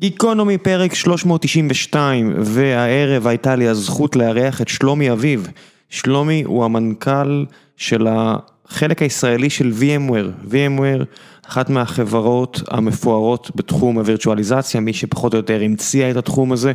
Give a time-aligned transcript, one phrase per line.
[0.00, 5.48] גיקונומי פרק 392, והערב הייתה לי הזכות לארח את שלומי אביב.
[5.90, 7.44] שלומי הוא המנכ"ל
[7.76, 10.52] של החלק הישראלי של VMware.
[10.52, 11.04] VMware,
[11.48, 16.72] אחת מהחברות המפוארות בתחום הווירטואליזציה, מי שפחות או יותר המציאה את התחום הזה,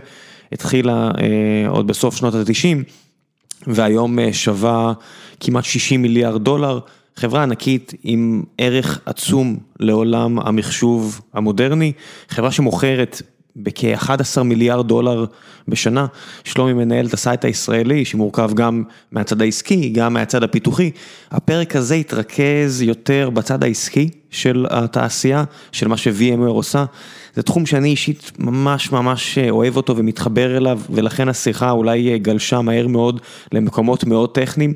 [0.52, 2.78] התחילה אה, עוד בסוף שנות ה-90,
[3.68, 4.94] והיום אה, שווה
[5.40, 6.80] כמעט 60 מיליארד דולר.
[7.20, 11.94] חברה ענקית עם ערך עצום לעולם המחשוב המודרני,
[12.30, 13.22] חברה שמוכרת
[13.56, 15.26] בכ-11 מיליארד דולר
[15.68, 16.06] בשנה,
[16.44, 20.92] שלומי מנהל את ה site הישראלי שמורכב גם מהצד העסקי, גם מהצד הפיתוחי.
[21.32, 26.86] הפרק הזה התרכז יותר בצד העסקי של התעשייה, של מה ש-VMware עושה.
[27.36, 32.88] זה תחום שאני אישית ממש ממש אוהב אותו ומתחבר אליו, ולכן השיחה אולי גלשה מהר
[32.88, 34.74] מאוד למקומות מאוד טכניים.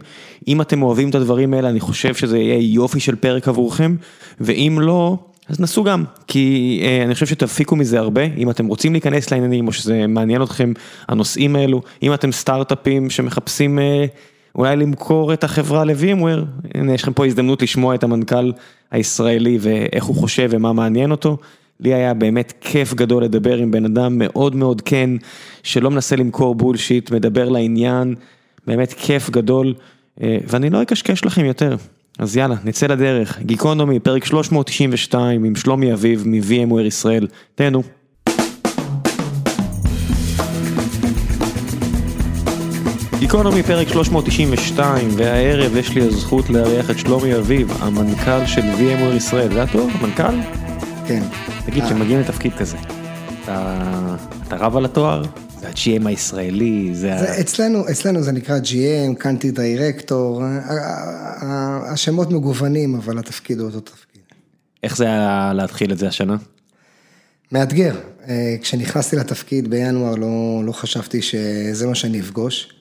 [0.48, 3.96] אם אתם אוהבים את הדברים האלה, אני חושב שזה יהיה יופי של פרק עבורכם,
[4.40, 5.18] ואם לא...
[5.50, 9.68] אז נסו גם, כי אה, אני חושב שתפיקו מזה הרבה, אם אתם רוצים להיכנס לעניינים
[9.68, 10.74] או שזה מעניין אתכם
[11.08, 14.06] הנושאים האלו, אם אתם סטארט-אפים שמחפשים אה,
[14.56, 16.40] אולי למכור את החברה לווימוור,
[16.76, 18.52] הנה יש לכם פה הזדמנות לשמוע את המנכ"ל
[18.92, 21.38] הישראלי ואיך הוא חושב ומה מעניין אותו.
[21.80, 25.10] לי היה באמת כיף גדול לדבר עם בן אדם מאוד מאוד כן,
[25.64, 28.16] שלא מנסה למכור בולשיט, מדבר לעניין,
[28.68, 29.74] באמת כיף גדול,
[30.24, 31.76] אה, ואני לא אקשקש לכם יותר.
[32.20, 37.84] אז יאללה, נצא לדרך, גיקונומי, פרק 392 עם שלומי אביב מ-VMware ישראל, תהנו.
[43.20, 49.54] גיקונומי פרק 392, והערב יש לי הזכות לארח את שלומי אביב, המנכ"ל של VMware ישראל,
[49.54, 49.88] זה התואר?
[50.00, 50.36] המנכ"ל?
[51.08, 51.24] כן.
[51.66, 52.78] תגיד, כשמגיעים לתפקיד כזה,
[53.44, 53.86] אתה,
[54.48, 55.24] אתה רב על התואר?
[55.64, 57.20] ה-GM הישראלי, זה ה...
[57.20, 60.44] זה אצלנו, אצלנו זה נקרא GM, קאנטי דירקטור,
[61.92, 64.22] השמות מגוונים, אבל התפקיד הוא אותו תפקיד.
[64.84, 66.38] איך זה היה להתחיל את זה השנה?
[67.52, 67.96] מאתגר.
[68.28, 72.74] אה, כשנכנסתי לתפקיד בינואר לא, לא חשבתי שזה מה שאני אפגוש.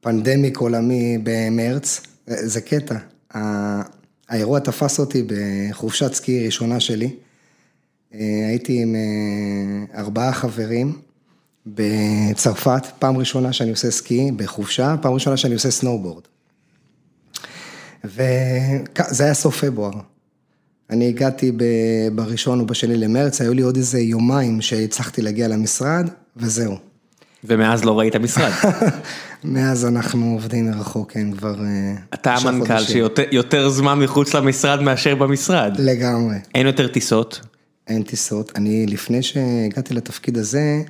[0.00, 2.96] פנדמיק עולמי במרץ, זה קטע.
[4.28, 7.10] האירוע תפס אותי בחופשת סקי ראשונה שלי.
[8.14, 10.92] אה, הייתי עם אה, ארבעה חברים.
[11.66, 16.22] בצרפת, פעם ראשונה שאני עושה סקי בחופשה, פעם ראשונה שאני עושה סנואובורד.
[18.04, 19.92] וזה היה סוף פברואר.
[20.90, 21.52] אני הגעתי
[22.14, 26.76] בראשון או בשני למרץ, היו לי עוד איזה יומיים שהצלחתי להגיע למשרד, וזהו.
[27.44, 28.50] ומאז לא ראית משרד.
[29.44, 31.54] מאז אנחנו עובדים מרחוק, כן, כבר...
[31.64, 35.72] אה, אתה המנכ"ל שיותר זמן מחוץ למשרד מאשר במשרד.
[35.78, 36.36] לגמרי.
[36.54, 37.40] אין יותר טיסות?
[37.88, 38.52] אין טיסות.
[38.56, 40.82] אני, לפני שהגעתי לתפקיד הזה,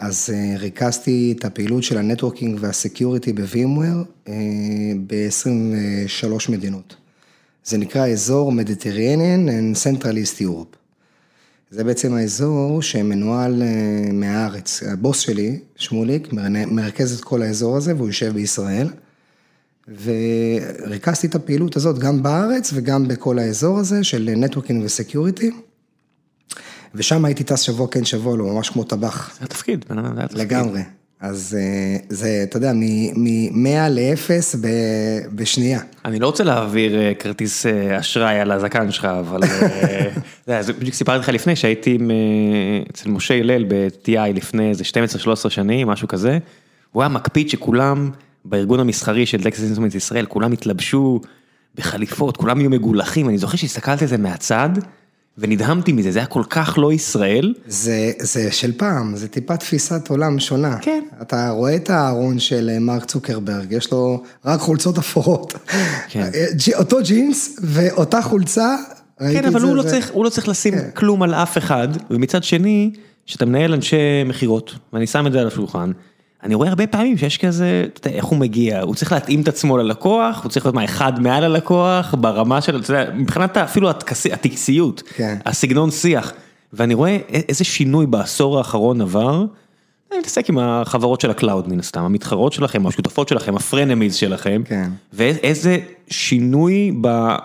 [0.00, 4.32] אז אה, ריכזתי את הפעילות של ה networking וה security ב VMware אה,
[5.06, 6.96] ב-23 מדינות.
[7.64, 10.76] זה נקרא אזור Mediterranean and Central East Europe.
[11.70, 14.82] זה בעצם האזור שמנוהל אה, מהארץ.
[14.82, 16.32] הבוס שלי, שמוליק,
[16.70, 18.88] מרכז את כל האזור הזה והוא יושב בישראל.
[19.88, 25.50] וריכזתי את הפעילות הזאת גם בארץ וגם בכל האזור הזה של networking ו security.
[26.94, 29.36] ושם הייתי טס שבוע כן שבוע לא, ממש כמו טבח.
[29.38, 30.40] זה התפקיד, בן אדם, זה התפקיד.
[30.40, 30.82] לגמרי.
[31.20, 34.56] אז אה, זה, אתה יודע, מ-100 ל-0
[35.34, 35.80] בשנייה.
[36.04, 39.40] אני לא רוצה להעביר אה, כרטיס אה, אשראי על הזקן שלך, אבל
[40.60, 41.98] זה בדיוק סיפרתי לך לפני שהייתי
[42.90, 44.84] אצל משה הלל ב-TI לפני איזה
[45.46, 46.38] 12-13 שנים, משהו כזה.
[46.92, 48.10] הוא היה מקפיד שכולם
[48.44, 51.20] בארגון המסחרי של טקסס אינסטרומנט ישראל, כולם התלבשו
[51.74, 54.68] בחליפות, כולם יהיו מגולחים, אני זוכר שהסתכלתי על זה מהצד.
[55.40, 57.54] ונדהמתי מזה, זה היה כל כך לא ישראל.
[57.66, 60.78] זה, זה של פעם, זה טיפה תפיסת עולם שונה.
[60.80, 61.02] כן.
[61.22, 65.54] אתה רואה את הארון של אה, מרק צוקרברג, יש לו רק חולצות אפורות.
[66.08, 66.30] כן.
[66.34, 68.76] אה, אותו ג'ינס ואותה חולצה,
[69.18, 69.88] כן, אבל זה, הוא, לא זה...
[69.88, 70.90] לא צריך, הוא לא צריך לשים כן.
[70.94, 72.90] כלום על אף אחד, ומצד שני,
[73.26, 73.96] כשאתה מנהל אנשי
[74.26, 75.92] מכירות, ואני שם את זה על השולחן,
[76.44, 79.48] אני רואה הרבה פעמים שיש כזה, אתה יודע, איך הוא מגיע, הוא צריך להתאים את
[79.48, 83.90] עצמו ללקוח, הוא צריך להיות מה, אחד מעל הלקוח, ברמה של, אתה יודע, מבחינת אפילו
[84.32, 85.38] הטקסיות, כן.
[85.46, 86.32] הסגנון שיח,
[86.72, 87.18] ואני רואה
[87.48, 89.44] איזה שינוי בעשור האחרון עבר,
[90.10, 94.14] אני מתעסק עם החברות של ה cloud מן הסתם, המתחרות שלכם, השותפות שלכם, ה frenemies
[94.14, 94.90] שלכם, כן.
[95.12, 95.78] ואיזה
[96.08, 97.36] שינוי ב...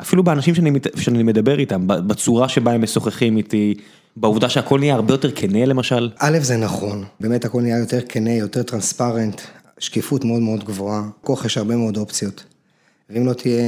[0.00, 3.74] אפילו באנשים שאני, שאני מדבר איתם, בצורה שבה הם משוחחים איתי,
[4.16, 6.10] בעובדה שהכל נהיה הרבה יותר כנה למשל?
[6.18, 9.40] א', זה נכון, באמת הכל נהיה יותר כנה, יותר transparent,
[9.78, 12.44] שקיפות מאוד מאוד גבוהה, כי יש הרבה מאוד אופציות.
[13.10, 13.60] ואם לא תהיה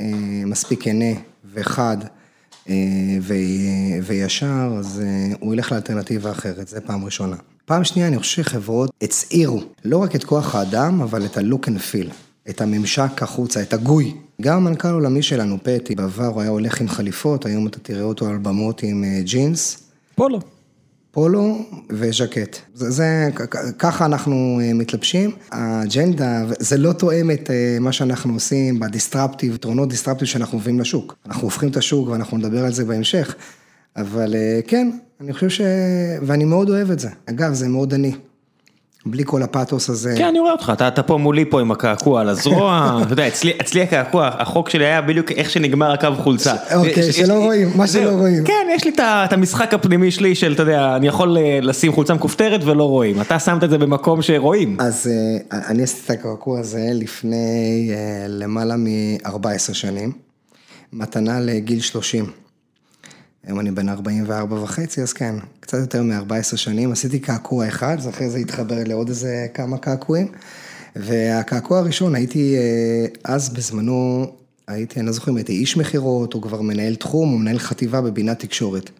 [0.00, 1.14] אה, מספיק כנה
[1.54, 1.96] וחד
[2.68, 2.74] אה,
[3.20, 3.34] ו,
[4.02, 7.36] וישר, אז אה, הוא ילך לאלטרנטיבה אחרת, זה פעם ראשונה.
[7.64, 11.78] פעם שנייה, אני חושב שחברות הצעירו לא רק את כוח האדם, אבל את ה-look and
[11.92, 12.12] feel,
[12.48, 14.14] את הממשק החוצה, את ה GUI.
[14.42, 18.26] גם המנכ"ל העולמי שלנו, פט, בעבר הוא היה הולך עם חליפות, היום אתה תראה אותו
[18.26, 19.82] על במות עם ג'ינס.
[20.14, 20.40] פולו.
[21.10, 21.58] פולו
[21.90, 22.56] וז'קט.
[22.74, 23.28] זה, זה,
[23.78, 25.30] ככה אנחנו אה, מתלבשים.
[25.50, 30.80] האג'נדה, זה לא תואם את אה, מה שאנחנו עושים ב disruptive, יתרונות disruptive שאנחנו מביאים
[30.80, 31.16] לשוק.
[31.26, 33.34] אנחנו הופכים את השוק ואנחנו נדבר על זה בהמשך.
[33.96, 34.90] אבל אה, כן,
[35.20, 35.60] אני חושב ש...
[36.22, 37.08] ואני מאוד אוהב את זה.
[37.26, 38.12] אגב, זה מאוד עני.
[39.06, 40.14] בלי כל הפאתוס הזה.
[40.18, 43.28] כן, אני רואה אותך, אתה, אתה פה מולי פה עם הקעקוע על הזרוע, אתה יודע,
[43.28, 46.54] אצלי, אצלי הקעקוע, החוק שלי היה בדיוק איך שנגמר הקו חולצה.
[46.74, 48.44] אוקיי, שלא יש, רואים, מה שלא רואים.
[48.44, 52.14] כן, יש לי את המשחק הפנימי שלי של, אתה יודע, אני יכול אה, לשים חולצה
[52.14, 54.76] מכופתרת ולא רואים, אתה שמת את זה במקום שרואים.
[54.80, 55.10] אז
[55.52, 60.12] אה, אני עשיתי את הקעקוע הזה לפני אה, למעלה מ-14 שנים,
[60.92, 62.41] מתנה לגיל 30.
[63.46, 68.08] היום אני בן 44 וחצי, אז כן, קצת יותר מ-14 שנים, עשיתי קעקוע אחד, אז
[68.08, 70.26] אחרי זה התחבר לעוד איזה כמה קעקועים.
[70.96, 74.26] והקעקוע הראשון, הייתי אה, אז בזמנו,
[74.68, 78.00] הייתי, אני לא זוכר אם הייתי איש מכירות, או כבר מנהל תחום, או מנהל חטיבה
[78.00, 78.90] בבינת תקשורת.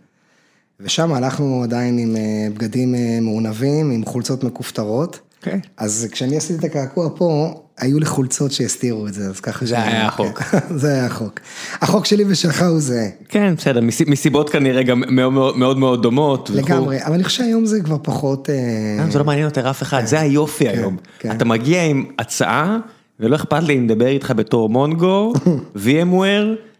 [0.80, 5.14] ושם הלכנו עדיין עם אה, בגדים אה, מעונבים, עם חולצות מכופתרות.
[5.16, 5.46] Okay.
[5.46, 5.60] אוקיי.
[5.76, 9.82] אז כשאני עשיתי את הקעקוע פה, היו לי חולצות שהסתירו את זה, אז ככה זה
[9.82, 10.42] היה החוק.
[10.82, 11.40] זה היה החוק.
[11.80, 13.08] החוק שלי ושלך הוא זה.
[13.28, 16.50] כן, בסדר, מסיבות כנראה גם מאוד מאוד דומות.
[16.50, 18.50] לגמרי, אבל אני חושב שהיום זה כבר פחות...
[18.50, 20.96] אה, זה לא מעניין יותר אף אחד, זה היופי כן, היום.
[21.18, 21.30] כן.
[21.30, 22.78] אתה מגיע עם הצעה,
[23.20, 25.32] ולא אכפת לי אם נדבר איתך בתור מונגו,
[25.84, 26.71] VMware.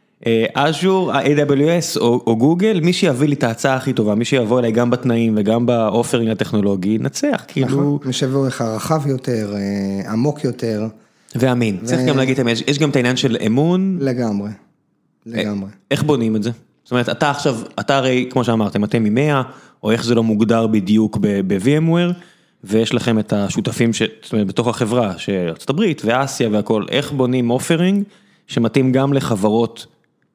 [0.54, 4.90] אז'ור, AWS או גוגל, מי שיביא לי את ההצעה הכי טובה, מי שיבוא אליי גם
[4.90, 7.66] בתנאים וגם באופרינג הטכנולוגי, נצח, כאילו.
[7.66, 10.86] נכון, מי שיבוא לך רחב יותר, אה, עמוק יותר.
[11.34, 13.98] ואמין, צריך גם להגיד, יש גם את העניין של אמון.
[14.00, 14.50] לגמרי,
[15.26, 15.70] לגמרי.
[15.90, 16.50] איך בונים את זה?
[16.84, 19.42] זאת אומרת, אתה עכשיו, אתה הרי, כמו שאמרתם, אתם מ EMEA,
[19.82, 22.12] או איך זה לא מוגדר בדיוק ב-VMware,
[22.64, 28.04] ויש לכם את השותפים, זאת אומרת, בתוך החברה, שארצות הברית ואסיה והכל, איך בונים offering
[28.46, 29.86] שמתאים גם לחברות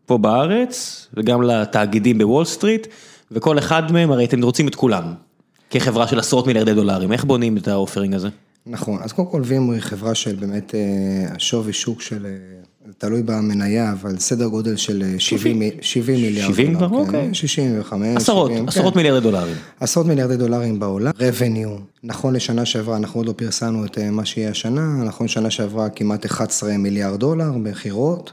[0.07, 2.87] פה בארץ, וגם לתאגידים בוול סטריט,
[3.31, 5.13] וכל אחד מהם, הרי אתם רוצים את כולם,
[5.69, 8.29] כחברה של עשרות מיליארדי דולרים, איך בונים את ה offering הזה?
[8.65, 12.31] נכון, אז קודם כל וימו היא חברה של באמת אה, השווי שוק של, אה,
[12.97, 16.87] תלוי במניה, אבל סדר גודל של 70, אה, 70 מיליארד 70 דולר.
[16.87, 17.11] 70 כבר?
[17.11, 18.17] כן, 65.
[18.17, 18.99] עשרות, 70, עשרות כן.
[18.99, 19.55] מיליארדי דולרים.
[19.79, 21.11] עשרות מיליארדי דולרים בעולם.
[21.11, 25.89] revenue, נכון לשנה שעברה, אנחנו עוד לא פרסמנו את מה שיהיה השנה, נכון לשנה שעברה
[25.89, 28.31] כמעט 11 מיליארד דולר מכירות.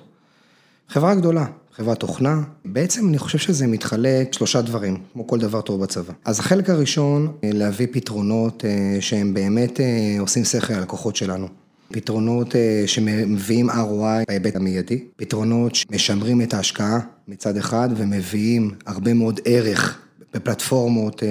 [0.88, 5.82] חברה גדולה, חברת תוכנה, בעצם אני חושב שזה מתחלק שלושה דברים, כמו כל דבר טוב
[5.82, 6.12] בצבא.
[6.25, 11.49] אז החלק הראשון, אה, להביא פתרונות אה, שהם באמת אה, עושים שכל ללקוחות שלנו.
[11.93, 12.55] פתרונות
[12.87, 16.99] שמביאים ROI בהיבט המיידי, פתרונות שמשמרים את ההשקעה
[17.29, 19.99] מצד אחד ומביאים הרבה מאוד ערך
[20.35, 21.23] בפלטפורמות.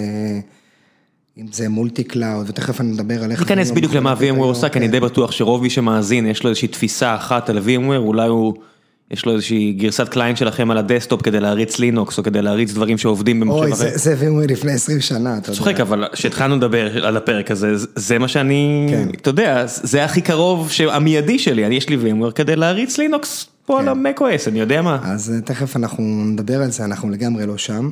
[1.37, 3.39] אם זה multi cloud, ותכף אני אדבר על איך...
[3.39, 6.67] ניכנס בדיוק למה VMware עושה, כי אני די בטוח שרוב מי שמאזין, יש לו איזושהי
[6.67, 8.53] תפיסה אחת על VMware, אולי הוא...
[9.11, 12.73] יש לו איזושהי גרסת client שלכם על ה desktop כדי להריץ לינוקס או כדי להריץ
[12.73, 13.85] דברים שעובדים במחשב אחר.
[13.85, 15.57] אוי, זה הביאו לפני 20 שנה, אתה יודע.
[15.57, 19.07] צוחק, אבל כשהתחלנו לדבר על הפרק הזה, זה מה שאני, כן.
[19.21, 23.79] אתה יודע, זה הכי קרוב המיידי שלי, אני יש לי VMware כדי להריץ לינוקס פה
[23.79, 24.05] על כן.
[24.05, 24.99] ה-MacOS, אני יודע מה.
[25.03, 27.89] אז אה, תכף אנחנו נדבר על זה, אנחנו לגמרי לא שם.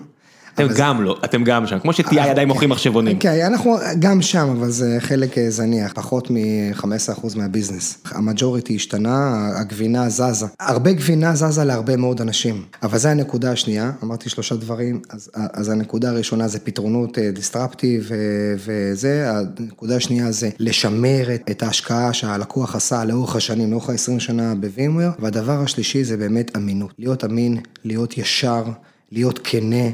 [0.53, 3.19] אתם גם לא, אתם גם שם, כמו שTI עדיין מוכרים מחשבונים.
[3.19, 7.97] כן, אנחנו גם שם, אבל זה חלק אה, זניח, פחות מ-15% מהביזנס.
[8.11, 10.45] המג'וריטי השתנה, הגבינה זזה.
[10.59, 12.63] הרבה גבינה זזה להרבה מאוד אנשים.
[12.83, 18.17] אבל זה הנקודה השנייה, אמרתי שלושה דברים, אז, אז הנקודה הראשונה זה פתרונות דיסטרפטיב אה,
[18.57, 25.09] וזה, הנקודה השנייה זה לשמר את ההשקעה שהלקוח עשה לאורך השנים, לאורך ה-20 שנה בווימוור,
[25.19, 26.91] והדבר השלישי זה באמת אמינות.
[26.99, 28.63] להיות אמין, להיות ישר,
[29.11, 29.85] להיות כנה.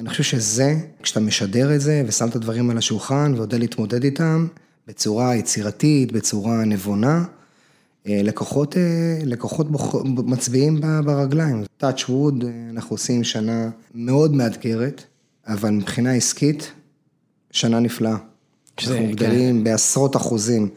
[0.00, 4.46] אני חושב שזה, כשאתה משדר את זה ושם את הדברים על השולחן ויודע להתמודד איתם
[4.88, 7.24] בצורה יצירתית, בצורה נבונה,
[8.06, 8.82] אה, לקוחות, אה,
[9.24, 9.66] לקוחות.
[10.04, 11.64] מצביעים ברגליים.
[11.80, 15.04] touch wood, אה, אנחנו עושים שנה מאוד מאתגרת,
[15.46, 16.72] אבל מבחינה עסקית,
[17.50, 18.16] שנה נפלאה.
[18.78, 19.12] אנחנו כן.
[19.12, 20.68] גדלים בעשרות אחוזים.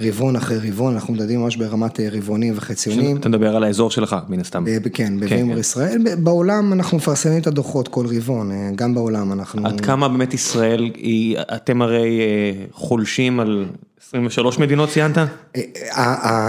[0.00, 3.16] רבעון אחרי רבעון, אנחנו מדברים ממש ברמת אה, רבעונים וחציונים.
[3.16, 4.64] אתה מדבר על האזור שלך, מן הסתם.
[4.92, 5.60] כן, בווימר כן.
[5.60, 6.02] ישראל.
[6.18, 9.66] בעולם אנחנו מפרסמים את הדוחות כל רבעון, אה, גם בעולם אנחנו...
[9.66, 10.90] עד כמה באמת ישראל,
[11.38, 13.66] אתם הרי אה, חולשים על
[14.08, 15.18] 23 מדינות ציינת?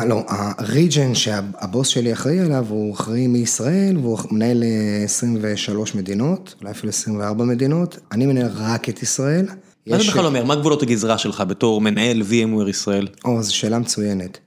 [0.07, 4.63] לא, הריג'ן שהבוס שלי אחראי עליו, הוא אחראי מישראל, והוא מנהל
[5.03, 7.99] 23 מדינות, אולי אפילו 24 מדינות.
[8.11, 9.45] אני מנהל רק את ישראל.
[9.89, 10.43] מה זה בכלל אומר?
[10.43, 13.07] מה גבולות הגזרה שלך בתור מנהל VMware ישראל?
[13.25, 14.37] או, זו שאלה מצוינת.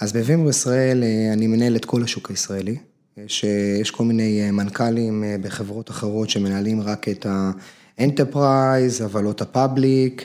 [0.00, 2.76] אז ב-VMware ישראל אה, אני מנהל את כל השוק הישראלי.
[3.16, 9.42] יש, אה, כל מיני אה, מנכ"לים בחברות אחרות שמנהלים רק את ה-Enterprise, אבל לא את
[9.42, 10.22] ה-Public,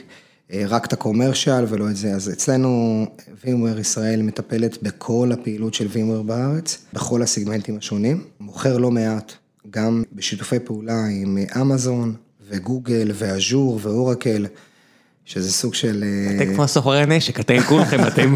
[0.68, 2.14] רק את ה-Commercial ולא את זה.
[2.14, 3.06] אז אצלנו
[3.44, 8.24] VMware ישראל מטפלת בכל הפעילות של VMware בארץ, בכל הסגמנטים השונים.
[8.40, 9.32] מוכר לא מעט,
[9.70, 12.14] גם בשיתופי פעולה עם אמזון,
[12.48, 14.46] וגוגל ואז'ור ואורקל,
[15.24, 16.04] שזה סוג של...
[16.04, 18.34] אה, אתם כמו סוחרי הנשק, אתם כולכם, אתם...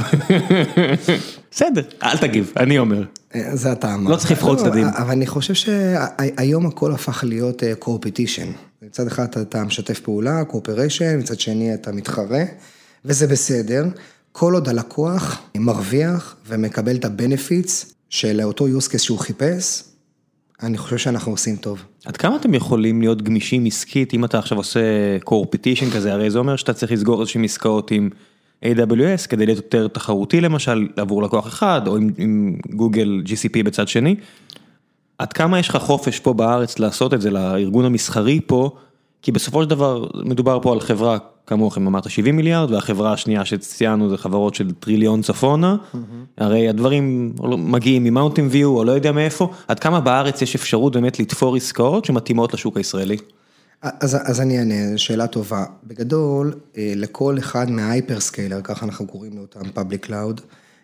[1.53, 3.05] בסדר, אל תגיב, אני אומר.
[3.35, 4.11] אה, זה אתה אמרת.
[4.11, 4.87] לא צריך לבחור לא, צדדים.
[4.87, 8.51] אבל אני חושב שהיום הכל הפך להיות coopetition.
[8.83, 12.45] מצד אחד אתה משתף פעולה, cooperation, מצד שני אתה מתחרה,
[13.05, 13.85] וזה בסדר.
[14.33, 19.83] כל עוד הלקוח מרוויח ומקבל את ה-benefits של אותו use case שהוא חיפש,
[20.63, 21.85] אני חושב שאנחנו עושים טוב.
[22.05, 24.81] עד כמה אתם יכולים להיות גמישים עסקית אם אתה עכשיו עושה
[25.25, 28.11] קורפטישן כזה, הרי זה אומר שאתה צריך לסגור איזשהם עסקאות עם
[28.65, 33.89] AWS כדי להיות יותר תחרותי למשל עבור לקוח אחד או עם, עם גוגל GCP בצד
[33.89, 34.17] שני.
[35.19, 38.71] עד כמה יש לך חופש פה בארץ לעשות את זה לארגון המסחרי פה,
[39.23, 44.11] כי בסופו של דבר מדובר פה על חברה כמוכם אמרת 70 מיליארד והחברה השנייה שציינו
[44.11, 45.77] זה חברות של טריליון צפונה,
[46.39, 51.21] הרי הדברים מגיעים ממאונטין ויו או לא יודע מאיפה, עד כמה בארץ יש אפשרות באמת
[51.21, 53.17] לתפור עסקאות שמתאימות לשוק הישראלי?
[53.83, 55.65] אז, אז אני אענה, שאלה טובה.
[55.87, 60.41] בגדול, אה, לכל אחד מה hyperscaler, ככה אנחנו קוראים לאותם public cloud,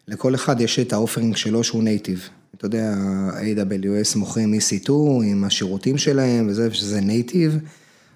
[0.08, 2.28] לכל אחד יש את ה offering שלו שהוא native.
[2.56, 2.94] אתה יודע,
[3.40, 4.92] AWS מוכרים EC2
[5.24, 7.58] עם השירותים שלהם וזה, שזה native.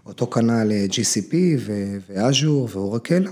[0.09, 1.35] אותו כנ"ל אה, GCP
[2.09, 3.27] ואז'ור ואורקל,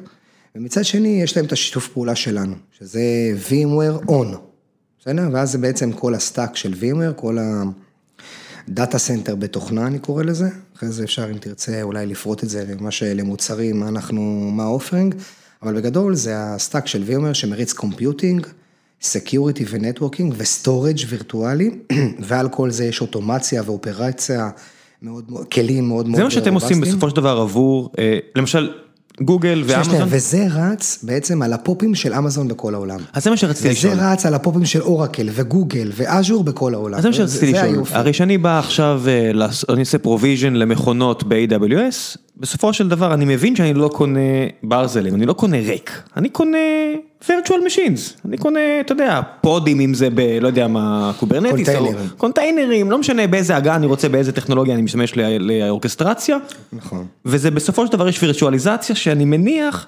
[0.54, 3.02] ומצד שני יש להם את השיתוף פעולה שלנו, שזה
[3.48, 4.36] VMware on,
[5.00, 5.28] בסדר?
[5.32, 7.38] ואז זה בעצם כל ה stack של VMware, כל
[8.68, 12.48] ה data center בתוכנה אני קורא לזה, אחרי זה אפשר אם תרצה אולי לפרוט את
[12.48, 15.14] זה ממש למוצרים, מה אנחנו, מה ה offering,
[15.62, 18.46] אבל בגדול זה ה stack של VMware שמריץ computing,
[19.02, 21.70] security ו networking ו storage וירטואלי,
[22.28, 24.50] ועל כל זה יש אוטומציה ואופרציה.
[25.02, 28.70] מאוד, כלים מאוד מאוד זה מה שאתם עושים בסופו של דבר עבור, אה, למשל,
[29.20, 30.06] גוגל ואמזון.
[30.08, 33.00] וזה רץ בעצם על הפופים של אמזון בכל העולם.
[33.12, 33.92] אז זה מה שרציתי לשאול.
[33.92, 36.96] וזה רץ על הפופים של אורקל וגוגל ואז'ור בכל העולם.
[36.98, 37.84] אז זה מה שרציתי לשאול.
[37.90, 39.30] הרי שאני בא עכשיו, אה,
[39.68, 44.20] אני עושה provision למכונות ב-AWS, בסופו של דבר אני מבין שאני לא קונה
[44.62, 46.58] ברזלים, אני לא קונה rack, אני קונה
[47.22, 50.20] virtual machines, אני קונה, אתה יודע, פודים אם זה ב...
[50.20, 54.82] לא יודע מה, Kubernetes, קונטיינרים, קונטיינרים, לא משנה באיזה הגה אני רוצה, באיזה טכנולוגיה אני
[54.82, 56.36] משתמש לאורכסטרציה,
[56.72, 59.86] נכון, וזה בסופו של דבר יש וירטואליזציה שאני מניח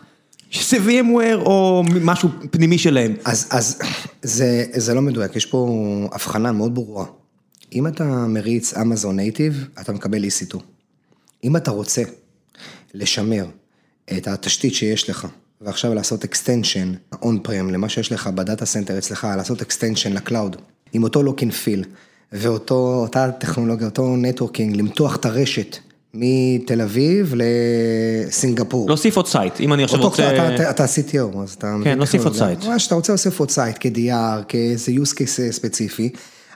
[0.50, 3.14] שזה VMware או משהו פנימי שלהם.
[3.24, 3.78] אז, אז
[4.22, 5.68] זה, זה לא מדויק, יש פה
[6.12, 7.04] הבחנה מאוד ברורה.
[7.72, 10.58] אם אתה מריץ אמזון native, אתה מקבל EC2.
[11.44, 12.02] אם אתה רוצה
[12.94, 13.46] לשמר
[14.16, 15.26] את התשתית שיש לך,
[15.60, 20.56] ועכשיו לעשות extension on-prem למה שיש לך ב data center אצלך, לעשות extension ל cloud,
[20.92, 21.86] עם אותו look and feel,
[22.32, 25.76] ואותה טכנולוגיה, אותו networking, למתוח את הרשת
[26.14, 28.88] מתל אביב לסינגפור.
[28.88, 30.54] להוסיף עוד site, אם אני עכשיו רוצה...
[30.54, 31.76] אתה, אתה CTO, אז אתה...
[31.84, 32.64] כן, להוסיף עוד site.
[32.64, 36.10] מה שאתה רוצה להוסיף עוד site, כ-DR, כאיזה use case ספציפי.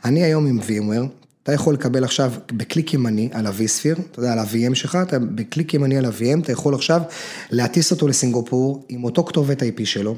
[0.05, 4.39] אני היום עם VMware, אתה יכול לקבל עכשיו בקליק ימני על ה-vSphere, אתה יודע, על
[4.39, 7.03] ה-VM שלך, אתה בקליק ימני על ה-VM, אתה יכול עכשיו
[7.51, 10.17] להטיס אותו לסינגפור עם אותו כתובת IP שלו,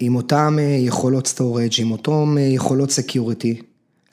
[0.00, 3.60] עם אותם אה, יכולות storage, עם אותם אה, יכולות security,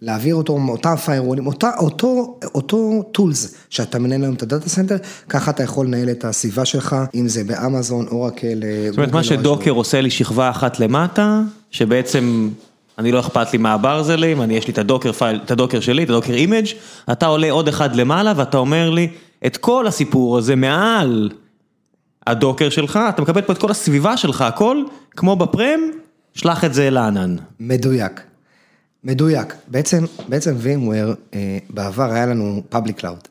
[0.01, 4.97] להעביר אותו, אותם פיירולים, אותה, אותו, אותו tools שאתה מנהל היום את ה data center,
[5.29, 9.23] ככה אתה יכול לנהל את הסביבה שלך, אם זה באמזון, אורקל, אה, זאת אומרת, מה
[9.23, 11.41] ש Docker עושה לי שכבה אחת למטה,
[11.71, 12.49] שבעצם...
[12.99, 15.79] אני לא אכפת לי מה הברזלים, אני יש לי את ה Dockerfile, את ה Docker
[15.79, 16.65] שלי, את ה Docker image,
[17.11, 19.07] אתה עולה עוד אחד למעלה ואתה אומר לי,
[19.45, 21.29] את כל הסיפור הזה מעל
[22.27, 25.79] ה Docker שלך, אתה מקבל פה את כל הסביבה שלך, הכל, כמו ב prem,
[26.33, 27.35] שלח את זה לענן.
[27.59, 28.21] מדויק,
[29.03, 29.55] מדויק.
[29.67, 33.27] בעצם, בעצם VMware, אה, בעבר היה לנו public cloud.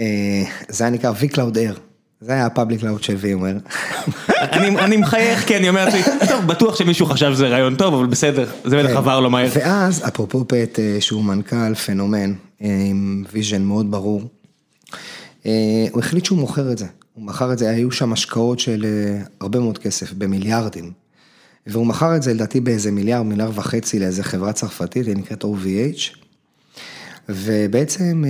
[0.00, 1.91] אה, זה היה נקרא vCloud Air.
[2.24, 3.72] זה היה ה public cloud של VMware.
[4.84, 8.50] אני מחייך כי אני אומר לעצמי, טוב, בטוח שמישהו חשב שזה רעיון טוב, אבל בסדר,
[8.64, 9.48] זה בטח עבר לו מהר.
[9.54, 14.22] ואז, אפרופו פט, אה, שהוא מנכ"ל פנומן, אה, עם vision מאוד ברור,
[15.46, 16.86] אה, הוא החליט שהוא מוכר את זה.
[17.14, 18.86] הוא מכר את זה, היו שם השקעות של
[19.40, 20.92] הרבה מאוד כסף, במיליארדים.
[21.66, 26.16] והוא מכר את זה לדעתי באיזה מיליארד, מיליארד וחצי לאיזה חברה צרפתית, היא נקראת OVH.
[27.28, 28.24] ובעצם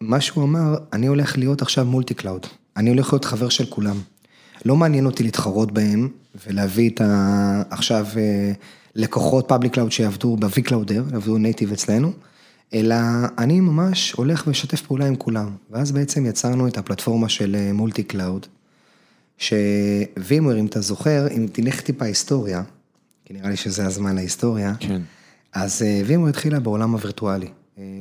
[0.00, 2.46] מה שהוא אמר, אני הולך להיות עכשיו multi cloud.
[2.76, 3.96] אני הולך להיות חבר של כולם.
[4.64, 6.08] לא מעניין אותי להתחרות בהם
[6.46, 7.62] ולהביא את ה...
[7.70, 8.52] עכשיו אה,
[8.94, 12.12] לקוחות public cloud שיעבדו ב-vCloud Air, יעבדו native אצלנו,
[12.74, 12.96] אלא
[13.38, 15.50] אני ממש הולך ומשתף פעולה עם כולם.
[15.70, 18.46] ואז בעצם יצרנו את הפלטפורמה של multi cloud,
[19.38, 22.62] ש VMware, אם אתה זוכר, אם תלך טיפה היסטוריה,
[23.24, 25.00] כי נראה לי שזה הזמן להיסטוריה, כן.
[25.52, 27.48] אז VMware התחילה בעולם הווירטואלי.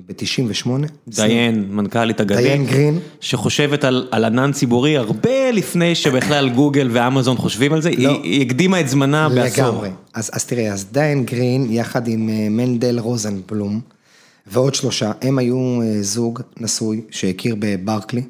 [0.08, 0.70] ב-98.
[1.08, 2.42] דיין, מנכ"לית אגדית.
[2.42, 3.00] דיין גרין.
[3.22, 7.96] שחושבת על על ענן ציבורי הרבה לפני שבכלל גוגל ואמזון חושבים על זה, לא.
[7.96, 9.66] היא היא הקדימה את זמנה בעשור.
[9.66, 9.90] לגמרי.
[10.14, 13.80] אז אז תראה, אז דיין גרין יחד עם אה, מנדל רוזנבלום,
[14.48, 18.24] ועוד שלושה, הם היו אה, זוג נשוי שהכיר בברקלי,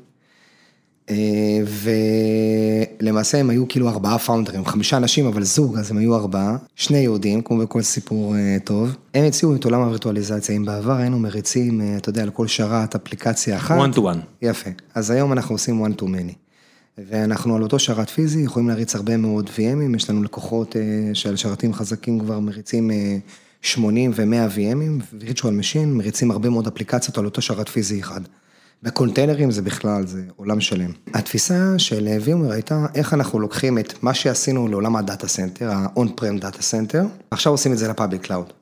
[3.00, 6.98] ולמעשה הם היו כאילו ארבעה פאונדרים, חמישה אנשים, אבל זוג, אז הם היו ארבעה, שני
[6.98, 8.96] יהודים, כמו בכל סיפור אה, טוב.
[9.14, 12.96] הם הציעו את עולם הווירטואליזציה, אם בעבר היינו מריצים, אה, אתה יודע, על כל שרת
[12.96, 13.78] אפליקציה אחת.
[13.78, 14.18] one to one.
[14.42, 16.34] יפה, אז היום אנחנו עושים one to many.
[17.08, 20.82] ואנחנו על אותו שרת פיזי יכולים להריץ הרבה מאוד VMים, יש לנו לקוחות אה,
[21.14, 23.18] של שרתים חזקים כבר מריצים אה,
[23.62, 28.22] 80 ו-100 VMים, virtual machine, מריצים הרבה מאוד אפליקציות על אותו שרת פיזי אחד.
[28.84, 30.92] בקונטיינרים זה בכלל, זה עולם שלם.
[31.14, 36.40] התפיסה של VMware הייתה איך אנחנו לוקחים את מה שעשינו לעולם ה data center, ה-on-prem
[36.40, 38.54] data center, עכשיו עושים את זה ל public cloud.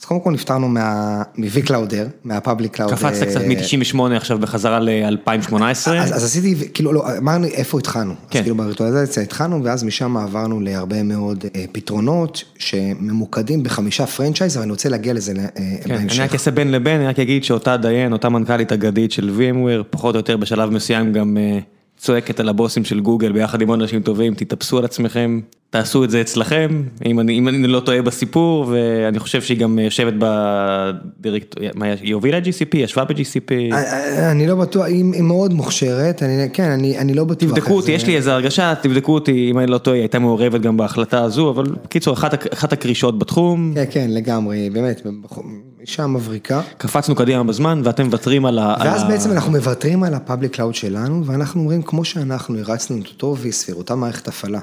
[0.00, 2.92] אז קודם כל נפטרנו מ-vCloud Air, מה public cloud.
[2.92, 5.56] קפצת קצת מ-98 עכשיו בחזרה ל-2018.
[5.90, 8.14] אז, עשיתי, כאילו, לא, אמרנו איפה התחלנו.
[8.30, 8.38] כן.
[8.38, 14.62] אז כאילו בווירטואליזציה התחלנו, ואז משם עברנו להרבה מאוד אה, פתרונות שממוקדים בחמישה franchises, אבל
[14.62, 16.22] אני רוצה להגיע לזה אה, כן, אני בהמשך.
[16.22, 20.14] רק אעשה בין לבין, אני רק אגיד שאותה דיין, אותה מנכ"לית אגדית של VMware, פחות
[20.14, 21.58] או יותר בשלב מסוים גם אה,
[22.06, 26.10] צועקת על הבוסים של גוגל ביחד עם עוד אנשים טובים, תתאפסו על עצמכם, תעשו את
[26.10, 31.56] זה אצלכם, אם אני, אם אני לא טועה בסיפור, ואני חושב שהיא גם יושבת בדירקט...
[31.74, 33.72] מה, היא הובילה GCP, ישבה ב-GCP.
[33.72, 37.50] אה, אני לא בטוח, היא היא מאוד מוכשרת, אני, כן, אני, אני לא בטוח.
[37.50, 40.60] תבדקו אותי, יש לי איזה הרגשה, תבדקו אותי, אם אני לא טועה, היא הייתה מעורבת
[40.60, 45.02] גם בהחלטה הזו, אבל בקיצור, אחת אחת הקרישות בתחום, כן, כן, לגמרי, באמת,
[45.86, 46.62] אישה מבריקה.
[46.78, 48.74] קפצנו קדימה בזמן, ואתם מוותרים על ה...
[48.78, 52.58] על ואז ה- בעצם אנחנו מוותרים על ה public cloud שלנו, ואנחנו אומרים, כמו שאנחנו
[52.58, 54.60] הרצנו את אותו vSphere, אותה מערכת הפעלה,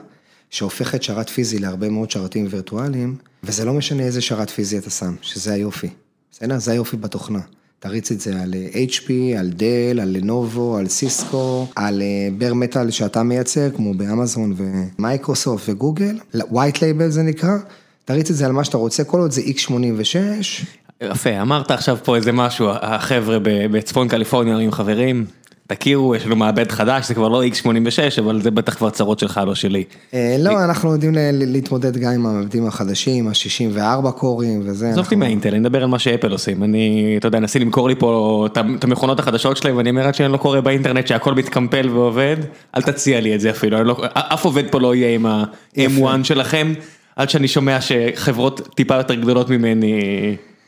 [0.50, 5.16] שהופכת שרת פיזי להרבה מאוד שרתים וירטואליים, וזה לא משנה איזה שרת פיזי אתה שם,
[5.22, 5.90] שזה היופי.
[6.32, 6.60] בסדר?
[6.60, 7.40] זה היופי בתוכנה.
[7.80, 12.02] תריץ את זה על אה, HP, על דל, על לנובו, על סיסקו, על
[12.38, 17.58] בר מטאל שאתה מייצר, כמו באמזון ומייקרוסופט וגוגל, white label זה נקרא,
[18.06, 20.66] תריץ את זה על מה שאתה רוצה, כל עוד זה x86,
[21.12, 25.26] יפה, אמרת עכשיו פה איזה משהו, החבר'ה בצפון קליפורניה עם חברים,
[25.68, 29.42] תכירו, יש לנו מעבד חדש, זה כבר לא x86, אבל זה בטח כבר צרות שלך,
[29.46, 29.84] לא שלי.
[30.14, 34.90] אה, לא, אנחנו יודעים להתמודד גם עם המעבדים החדשים, ה-64 קורים וזה.
[34.90, 37.96] עזוב אותי מהאינטל, אני מדבר על מה שאפל עושים, אני, אתה יודע, ניסו למכור לי
[37.96, 42.38] פה את המכונות החדשות שלהם, ואני אומר עד שאני לא קורא באינטרנט שהכל מתקמפל ועובד,
[42.78, 46.74] אל תציע לי את זה אפילו, לא- אף עובד פה לא יהיה עם ה-M1 שלכם,
[47.16, 50.02] עד שאני שומע שחברות טיפה יותר גדולות ממני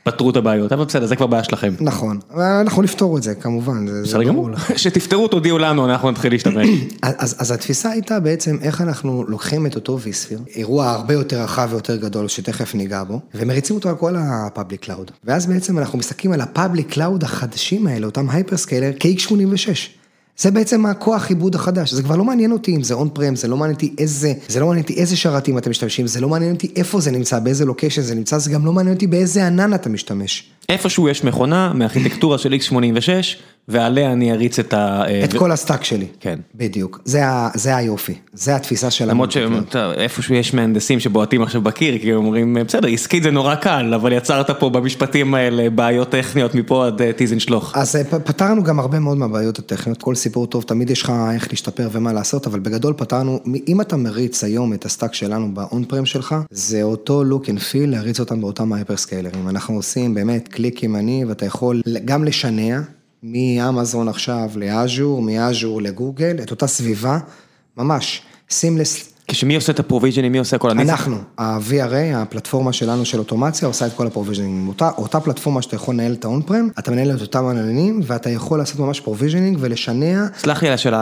[0.06, 1.74] פתרו את הבעיות, אבל בסדר, זה כבר בעיה שלכם.
[1.80, 2.20] נכון,
[2.62, 4.50] אנחנו נפתור את זה כמובן, זה- בסדר גמור.
[4.76, 6.70] שתפתרו, תודיעו לנו, אנחנו נתחיל להשתמש.
[7.02, 11.68] אז, אז התפיסה הייתה בעצם איך אנחנו לוקחים את אותו vSphere, אירוע הרבה יותר רחב
[11.72, 15.12] ויותר גדול שתכף ניגע בו, ומריצים אותו על כל ה public cloud.
[15.24, 19.70] ואז בעצם אנחנו מסתכלים על ה public cloud החדשים האלה, אותם hyperscaler, כ-X86.
[20.38, 23.48] זה בעצם הכוח עיבוד החדש, זה כבר לא מעניין אותי אם זה on prem, זה
[23.48, 26.54] לא מעניין אותי איזה, זה לא מעניין אותי איזה שרתים אתם משתמשים, זה לא מעניין
[26.54, 29.74] אותי איפה זה נמצא, באיזה location זה נמצא, זה גם לא מעניין אותי באיזה ענן
[29.74, 30.44] אתה משתמש.
[30.70, 33.10] איפשהו יש מכונה מארכיטקטורה של x86
[33.68, 35.04] ועליה אני אריץ את ה...
[35.24, 36.08] את ו- כל ה stack שלי.
[36.20, 36.40] כן.
[36.56, 39.12] בדיוק, זה, ה- זה היופי, זה התפיסה שלנו.
[39.12, 44.14] למרות שאיפשהו יש מהנדסים שבועטים עכשיו בקיר כי אומרים בסדר עסקית זה נורא קל אבל
[44.14, 47.72] יצרת פה במשפטים האלה בעיות טכניות מפה עד אה, טיזן שלוך.
[47.76, 51.48] אז אה, פתרנו גם הרבה מאוד מהבעיות הטכניות, כל סיפור טוב, תמיד יש לך איך
[51.52, 55.65] להשתפר ומה לעשות, אבל בגדול פתרנו, אם אתה מריץ היום את ה stack שלנו ב
[55.65, 59.50] on prem שלך, זה אותו look and feel להריץ אותם באותם hyperscalerים.
[59.50, 62.80] אנחנו עושים באמת קליק ימני ואתה יכול גם לשנע
[63.26, 67.20] מאמזון עכשיו ל Azure, מ Azure לגוגל, את אותה סביבה,
[67.78, 69.14] ממש, seamless.
[69.28, 70.92] מי עושה את ה provisioning מי עושה כל הניצוח?
[70.92, 74.68] אנחנו, ה-VRA, הפלטפורמה שלנו של אוטומציה, עושה את כל ה provisioning.
[74.68, 78.00] אותה, אותה פלטפורמה שאתה יכול לנהל את ה on prem, אתה מנהל את אותם עננים,
[78.04, 80.26] ואתה יכול לעשות ממש provisioning ולשנע.
[80.38, 81.00] סלח לי על השאלה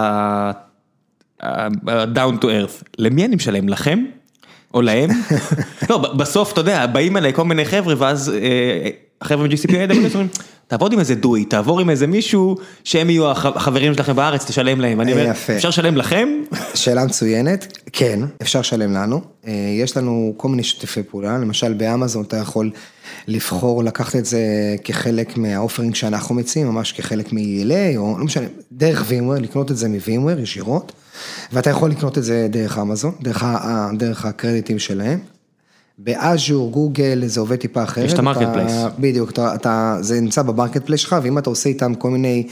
[1.44, 4.00] ה-down to earth למי אני משלם לכם?
[4.74, 5.10] או להם?
[5.90, 8.90] לא בסוף אתה יודע באים אליי כל מיני חבר'ה ואז אה,
[9.26, 10.28] החבר'ה מ-GCP אומרים
[10.68, 14.82] תעבוד עם איזה דוי תעבור עם איזה מישהו שהם יהיו הח- החברים שלכם בארץ תשלם
[14.82, 15.32] להם ואני אומר.
[15.32, 16.30] אפשר לשלם לכם?
[16.76, 19.22] שאלה מצוינת, כן, אפשר לשלם לנו.
[19.48, 22.72] אה, יש לנו כל מיני שיתופי פעולה, למשל באמזון אתה יכול
[23.28, 24.42] לבחור לקחת את זה
[24.84, 29.78] כחלק מה offering שאנחנו מציעים, ממש כחלק מ-ELA, או לא משנה, דרך VMware, לקנות את
[29.78, 30.92] זה מ-VMware ישירות,
[31.54, 33.44] ואתה יכול לקנות את זה דרך אמזון, דרך,
[33.98, 35.33] דרך הקרדיטים שלהם.
[35.98, 38.06] ב Azure, גוגל, זה עובד טיפה אחרת.
[38.06, 38.72] יש את אתה- ה marketplace.
[39.00, 42.48] בדיוק, אתה, אתה, זה נמצא ב marketplace שלך, ואם אתה עושה איתם כל מיני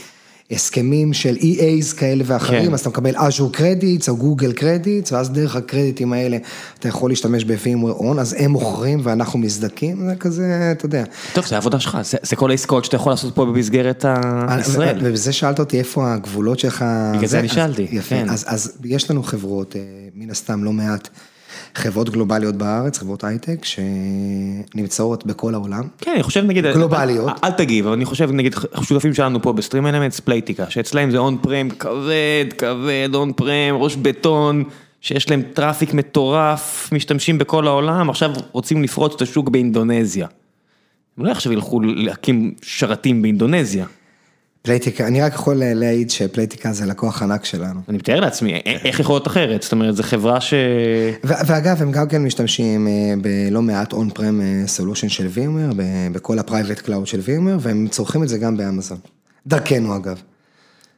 [0.52, 2.74] הסכמים של EAs כאלה ואחרים, כן.
[2.74, 6.38] אז אתה מקבל Azure credits או גוגל credits, ואז דרך הקרדיטים האלה
[6.80, 11.04] אתה יכול להשתמש ב- VMware on, אז הם מוכרים ואנחנו מזדכים, זה כזה, אתה יודע.
[11.34, 14.06] טוב זה העבודה שלך זה- זה כל העסקאות שאתה יכול לעשות פה במסגרת
[14.48, 14.98] הישראל.
[15.04, 16.86] ובזה שאלת אותי איפה הגבולות שלך.
[17.16, 18.30] בגלל זה אני אז- שאלתי, יפה, כן.
[18.30, 19.82] אז, אז יש לנו חברות, אה,
[20.16, 21.10] מן הסתם לא מעט,
[21.76, 25.84] חברות גלובליות בארץ, חברות הייטק, שנמצאות בכל העולם.
[25.98, 27.30] כן, אני חושב נגיד, גלובליות.
[27.30, 31.18] אל, אל תגיב, אבל אני חושב נגיד שותפים שלנו פה ב StreamElements Playtika, שאצלהם זה
[31.18, 34.64] on prem כבד, כבד, on prem, ראש בטון,
[35.02, 40.28] שיש להם traffic מטורף, משתמשים בכל העולם, עכשיו רוצים לפרוץ את השוק באינדונזיה.
[41.18, 43.86] הם לא עכשיו ילכו להקים שרתים באינדונזיה.
[44.62, 47.80] פלייטיקה, אני רק יכול להעיד שפלייטיקה זה לקוח ענק שלנו.
[47.90, 49.64] אני מתאר לעצמי, איך יכול להיות אחרת?
[49.64, 50.54] זאת אומרת, זו חברה ש...
[51.24, 54.42] ואגב, הם גם כן משתמשים אה, בלא מעט on-prem
[54.78, 58.98] solution של VMware, ב- בכל ה-private cloud של VMware, והם צורכים את זה גם באמזון.
[59.48, 60.22] דרכנו אגב.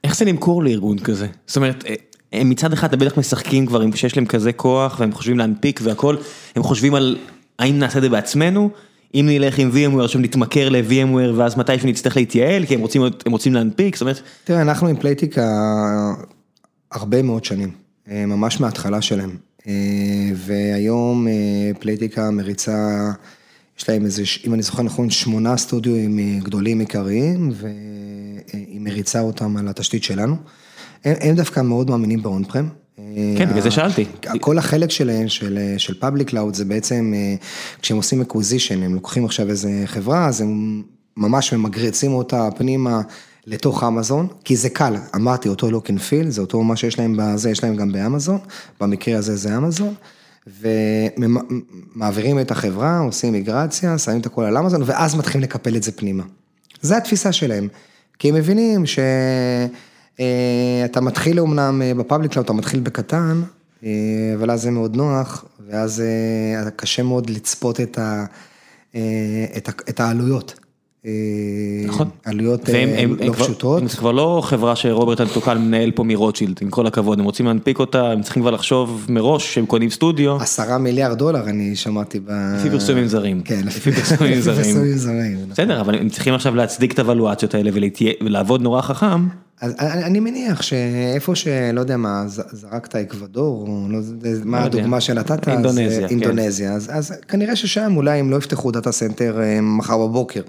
[0.04, 1.28] איך זה למכור לארגון כזה?
[1.48, 1.94] זאת אומרת, אה,
[2.34, 6.16] הם מצד אחד בטח משחקים כבר שיש להם כזה כוח והם חושבים להנפיק והכל,
[6.56, 7.18] הם חושבים על
[7.60, 8.70] האם נעשה את זה בעצמנו,
[9.16, 13.32] אם נלך עם VMware עכשיו נתמכר ל-VMware ואז מתישהו נצטרך להתייעל כי הם רוצים, הם
[13.32, 15.48] רוצים להנפיק, זאת אומרת, תראה, אנחנו עם פלייטיקה
[16.92, 17.72] הרבה מאוד שנים,
[18.10, 19.38] אה, ממש מההתחלה שלהם.
[19.68, 19.74] אה,
[20.36, 23.12] והיום אה, פלייטיקה מריצה,
[23.80, 25.94] יש להם איזה, אם אני זוכר נכון, שמונה סטודיו
[26.44, 30.36] גדולים עיקריים, והיא מריצה אותם על התשתית שלנו.
[31.06, 32.70] הם, הם דווקא מאוד מאמינים prem.
[33.38, 34.06] כן, בגלל זה שאלתי.
[34.40, 37.36] כל החלק שלהם, של, של public cloud, זה בעצם, אה,
[37.82, 40.84] כשהם עושים acquisition, הם לוקחים עכשיו איזה חברה, אז הם
[41.18, 43.02] ממש ממגרצים אותה פנימה
[43.48, 47.16] לתוך אמזון, כי זה קל, אמרתי, אותו look and feel, זה אותו מה שיש להם
[47.18, 48.40] בזה, יש להם גם באמזון,
[48.82, 49.94] במקרה הזה זה אמזון,
[50.60, 55.92] ומעבירים את החברה, עושים מיגרציה, שמים את הכל על אמזון, ואז מתחילים לקפל את זה
[55.92, 56.24] פנימה.
[56.82, 57.68] זה התפיסה שלהם,
[58.20, 59.00] כי הם מבינים ש...
[60.20, 63.42] אה, אתה מתחיל אומנם אה, ב public cloud, אתה מתחיל בקטן,
[63.84, 63.90] אה,
[64.36, 66.04] אבל אז זה מאוד נוח, ואז
[66.76, 68.26] קשה מאוד לצפות את, ה,
[69.58, 70.60] את, ה, את העלויות.
[71.86, 72.10] נכון.
[72.26, 73.90] עלויות והם, לא הם, פשוטות.
[73.90, 77.80] זה כבר לא חברה שרוברט אנטוקל מנהל פה מרוטשילד, עם כל הכבוד, הם רוצים להנפיק
[77.80, 80.36] אותה, הם צריכים כבר לחשוב מראש שהם קונים סטודיו.
[80.42, 82.32] עשרה מיליארד דולר אני שמעתי ב...
[82.60, 83.42] לפי פרסומים זרים.
[83.42, 84.74] כן, לפי פרסומים זרים.
[85.36, 85.50] נכון.
[85.50, 87.72] בסדר, אבל הם צריכים עכשיו להצדיק את הוולואציות האלה
[88.22, 89.28] ולעבוד נורא חכם.
[89.64, 94.66] אז אני מניח שאיפה שלא יודע מה, זרקת אקוודור, לא יודע, מה לא.
[94.66, 95.78] הדוגמה שנתת, אז,
[96.10, 96.94] אינדונזיה, אה, כן.
[96.94, 100.42] אז, כנראה ששם אולי הם לא יפתחו data center אה, מחר בבוקר,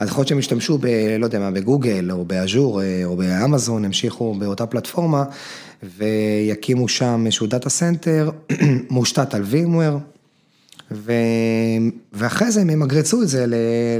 [0.00, 0.86] אז יכול להיות שהם ישתמשו ב...
[1.18, 5.24] לא יודע מה, בגוגל, או באז'ור, אה, או באמזון, ימשיכו באותה פלטפורמה,
[5.96, 8.30] ויקימו שם איזשהו data center
[8.90, 10.19] מושתת על VMware.
[10.92, 11.12] ו...
[12.12, 13.46] ואחרי זה הם ימגרצו את זה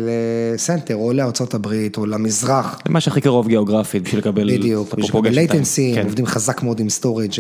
[0.00, 5.33] לסנטר, או לארצות הברית, או למזרח, זה מה שהכי קרוב גיאוגרפית בשביל לקבל בדיוק, בשביל
[5.33, 5.46] שלהם.
[5.46, 6.03] latency, כן.
[6.05, 7.31] עובדים חזק מאוד עם סטורג',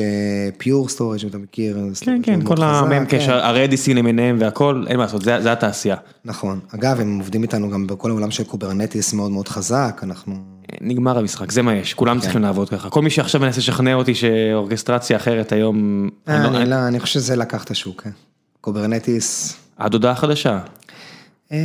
[0.58, 1.78] פיור סטורג', אם אתה מכיר.
[2.00, 3.32] כן, כן, כל חזק, הממקש, כן.
[3.32, 5.96] הרדיסים למיניהם והכל, אין מה לעשות, זה זה התעשייה.
[6.24, 6.58] נכון.
[6.74, 10.34] אגב, הם עובדים איתנו גם בכל העולם של קוברנטיס מאוד מאוד חזק, אנחנו...
[10.80, 12.90] נגמר המשחק, זה מה יש, כולם צריכים לעבוד ככה.
[12.90, 17.20] כל מי שעכשיו מנסה לשכנע אותי שאורקסטרציה אחרת היום, אני לא- אני לא, אני חושב
[17.20, 18.10] שזה לקח את השוק, כן.
[18.60, 20.58] קוברנטיס, עד הודעה חדשה.
[21.52, 21.58] אה,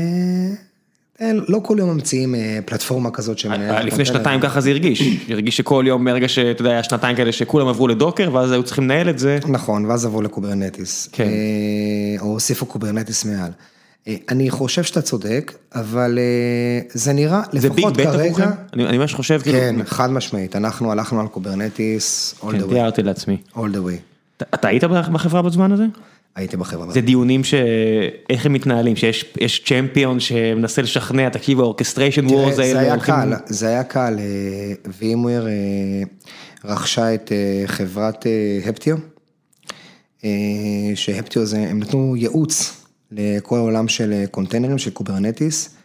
[1.21, 3.85] אה, לא כל יום ממציאים אה, פלטפורמה כזאת שמנהלת...
[3.85, 4.05] לפני אותה.
[4.05, 7.87] שנתיים ככה זה הרגיש, הרגיש שכל יום מרגע שאתה יודע, היה שנתיים כאלה שכולם עברו
[7.87, 9.39] לדוקר ואז היו צריכים לנהל את זה.
[9.47, 11.09] נכון, ואז עברו לקוברנטיס.
[11.11, 11.23] כן.
[11.23, 13.51] אה, או הוסיפו קוברנטיס מעל.
[14.07, 18.23] אה, אני חושב שאתה צודק, אבל אה, זה נראה, זה big לפחות bet כרגע...
[18.23, 18.49] עבורכם?
[18.73, 22.63] אני אני ממש חושב, כאילו, כן, חד משמעית, אנחנו הלכנו על קוברנטיס all כן, the
[22.63, 23.37] way, תיארתי לעצמי.
[23.55, 24.43] all the way.
[24.53, 25.85] אתה היית בחברה בזמן הזה?
[26.35, 26.91] הייתי בחברה.
[26.93, 32.55] זה דיונים שאיך הם מתנהלים, שיש יש champion שמנסה לשכנע, תקשיב האורקסטריישן האלה.
[32.55, 34.19] זה היה קל, זה היה קל,
[34.99, 35.47] VMware
[36.65, 38.97] רכשה את אה, חברת אה, הפטיו,
[40.23, 40.29] אה,
[40.95, 45.75] שהפטיו זה, הם נתנו ייעוץ לכל העולם של אה, קונטיינרים, של קוברנטיס,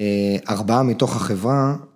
[0.00, 1.91] אה, ארבעה מתוך החברה אה,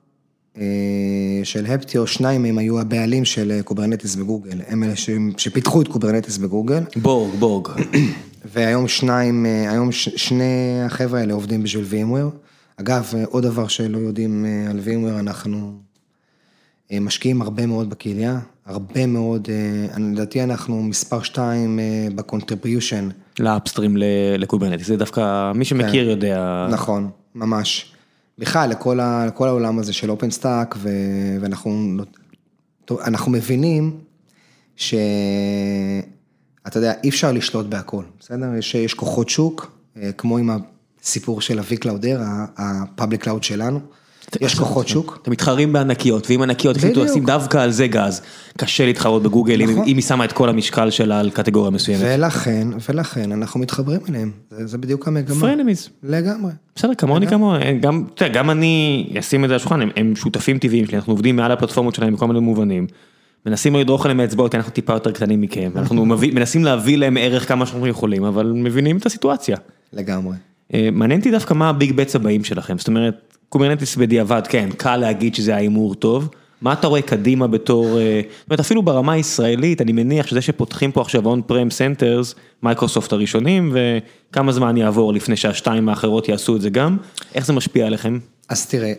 [1.45, 4.93] של הפטיו, שניים מהם היו הבעלים של אה, קוברנטיס בגוגל, הם אלה
[5.37, 6.83] שפיתחו את קוברנטיס בגוגל.
[6.97, 7.69] בורג, בורג.
[8.53, 10.45] והיום שניים, אה, היום ש- שני
[10.87, 12.37] החבר'ה האלה עובדים בשביל VMware.
[12.81, 15.73] אגב, אה, עוד דבר שלא יודעים אה, על VMware, אנחנו
[16.93, 22.22] אה, משקיעים הרבה מאוד בקהילה, הרבה מאוד, אה, אני- לדעתי אנחנו מספר שתיים אה, ב
[22.22, 23.09] contribution,
[23.41, 23.97] ל upstream
[24.39, 26.67] לקוברנטיס, זה דווקא מי שמכיר יודע.
[26.71, 27.93] נכון, ממש.
[28.39, 30.75] בכלל, לכל, לכל העולם הזה של אופן סטאק,
[31.41, 32.17] ואנחנו נות-
[32.85, 33.99] טוב, אנחנו מבינים
[34.77, 34.97] שאתה
[36.75, 38.55] יודע, אי אפשר לשלוט בהכל, בסדר?
[38.59, 40.51] יש, יש כוחות שוק, אה, כמו עם
[41.03, 42.23] הסיפור של ה-V Cloudera,
[42.61, 43.81] ה-Public Cloud שלנו,
[44.41, 45.19] יש כוחות שוק.
[45.23, 47.05] אתם מתחרים בענקיות, ואם ענקיות החליטו.
[47.05, 48.23] לשים דווקא על זה גז,
[48.57, 49.85] קשה להתחרות בגוגל, אם- נכון.
[49.89, 52.03] אם היא שמה את כל המשקל שלה על קטגוריה מסוימת.
[52.05, 55.41] ולכן, ולכן אנחנו מתחברים אליהם, זה, בדיוק המגמה.
[55.41, 55.89] פרנמיז.
[56.03, 56.53] לגמרי.
[56.77, 60.59] בסדר, כמוני כמוני, גם, אתה יודע, גם אני אשים את זה על השולחן, הם, שותפים
[60.59, 62.87] טבעיים שלי, אנחנו עובדים מעל הפלטפורמות שלהם בכל מיני מובנים.
[63.47, 67.49] מנסים לדרוך עליהם באצבעות, כי אנחנו טיפה יותר קטנים מכם, אנחנו מנסים להביא להם ערך
[67.49, 69.57] כמה שאנחנו יכולים, אבל מבינים את הסיטואציה.
[69.93, 70.37] לגמרי.
[70.93, 74.97] מעניין אותי דווקא מה ה big bets הבאים שלכם, זאת אומרת, קוברנטיס בדיעבד, כן, קל
[74.97, 76.29] להגיד שזה ההימור טוב.
[76.63, 81.01] מה אתה רואה קדימה בתור, זאת אומרת אפילו ברמה הישראלית, אני מניח שזה שפותחים פה
[81.01, 83.77] עכשיו on-prem centers, מייקרוסופט הראשונים,
[84.31, 86.97] וכמה זמן יעבור לפני שהשתיים האחרות יעשו את זה גם,
[87.35, 88.19] איך זה משפיע עליכם?
[88.49, 88.93] אז תראה,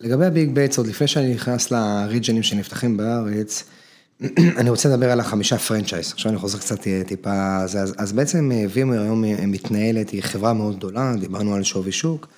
[0.00, 3.64] לגבי ה big bets, עוד לפני שאני נכנס לריג'נים שנפתחים בארץ,
[4.58, 7.62] אני רוצה לדבר על החמישה franchise, עכשיו אני חוזר קצת טיפה,
[7.98, 12.28] אז בעצם VMware היום מתנהלת, היא חברה מאוד גדולה, דיברנו על שווי שוק.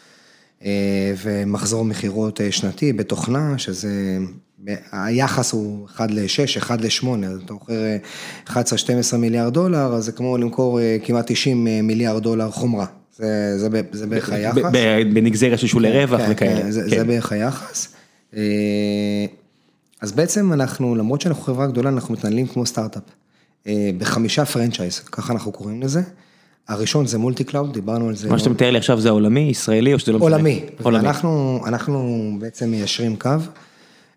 [1.22, 4.18] ומחזור מכירות שנתי בתוכנה, שזה,
[4.92, 7.82] היחס הוא 1 ל-6, 1 ל-8, אז אתה מוכר
[8.48, 8.52] 11-12
[9.18, 14.30] מיליארד דולר, אז זה כמו למכור כמעט 90 מיליארד דולר חומרה, זה, זה, זה בערך
[14.30, 14.62] היחס.
[15.14, 16.62] בנגזרת של שולי רווח כן, וכאלה.
[16.62, 17.94] כן, זה, זה בערך היחס.
[20.00, 23.02] אז בעצם אנחנו, למרות שאנחנו חברה גדולה, אנחנו מתנהלים כמו סטארט-אפ,
[23.98, 26.02] בחמישה franchise, ככה אנחנו קוראים לזה.
[26.68, 28.28] הראשון זה multi-cloud, דיברנו על זה.
[28.28, 30.30] מה שאתה מתאר לי עכשיו זה עולמי, ישראלי או שזה לא משנה?
[30.30, 30.64] עולמי.
[30.80, 33.30] ואנחנו, אנחנו בעצם מיישרים קו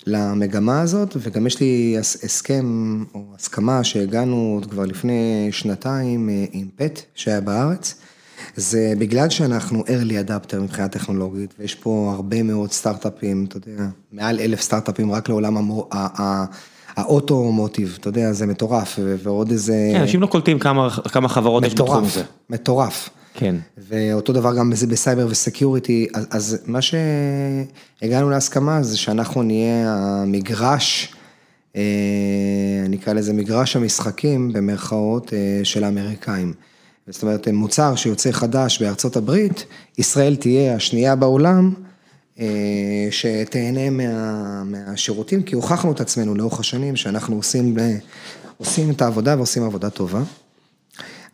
[0.05, 6.99] למגמה הזאת, וגם יש לי הסכם או הסכמה שהגענו עוד כבר לפני שנתיים עם פט
[7.15, 7.95] שהיה בארץ.
[8.55, 14.39] זה בגלל שאנחנו early adapter מבחינה טכנולוגית, ויש פה הרבה מאוד סטארט-אפים, אתה יודע, מעל
[14.39, 15.89] אלף סטארט-אפים רק לעולם המו...
[16.97, 19.89] האוטו-מוטיב, אתה יודע, זה מטורף, ועוד איזה...
[19.93, 22.23] כן, אנשים לא קולטים כמה חברות יש בתחום הזה.
[22.49, 23.09] מטורף.
[23.33, 23.55] כן.
[23.77, 31.13] ואותו דבר גם בסייבר וסקיוריטי, אז מה שהגענו להסכמה זה שאנחנו נהיה המגרש,
[32.85, 35.33] אני אקרא לזה מגרש המשחקים במרכאות
[35.63, 36.53] של האמריקאים.
[37.07, 39.65] זאת אומרת, מוצר שיוצא חדש בארצות הברית,
[39.97, 41.73] ישראל תהיה השנייה בעולם.
[43.11, 47.75] שתהנה מה, מהשירותים, כי הוכחנו את עצמנו לאורך השנים שאנחנו עושים,
[48.57, 50.21] עושים את העבודה ועושים עבודה טובה.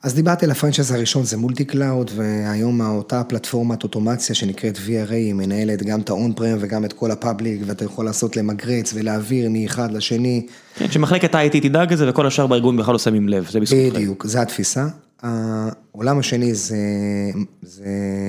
[0.03, 5.33] אז דיברתי על ה franchise הראשון, זה multi-cloud, והיום אותה פלטפורמת אוטומציה שנקראת VRA, היא
[5.33, 9.49] מנהלת גם את ה on-prem וגם את כל ה public, ואתה יכול לעשות למגרץ ולהעביר
[9.49, 10.45] מאחד לשני.
[10.75, 13.89] כן, שמחלקת IT תדאג לזה וכל השאר בארגון בכלל לא שמים לב, זה בזכותכם.
[13.89, 14.87] בדיוק, זו התפיסה.
[15.23, 16.77] העולם השני זה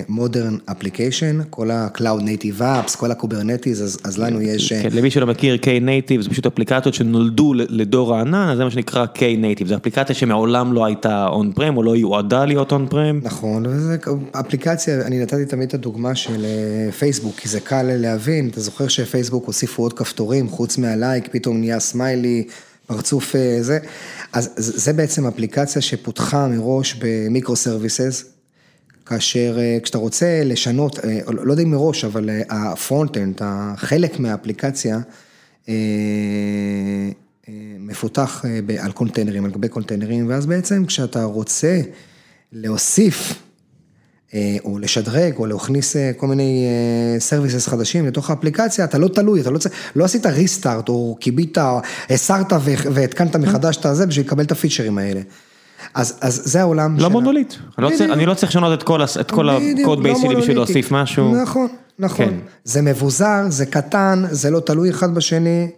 [0.08, 4.72] modern application, כל ה-cloud native apps, כל ה-kubernetes, אז לנו יש...
[4.72, 9.66] כן, למי שלא מכיר K-Native זה פשוט אפליקציות שנולדו לדור הענן, זה מה שנקרא K-Native,
[9.66, 13.22] זה אפליקציה שמעולם לא הייתה on-prem או לא יועדה להיות on-prem.
[13.22, 13.96] נכון, וזה
[14.32, 16.46] אפליקציה, אני נתתי תמיד את הדוגמה של
[16.98, 21.80] פייסבוק, כי זה קל להבין, אתה זוכר שפייסבוק הוסיפו עוד כפתורים, חוץ מהלייק, פתאום נהיה
[21.80, 22.44] סמיילי.
[22.86, 23.78] פרצוף זה,
[24.32, 28.24] אז זה בעצם אפליקציה שפותחה מראש ב micro services,
[29.06, 33.40] כאשר כשאתה רוצה לשנות, לא יודע אם מראש, אבל ה front-end,
[33.76, 34.98] חלק מהאפליקציה,
[37.78, 38.44] מפותח
[38.78, 41.80] על קונטיינרים, על גבי קונטיינרים, ואז בעצם כשאתה רוצה
[42.52, 43.43] להוסיף
[44.64, 46.66] או לשדרג, או להכניס כל מיני
[47.18, 51.58] services חדשים לתוך האפליקציה, אתה לא תלוי, אתה לא צריך, לא עשית restart, או כיבית,
[52.10, 52.52] הסרת
[52.92, 55.20] והתקנת מחדש את הזה, בשביל לקבל את הפיצ'רים האלה.
[55.94, 58.80] אז זה העולם לא מונוליט, אני לא צריך לשנות
[59.20, 61.34] את כל ה code base שלי בשביל להוסיף משהו.
[61.42, 62.40] נכון, נכון.
[62.64, 65.70] זה מבוזר, זה קטן, זה לא תלוי אחד בשני.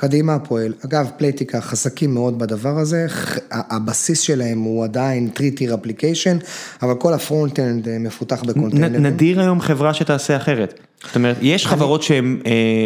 [0.00, 3.06] קדימה הפועל, אגב Playtika חזקים מאוד בדבר הזה,
[3.50, 6.44] הבסיס שלהם הוא עדיין 3-Tier Application,
[6.82, 9.06] אבל כל ה front-end מפותח בקונטיינרים.
[9.06, 12.40] נדיר היום חברה שתעשה אחרת, זאת אומרת, יש חברות שהן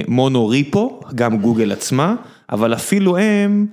[0.08, 2.14] mono repo, גם גוגל עצמה,
[2.52, 3.66] אבל אפילו הם,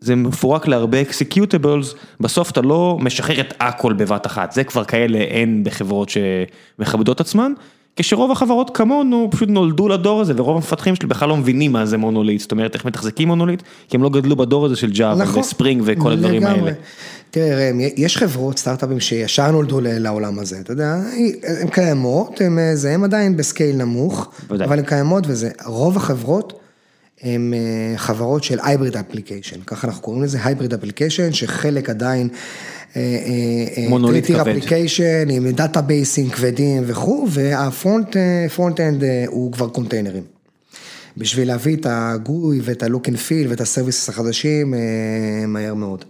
[0.00, 5.18] זה מפורק להרבה executables, בסוף אתה לא משחרר את הכל בבת אחת, זה כבר כאלה
[5.18, 7.52] אין בחברות שמכבדות עצמן.
[7.96, 11.98] כשרוב החברות כמונו פשוט נולדו לדור הזה ורוב המפתחים שלי בכלל לא מבינים מה זה
[11.98, 15.46] מונוליט, זאת אומרת איך מתחזקים מונוליט, כי הם לא גדלו בדור הזה של Java ו
[15.46, 16.72] Spring וכל הדברים האלה.
[17.30, 20.96] תראה ראם, יש חברות סטארט-אפים שישר נולדו לעולם הזה, אתה יודע,
[21.60, 26.63] הן קיימות, הן עדיין ב scale נמוך, אבל הן קיימות וזה, רוב החברות
[27.24, 27.52] הן
[27.96, 32.28] חברות של hybrid application, ככה אנחנו קוראים לזה hybrid application, שחלק עדיין
[33.88, 34.40] מונוליט כבד.
[34.40, 40.22] application עם דאטאבייסים כבדים וכו', וה front end הוא כבר קונטיינרים.
[41.16, 44.74] בשביל להביא את ה GUI ואת ה look and feel ואת ה services החדשים
[45.46, 46.04] מהר מאוד.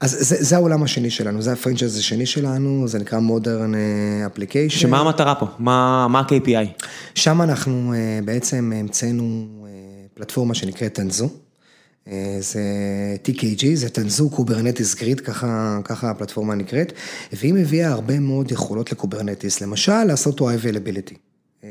[0.00, 3.72] אז זה, זה העולם השני שלנו, זה ה franchise השני שלנו, זה נקרא modern
[4.26, 4.78] application.
[4.78, 5.46] שמה המטרה פה?
[5.58, 6.84] מה ה-KPI?
[7.14, 9.46] שם אנחנו בעצם המצאנו
[10.18, 11.28] פלטפורמה שנקראת Tanzu.
[12.40, 12.62] זה
[13.24, 15.20] TKG, זה Tanzu Kubernetes Grid,
[15.84, 16.92] ככה הפלטפורמה נקראת,
[17.32, 21.14] והיא מביאה הרבה מאוד יכולות ל Kubernetes, למשל לעשות לו availability.
[21.64, 21.70] אה,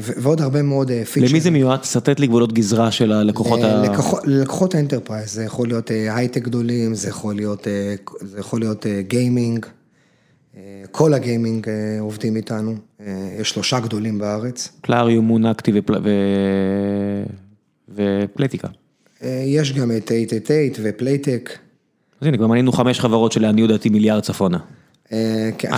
[0.00, 1.30] ו- ועוד הרבה מאוד פיצ'רים.
[1.30, 1.84] למי זה מיועד?
[1.84, 3.82] שרטט לי גבולות גזרה של הלקוחות ה...
[3.82, 4.24] לקוחות-
[4.74, 7.94] ה enterprise, זה יכול להיות אה, הייטק גדולים, זה יכול להיות, אה,
[8.86, 9.70] אה, gaming, אה,
[10.92, 13.06] כל ה gaming אה, עובדים איתנו, אה,
[13.40, 14.68] יש שלושה גדולים בארץ.
[14.80, 15.72] Plarium, Moon Active.
[17.88, 18.68] ו Playtika.
[19.22, 21.58] אה, יש גם את 888 ו Playtech.
[22.20, 24.58] אז הנה, כבר מנינו חמש חברות שלעניות דעתי מיליארד צפונה.
[25.58, 25.70] כן,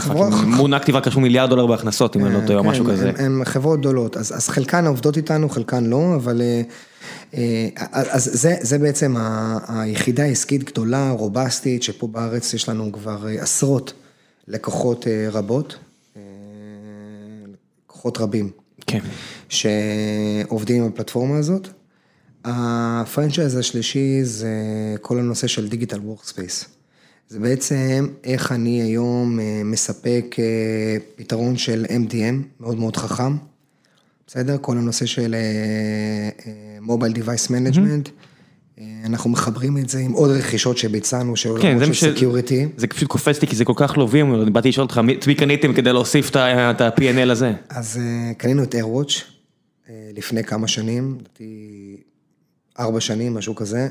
[0.46, 3.08] Moon Active רק רשמו מיליארד דולר בהכנסות, אם אני לא טועה, או כן, משהו כזה.
[3.08, 6.42] הם, הם חברות גדולות, אז, חלקן עובדות איתנו, חלקן לא, אבל
[7.92, 9.16] אז זה, זה בעצם
[9.68, 13.92] היחידה העסקית גדולה, רובסטית, שפה בארץ יש לנו כבר עשרות
[14.48, 15.78] לקוחות אה, רבות,
[16.16, 16.22] אה,
[17.86, 18.50] לקוחות רבים,
[18.86, 19.00] כן.
[19.48, 21.68] שעובדים עם הפלטפורמה הזאת.
[22.44, 24.52] ה franchise השלישי זה
[25.00, 26.64] כל הנושא של digital workspace.
[27.28, 30.36] זה בעצם איך אני היום אה, מספק
[31.16, 33.36] פתרון של MDM, מאוד מאוד חכם.
[34.26, 34.56] בסדר?
[34.60, 35.34] כל הנושא של
[36.80, 38.08] mobile device management.
[38.08, 38.12] אה,
[39.04, 42.14] אנחנו מחברים את זה עם עוד רכישות שביצענו, של כן, זה עולמות של.
[42.14, 42.68] security.
[42.76, 45.26] זה פשוט קופץ לי כי זה כל כך לא VMware, אני באתי לשאול אותך, את
[45.26, 47.52] מי קניתם כדי להוסיף את ה-P&L הזה?
[47.68, 49.22] אז אה, קנינו את AirWatch
[49.88, 51.96] אה, לפני כמה שנים, לדעתי
[52.78, 53.88] ארבע שנים, משהו כזה.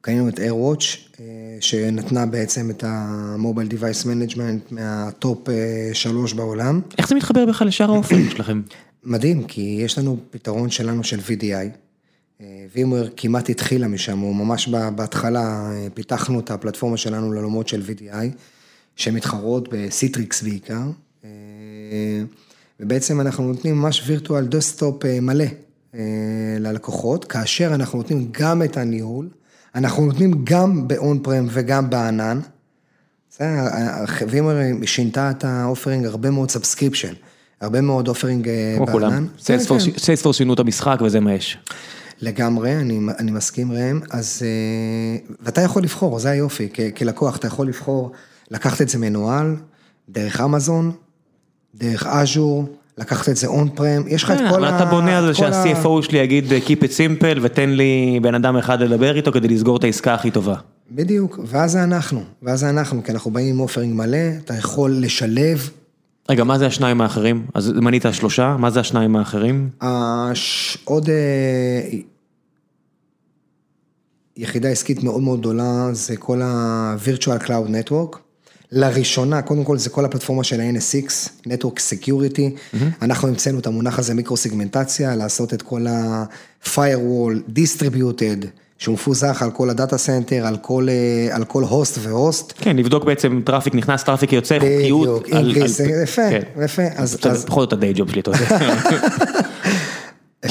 [0.00, 0.84] קנינו את AirWatch,
[1.20, 1.24] אה,
[1.60, 5.54] שנתנה בעצם את ה-Mobile Device Management מה top אה,
[5.92, 6.80] שלוש בעולם.
[6.98, 8.62] איך זה מתחבר בכלל לשאר ה offering שלכם?
[9.04, 11.85] מדהים, כי יש לנו פתרון שלנו של VDI.
[12.40, 17.82] אה, VMware כמעט התחילה משם, הוא ממש בהתחלה אה, פיתחנו את הפלטפורמה שלנו לעולמות של
[17.86, 18.26] VDI,
[18.96, 20.82] שמתחרות ב Citrix בעיקר,
[21.24, 21.30] אה,
[22.80, 25.44] ובעצם אנחנו נותנים ממש virtual desktop מלא
[26.58, 29.28] ללקוחות, כאשר אנחנו נותנים גם את הניהול,
[29.74, 32.40] אנחנו נותנים גם ב on-prem וגם בענן.
[33.38, 37.12] VMware שינתה את ה offering הרבה מאוד subscription,
[37.60, 39.10] הרבה מאוד offering אה, כמו כולם.
[39.10, 39.26] בענן.
[39.44, 40.32] כן, כן.
[40.32, 41.58] שינו את המשחק וזה מה יש.
[42.20, 47.46] לגמרי, אני, אני מסכים ראם, אז, אה, ואתה יכול לבחור, זה היופי, כ, כלקוח אתה
[47.46, 48.12] יכול לבחור
[48.50, 49.56] לקחת את זה מנוהל,
[50.08, 50.92] דרך אמזון,
[51.74, 52.64] דרך Azure,
[52.98, 54.76] לקחת את זה on-prem, יש לך את כן, כל אבל ה...
[54.76, 58.82] אתה בונה על זה שה-CFO שלי יגיד Keep it simple ותן לי בן אדם אחד
[58.82, 60.54] לדבר איתו כדי לסגור את העסקה הכי טובה.
[60.90, 64.96] בדיוק, ואז זה אנחנו, ואז זה אנחנו, כי אנחנו באים עם אופרינג מלא, אתה יכול
[65.00, 65.70] לשלב,
[66.28, 67.46] רגע, מה זה השניים האחרים?
[67.54, 69.70] אז מנית שלושה, מה זה השניים האחרים?
[69.80, 70.78] הש...
[70.84, 71.98] עוד אה,
[74.36, 78.18] יחידה עסקית מאוד מאוד גדולה, זה כל ה-Virtual Cloud Network.
[78.72, 82.76] לראשונה, קודם כל זה כל הפלטפורמה של ה-NSX, Network Security, mm-hmm.
[83.02, 88.46] אנחנו המצאנו את המונח הזה מיקרו-סיגמנטציה, לעשות את כל ה-Firewall Distributed,
[88.78, 92.52] שהוא מפוזר על כל ה data center, על כל, אה, על כל host ו host.
[92.56, 95.22] כן, לבדוק בעצם traffic נכנס, traffic יוצא, חוקיות.
[95.22, 95.28] בדיוק,
[96.02, 96.42] יפה, כן.
[96.64, 98.58] יפה, אז, אתה יודע, אז, פחות או יותר דיי ג'וב שלי, אתה יודע.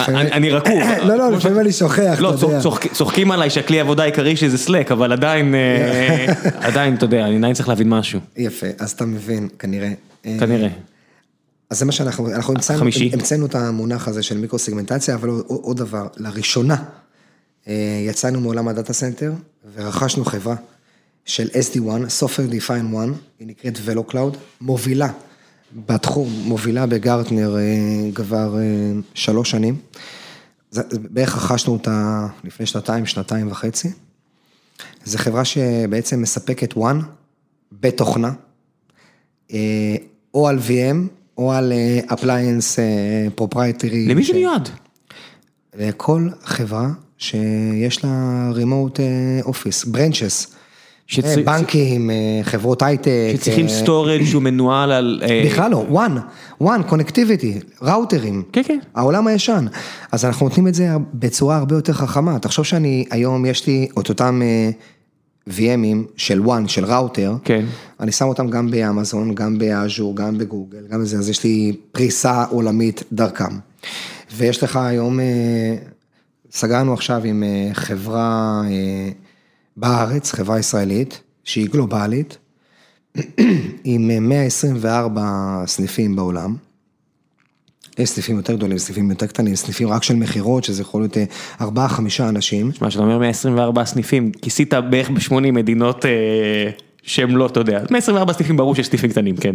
[0.07, 0.81] אני- רקוב.
[1.07, 2.59] לא, לא, לפעמים אני שוכח, לא, אתה יודע.
[2.61, 6.25] צוחק- צוחקים עליי שהכלי עבודה העיקרי שלי זה Slack, אבל עדיין, אה,
[6.67, 9.91] עדיין, אתה יודע, אני עדיין צריך להבין משהו, יפה, אז אתה מבין, כנראה.
[10.25, 10.69] אה, כנראה.
[11.69, 12.53] אז זה מה שאנחנו, אנחנו
[13.13, 16.75] המצאנו, את המונח הזה של מיקרו-סיגמנטציה, אבל עוד, דבר, לראשונה
[18.07, 19.33] יצאנו מעולם ה data center
[19.73, 20.55] ורכשנו חברה
[21.25, 21.79] של SD-WAN,
[22.23, 25.09] Software Define WAN, היא נקראת VeloCloud, מובילה
[25.85, 27.61] בתחום, מובילה ב Gartner אה,
[28.15, 28.63] כבר אה,
[29.13, 29.77] שלוש שנים.
[30.71, 33.89] זה- בערך רכשנו אותה לפני שנתיים, שנתיים וחצי.
[35.05, 37.03] זו חברה שבעצם מספקת WAN
[37.71, 38.31] בתוכנה,
[39.53, 39.95] אה,
[40.33, 42.79] או על VM, או על אה, appliance
[43.35, 44.07] proprietary.
[44.07, 44.69] למי זה מיועד?
[45.77, 48.99] לכל חברה שיש לה remote
[49.45, 50.55] office, branches.
[51.23, 53.11] אה, בנקים, אה, חברות הייטק.
[53.35, 55.21] שצריכים אה, storage שהוא מנוהל על...
[55.29, 58.43] אה, בכלל לא, WAN, WAN, connectivity, ראוטרים.
[58.51, 58.79] כן, כן.
[58.95, 59.65] העולם הישן.
[60.11, 62.39] אז אנחנו נותנים את זה בצורה הרבה יותר חכמה.
[62.39, 64.69] תחשוב שאני, היום יש לי את אותם אה,
[65.49, 67.35] VM ים של WAN, של ראוטר.
[67.43, 67.65] כן.
[67.99, 72.43] אני שם אותם גם באמזון, גם באז'ור, גם בגוגל, גם בזה, אז יש לי פריסה
[72.43, 73.57] עולמית דרכם.
[74.37, 75.75] ויש לך היום, אה,
[76.51, 79.09] סגרנו עכשיו עם אה, חברה אה,
[79.77, 82.37] בארץ, חברה ישראלית, שהיא גלובלית,
[83.83, 86.55] עם אה, 124 סניפים בעולם.
[87.97, 91.23] יש סניפים יותר גדולים, סניפים יותר קטנים, סניפים רק של מכירות, שזה יכול להיות אה,
[91.61, 92.71] ארבעה, חמישה אנשים.
[92.81, 96.05] מה שאתה אומר 124 סניפים, כיסית בערך ב-80 מדינות
[97.05, 99.53] שהם לא, אתה יודע, 124 סניפים ברור שיש סניפים קטנים, כן.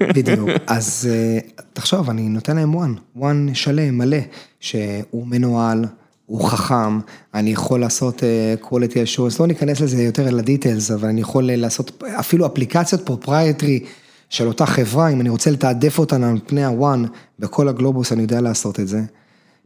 [0.00, 1.38] בדיוק, אז אה,
[1.72, 4.16] תחשוב, אני נותן להם WAN, WAN שלם, מלא,
[4.60, 5.84] שהוא מנוהל,
[6.26, 6.98] הוא חכם,
[7.34, 11.50] אני יכול לעשות אה, quality assurance, לא ניכנס לזה יותר ל details, אבל אני יכול
[11.50, 13.80] אה, לעשות אפילו אפליקציות proprietary
[14.30, 17.04] של אותה חברה, אם אני רוצה לתעדף אותה על פני ה WAN,
[17.38, 19.02] בכל הגלובוס אני יודע לעשות את זה.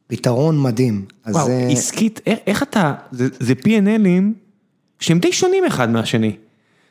[0.06, 1.04] פתרון מדהים.
[1.24, 4.22] אז וואו, זה- עסקית, איך, איך אתה, זה, זה P&L ים
[5.00, 6.36] שהם די שונים אחד מהשני.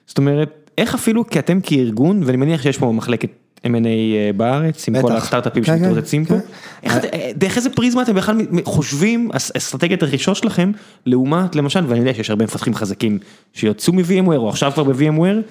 [0.08, 3.30] זאת אומרת, איך אפילו, כי אתם כארגון, ואני מניח שיש פה מחלקת
[3.68, 5.12] M&A אה, בארץ, עם כל.
[5.12, 6.36] הסטארט-אפים כן, כן, שמתרוצצים פה,
[6.82, 6.90] כן.
[7.14, 10.72] אה, דרך איזה פריזמה אתם בכלל חושבים, אס- אסטרטגיית הרכישות שלכם,
[11.06, 13.20] לעומת, למשל, ואני יודע שיש הרבה מפתחים חזקים
[13.54, 15.42] שיצאו מ-VMware, או עכשיו כבר ב-VMware,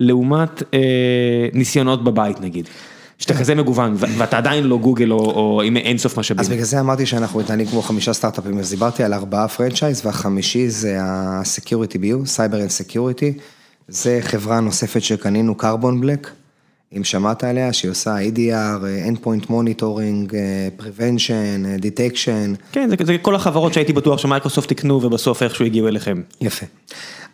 [0.00, 0.78] לעומת אה,
[1.52, 2.68] ניסיונות בבית נגיד.
[3.18, 6.40] שאתה כזה מגוון, ואתה עדיין לא גוגל או, או עם אינסוף משאבים.
[6.40, 10.68] אז בגלל זה אמרתי שאנחנו מתנהלים כמו חמישה סטארט-אפים, אז דיברתי על ארבעה פרנצ'ייז, והחמישי
[10.68, 13.40] זה ה-Security BU, Cyber and Security,
[13.90, 16.28] זה חברה נוספת שקנינו, Carbon Black,
[16.96, 23.16] אם שמעת עליה, שהיא עושה EDR, Endpoint Monitoring, אה, Prevention, אה, Detection, כן, זה, זה
[23.22, 26.22] כל החברות שהייתי בטוח שמייקרוסופט יקנו ובסוף איכשהו הגיעו אליכם.
[26.40, 26.66] יפה.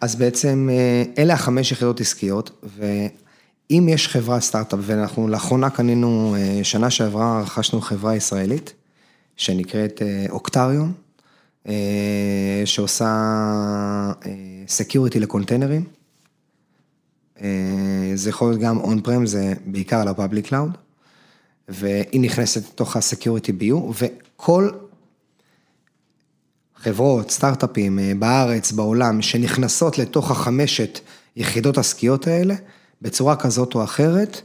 [0.00, 6.90] אז בעצם אה, אלה החמש יחידות עסקיות, ואם יש חברת סטארט-אפ, ואנחנו לאחרונה קנינו, שנה
[6.90, 8.72] שעברה רכשנו חברה ישראלית,
[9.36, 10.92] שנקראת אוקטריון,
[11.68, 13.12] אה, שעושה
[14.68, 15.95] security לקונטיינרים.
[17.43, 20.70] אה, זה יכול להיות גם on-prem, זה בעיקר על ה public cloud,
[21.68, 24.70] והיא נכנסת לתוך ה Security BU, וכל
[26.76, 31.01] חברות, סטארט-אפים אה, בארץ, בעולם, שנכנסות לתוך החמשת
[31.37, 32.55] יחידות עסקיות האלה,
[33.03, 34.41] בצורה כזאת או אחרת,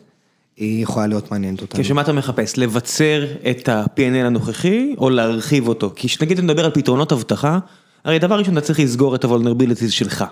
[0.57, 1.83] היא יכולה להיות מעניינת אותנו.
[1.83, 1.97] כש...
[1.97, 2.57] מה אתה מחפש?
[2.57, 5.91] לבצר את ה P&L הנוכחי או להרחיב אותו?
[5.95, 7.59] כי כשנגיד אתה מדבר על פתרונות אבטחה,
[8.03, 10.25] הרי דבר ראשון אתה צריך לסגור את ה vulnerabilities שלך.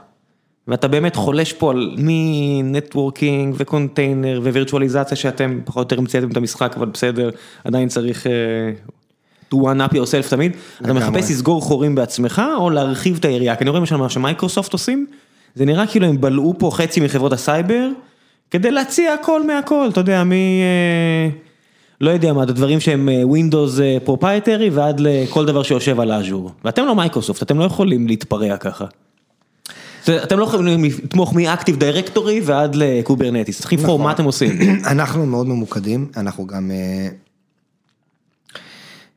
[0.68, 6.32] ואתה באמת חולש פה על מ networking ו container ווירטואליזציה שאתם פחות או יותר המצאתם
[6.32, 7.30] את המשחק, אבל בסדר,
[7.64, 8.32] עדיין צריך אה,
[9.54, 10.52] to one up yourself תמיד.
[10.82, 11.10] אתה לגמרי.
[11.10, 13.56] מחפש לסגור חורים בעצמך או להרחיב את היריעה?
[13.56, 15.06] כי אני רואה למשל מה שמייקרוסופט עושים,
[15.56, 17.90] זה נראה כאילו הם בלעו פה חצי מחברות הסייבר,
[18.52, 20.32] כדי להציע הכל מהכל, אתה יודע, מ...
[20.32, 21.30] אה,
[22.02, 26.52] לא יודע מה, דברים שהם אה, Windows proprietary ועד לכל דבר שיושב על אז'ור.
[26.66, 28.86] ואתם לא מייקרוסופט, אתם לא יכולים להתפרע ככה.
[30.24, 34.02] אתם לא יכולים לתמוך מ Active Directory ועד לקוברנטיס, צריך לבחור נכון.
[34.02, 34.58] מה אתם עושים.
[34.92, 37.10] אנחנו מאוד ממוקדים, אנחנו גם, אה,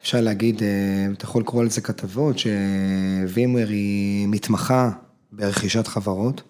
[0.02, 0.68] אפשר להגיד, אה,
[1.12, 4.90] אתה יכול לקרוא לזה כתבות, שווימוור היא מתמחה
[5.32, 6.42] ברכישת חברות,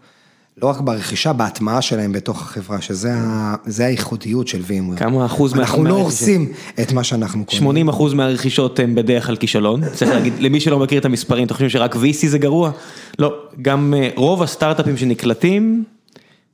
[0.56, 3.12] לא רק ברכישה, בהטמעה שלהם בתוך החברה, שזה
[3.86, 4.96] הייחודיות של VMware.
[4.98, 5.94] כמה אחוז מה- אנחנו לא?
[5.94, 7.58] הורסים את מה שאנחנו קונים.
[7.62, 11.54] 80 אחוז מהרכישות הם בדרך כלל כישלון, צריך להגיד, למי שלא מכיר את המספרים, אתם
[11.54, 12.70] חושבים שרק VC זה גרוע?
[13.18, 13.32] לא,
[13.62, 15.84] גם אה, רוב הסטארט-אפים שנקלטים,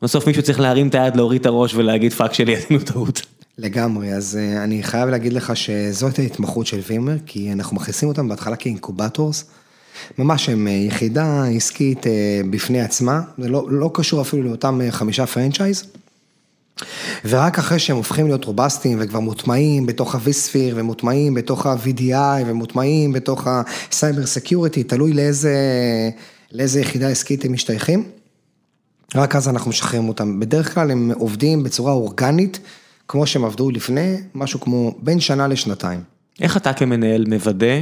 [0.03, 3.23] בסוף מישהו צריך להרים את היד, להוריד את הראש ולהגיד פאק שלי, עשינו טעות.
[3.59, 8.29] לגמרי, אז אה, אני חייב להגיד לך שזאת ההתמחות של VMware, כי אנחנו מכניסים אותם
[8.29, 9.45] בהתחלה כ incubators,
[10.19, 14.91] ממש הם אה, יחידה עסקית אה, בפני עצמה, זה לא, לא קשור אפילו לאותם אה,
[14.91, 15.85] חמישה פרנצ'ייז.
[17.25, 23.47] ורק אחרי שהם הופכים להיות רובסטיים וכבר מוטמעים בתוך ה-vSphere ומוטמעים בתוך ה-VDI ומוטמעים בתוך
[23.47, 25.55] ה-Cyber Security, תלוי לאיזה,
[26.53, 28.05] לאיזה יחידה עסקית הם משתייכים.
[29.15, 30.41] רק אז אנחנו משחררים אותם.
[30.41, 32.59] בדרך כלל הם עובדים בצורה אורגנית,
[33.09, 36.01] כמו שהם עבדו לפני, משהו כמו בין שנה לשנתיים.
[36.41, 37.81] איך אתה כמנהל מוודא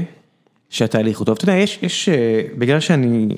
[0.71, 1.35] שהתהליך הוא טוב?
[1.37, 3.29] אתה יודע, יש, יש, אה, בגלל שאני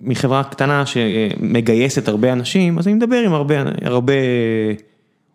[0.00, 4.12] מחברה קטנה שמגייסת הרבה אנשים, אז אני מדבר עם הרבה, הרבה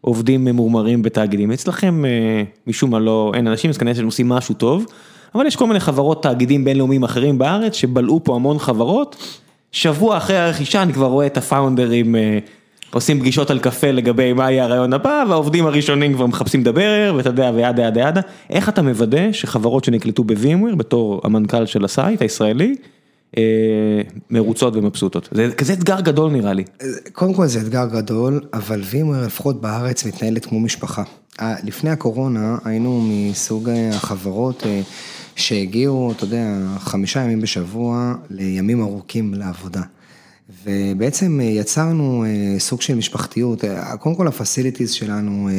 [0.02, 1.52] עובדים ממורמרים בתאגידים.
[1.52, 4.86] אצלכם אה, משום מה לא, אין אנשים, אז כנראה שהם עושים משהו טוב,
[5.36, 9.38] אבל יש כל מיני חברות, תאגידים בינלאומיים אחרים בארץ, שבלעו פה המון חברות.
[9.72, 12.40] שבוע אחרי הרכישה אני כבר רואה את הפאונדרים אה,
[12.94, 17.30] עושים פגישות על קפה לגבי מה יהיה הרעיון הבא, והעובדים הראשונים כבר מחפשים לדבר, ואתה
[17.30, 18.22] יודע, וידה ידה ידה.
[18.50, 22.76] איך אתה מוודא שחברות שנקלטו ב VMware, בתור המנכ"ל של ה site הישראלי,
[23.38, 23.44] אה,
[24.30, 25.30] מרוצות ומבסוטות?
[25.32, 26.64] זה כזה אתגר גדול נראה לי.
[27.14, 31.04] קודם כל זה אתגר גדול, אבל VMware לפחות בארץ מתנהלת כמו משפחה.
[31.42, 34.82] אה, לפני הקורונה היינו מסוג אה, החברות אה,
[35.36, 36.46] שהגיעו, אתה יודע,
[36.80, 39.82] חמישה ימים בשבוע לימים ארוכים לעבודה.
[40.64, 45.50] ובעצם אה, יצרנו אה, סוג של משפחתיות, אה, קודם כל ה facilities שלנו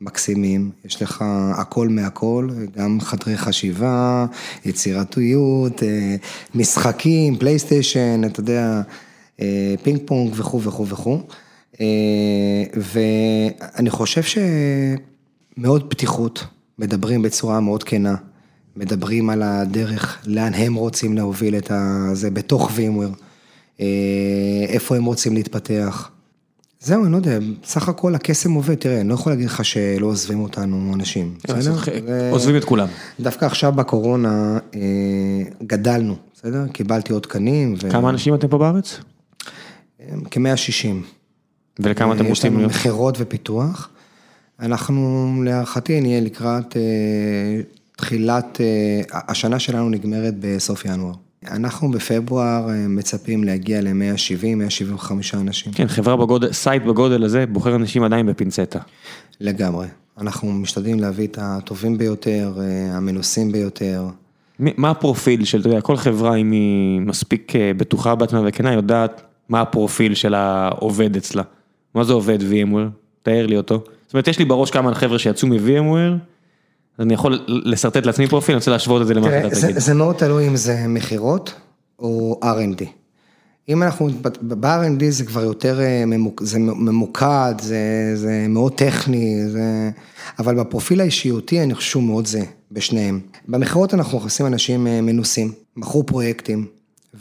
[0.00, 4.26] מקסימים, יש לך הכל מהכל, גם חדרי חשיבה,
[4.64, 5.82] יצירתיות,
[6.54, 8.82] משחקים, פלייסטיישן, אתה יודע,
[9.82, 11.18] פינג פונג וכו' וכו' וכו'.
[12.74, 16.44] ואני חושב שמאוד פתיחות,
[16.78, 18.14] מדברים בצורה מאוד כנה,
[18.76, 21.70] מדברים על הדרך, לאן הם רוצים להוביל את
[22.12, 23.10] זה בתוך VMware,
[24.68, 26.10] איפה הם רוצים להתפתח.
[26.80, 30.06] זהו, אני לא יודע, סך הכל הקסם עובד, תראה, אני לא יכול להגיד לך שלא
[30.06, 31.74] עוזבים אותנו אנשים, בסדר?
[32.06, 32.88] ו- עוזבים את כולם.
[33.20, 34.80] דווקא עכשיו בקורונה אה,
[35.62, 36.66] גדלנו, בסדר?
[36.72, 37.76] קיבלתי עוד תקנים.
[37.90, 38.98] כמה אנשים אתם פה בארץ?
[40.30, 40.86] כ-160.
[41.80, 42.72] ולכמה אתם יש רוצים לנו להיות?
[42.72, 43.88] מכירות ופיתוח.
[44.60, 46.82] אנחנו להערכתי נהיה לקראת אה,
[47.96, 51.14] תחילת, אה, השנה שלנו נגמרת בסוף ינואר.
[51.50, 55.72] אנחנו בפברואר אה, מצפים להגיע ל-170-175 אנשים.
[55.72, 58.78] כן, חברה בגודל, site בגודל הזה, בוחר אנשים עדיין בפינצטה.
[59.40, 59.86] לגמרי.
[60.18, 64.06] אנחנו משתדלים להביא את הטובים ביותר, אה, המנוסים ביותר.
[64.58, 69.22] מה הפרופיל של, אתה יודע, כל חברה אם היא מספיק אה, בטוחה בעצמה וכנה, יודעת
[69.48, 71.42] מה הפרופיל של העובד אצלה.
[71.94, 72.90] מה זה עובד VMware?
[73.22, 73.84] תאר לי אותו.
[74.06, 76.33] זאת אומרת, יש לי בראש כמה חבר'ה שיצאו מ VMware,
[76.98, 79.78] אני יכול לשרטט לעצמי פרופיל, אני רוצה להשוות את זה למה שאתה זה, תגיד.
[79.78, 81.54] זה מאוד תלוי אם זה מכירות
[81.98, 82.84] או R&D.
[83.68, 84.08] אם אנחנו,
[84.40, 89.90] ב-R&D זה כבר יותר אה, ממוק, זה ממוקד, זה, זה מאוד טכני, זה,
[90.38, 93.20] אבל בפרופיל האישיותי אני חושב שהוא מאוד זהה בשניהם.
[93.48, 96.66] במכירות אנחנו מכניסים אנשים אה, מנוסים, מכרו פרויקטים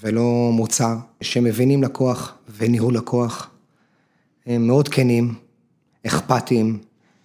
[0.04, 3.50] ולא מוצר, שמבינים לקוח וניהול לקוח,
[4.46, 5.34] הם מאוד כנים,
[6.08, 6.80] אכפתיים,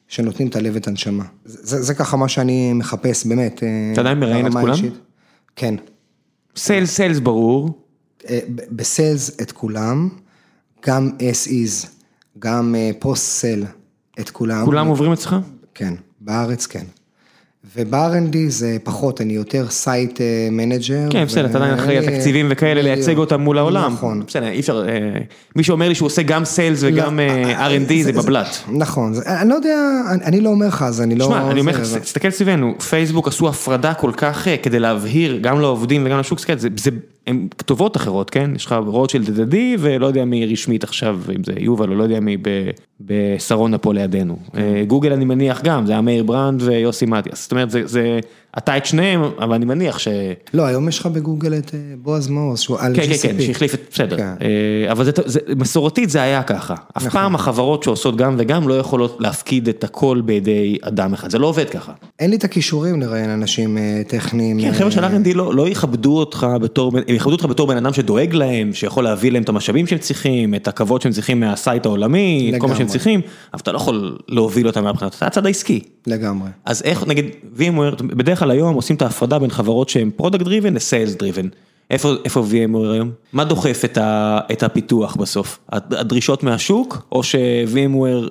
[0.08, 1.24] שנותנים את הלב ואת הנשמה.
[1.44, 3.62] זה, זה ככה מה שאני מחפש, באמת.
[3.62, 4.68] אה, אתה עדיין מראיין את כולם?
[4.68, 4.92] האישית.
[5.56, 5.74] כן.
[6.56, 7.84] sales, sales ברור,
[8.28, 8.38] אה,
[8.70, 10.08] ב sales את כולם,
[10.86, 11.86] גם SEs,
[12.38, 13.64] גם post-sale
[14.20, 14.64] את כולם.
[14.64, 15.36] כולם עוברים אצלך?
[15.74, 16.84] כן, בארץ כן.
[17.76, 21.08] וב R&D זה פחות, אני יותר site manager.
[21.10, 23.92] כן, בסדר, אתה עדיין אחראי על תקציבים וכאלה, לייצג אותם מול העולם.
[23.92, 24.22] נכון.
[24.26, 24.94] בסדר, אי אפשר, אה,
[25.56, 28.58] מי שאומר לי שהוא עושה גם sales וגם אה, R&D זה בבל"ת.
[28.72, 31.24] נכון, אני לא יודע, אני- לא אומר לך, אז אני לא...
[31.26, 35.60] שמע, אני אומר לך, תסתכל סביבנו, פייסבוק עשו הפרדה כל כך אה, כדי להבהיר גם
[35.60, 36.90] לעובדים וגם לשוק, זה,
[37.28, 38.50] הם כתובות אחרות, כן?
[38.56, 42.20] יש לך רוטשילד הדדי ולא יודע מי רשמית עכשיו, אם זה יובל או לא יודע
[42.20, 42.36] מי
[43.00, 44.36] בשרונה פה לידינו.
[44.56, 47.42] אה, גוגל אני מניח גם, זה היה מאיר ברנד ויוסי מתיאס.
[47.42, 48.20] זאת אומרת, זה, זה,
[48.58, 50.08] אתה את שניהם, אבל אני מניח ש...
[50.54, 53.22] לא, היום יש לך בגוגל את אה, בועז מעוז, שהוא על כן, כן, GCP.
[53.22, 54.22] כן, שהחליף את, בסדר, כן.
[54.42, 58.78] אה, אבל זה, זה, מסורתית זה היה ככה, אף פעם החברות שעושות גם וגם לא
[58.78, 61.92] יכולות להפקיד את הכל בידי אדם אחד, זה לא עובד ככה.
[62.18, 64.60] אין לי את הכישורים לראיין אנשים אה, טכניים.
[64.60, 67.92] כן, חבר'ה של R&D לא, לא יכבדו אותך בתור, הם יכבדו אותך בתור בן אדם
[67.92, 71.86] שדואג להם, שיכול להביא להם את המשאבים שהם צריכים, את הכבוד שהם צריכים מה site
[71.86, 72.92] העולמי, את כל מה שהם לגמרי.
[72.92, 73.20] צריכים,
[73.54, 75.80] אבל אתה לא יכול להוביל אותם מהבחינת, אתה הצד העסקי.
[76.06, 76.48] לגמרי.
[76.64, 77.26] אז איך, נגיד,
[77.58, 81.48] VMware, בדרך כלל היום עושים את ההפרדה בין חברות שהן product ל sales driven.
[81.90, 83.10] איפה, איפה VMware היום?
[83.32, 85.58] מה דוחף את, ה, את הפיתוח בסוף?
[85.72, 88.30] הדרישות מהשוק, או ש VMware,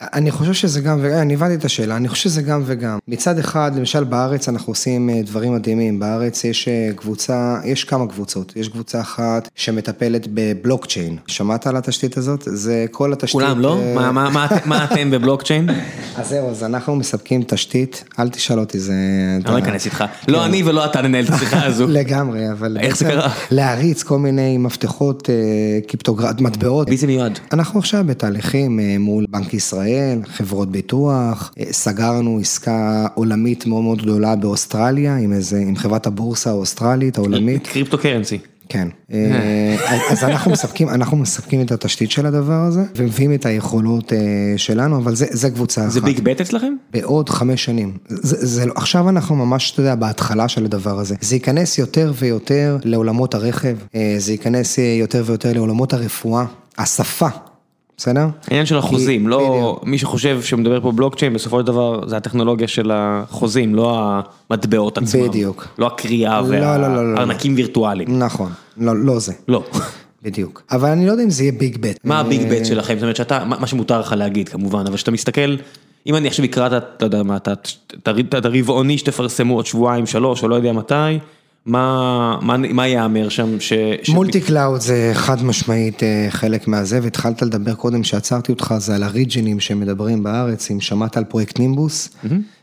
[0.00, 2.98] אני חושב שזה גם וגם, אני הבנתי את השאלה, אני חושב שזה גם וגם.
[3.08, 8.06] מצד אחד, למשל בארץ אנחנו עושים אה, דברים מדהימים, בארץ יש אה, קבוצה, יש כמה
[8.06, 12.42] קבוצות, יש קבוצה אחת שמטפלת בבלוקצ'יין, שמעת על התשתית הזאת?
[12.46, 13.32] זה כל התשתית...
[13.32, 13.78] כולם לא?
[13.78, 15.68] אה, מה, מה, מה, מה אתם בבלוקצ'יין?
[16.16, 18.92] אז זהו, אז אנחנו מספקים תשתית, אל תשאל אותי, זה...
[19.44, 20.04] אני לא אכנס איתך.
[20.28, 21.86] לא אני ולא אתה ננהל את השיחה הזו.
[21.88, 23.32] לגמרי, אבל איך זה קרה?
[23.50, 25.28] להריץ כל מיני מפתחות,
[25.88, 26.90] קריפטוגרפיות, מטבעות.
[26.90, 27.38] מי זה מיועד?
[27.52, 29.85] אנחנו עכשיו בתהליכים מול בנק ישראל,
[30.26, 36.50] חברות ביטוח, אה, סגרנו עסקה עולמית מאוד מאוד גדולה באוסטרליה, עם איזה, עם חברת הבורסה
[36.50, 38.38] האוסטרלית העולמית, קריפטו קרנסי.
[38.68, 38.88] כן.
[39.12, 39.76] אה,
[40.10, 44.18] אז אנחנו מספקים, אנחנו מספקים את התשתית של הדבר הזה, ומביאים את היכולות אה,
[44.56, 45.90] שלנו, אבל זה, זה קבוצה אחת.
[45.90, 46.74] זה ביג בט אצלכם?
[46.92, 47.92] בעוד חמש שנים.
[48.08, 51.14] זה, זה, לא- עכשיו אנחנו ממש, אתה יודע, בהתחלה של הדבר הזה.
[51.20, 56.44] זה ייכנס יותר ויותר לעולמות הרכב, אה, זה ייכנס אה, יותר ויותר לעולמות הרפואה,
[56.78, 57.28] השפה,
[57.96, 58.26] בסדר?
[58.48, 59.84] העניין של החוזים, כי- לא בדיוק.
[59.84, 64.00] מי שחושב שמדבר פה בלוקצ'יין, בסופו של דבר זה הטכנולוגיה של החוזים, לא
[64.50, 65.28] המטבעות עצמם.
[65.28, 65.66] בדיוק.
[65.78, 67.16] לא הקריאה לא, לא, לא, לא.
[67.16, 68.18] והארנקים וירטואליים.
[68.18, 69.64] נכון, לא, זה, לא.
[70.22, 70.62] בדיוק.
[70.72, 71.98] אבל אני לא יודע אם זה יהיה ביג בט.
[72.04, 72.94] מה הביג בט שלכם?
[72.94, 75.56] זאת אומרת שאתה, מה שמותר לך להגיד כמובן, אבל כשאתה מסתכל,
[76.06, 76.68] אם אני עכשיו אקרא
[78.38, 80.94] את הרבעוני שתפרסמו עוד שבועיים, שלוש, או לא יודע מתי,
[81.66, 81.98] מה
[82.42, 83.60] מה- מה ייאמר שם?
[83.60, 83.72] ש-
[84.14, 89.08] multi-cloud זה חד משמעית אה, חלק מהזה, והתחלת לדבר קודם שעצרתי אותך, זה על ה
[89.08, 92.08] region ים שמדברים בארץ, אם שמעת על פרויקט נימבוס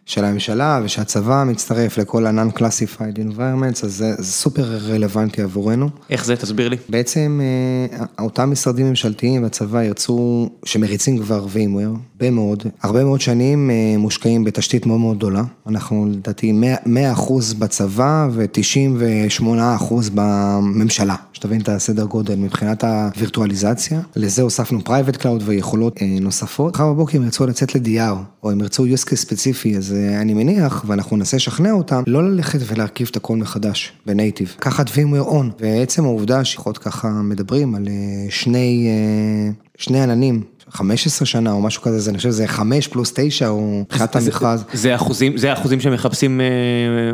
[0.06, 5.90] של הממשלה ושהצבא מצטרף לכל ה non-classified environments, אז זה, זה סופר רלוונטי עבורנו.
[6.10, 6.36] איך זה?
[6.36, 6.78] תסביר לי.
[6.90, 13.70] בעצם אה, אותם משרדים ממשלתיים והצבא ירצו, שמריצים כבר VMware, הרבה מאוד, הרבה מאוד שנים
[13.70, 15.44] אה, מושקעים בתשתית מאוד מאוד גדולה.
[15.68, 19.46] אנחנו לדעתי 100 100 אחוז בצבא ו-98
[19.76, 24.02] אחוז בממשלה, שתבין את הסדר גודל מבחינת הווירטואליזציה.
[24.16, 26.74] לזה הוספנו private cloud ויכולות אה, נוספות.
[26.74, 30.34] מחר בבוקר הם ירצו לצאת ל-DR, או הם ירצו use case ספציפי, אז אה, אני
[30.34, 34.56] מניח, ואנחנו ננסה לשכנע אותם, לא ללכת ולהרכיב את הכל מחדש בנייטיב.
[34.58, 37.94] לקחת VMware on, ועצם העובדה שלפחות ככה מדברים על אה,
[38.30, 40.44] שני, אה, שני עננים.
[40.70, 44.64] 15 שנה או משהו כזה, זה, אני חושב שזה 5 פלוס 9 או מבחינת המכרז.
[44.74, 46.42] זה אחוזים, זה אחוזים שמחפשים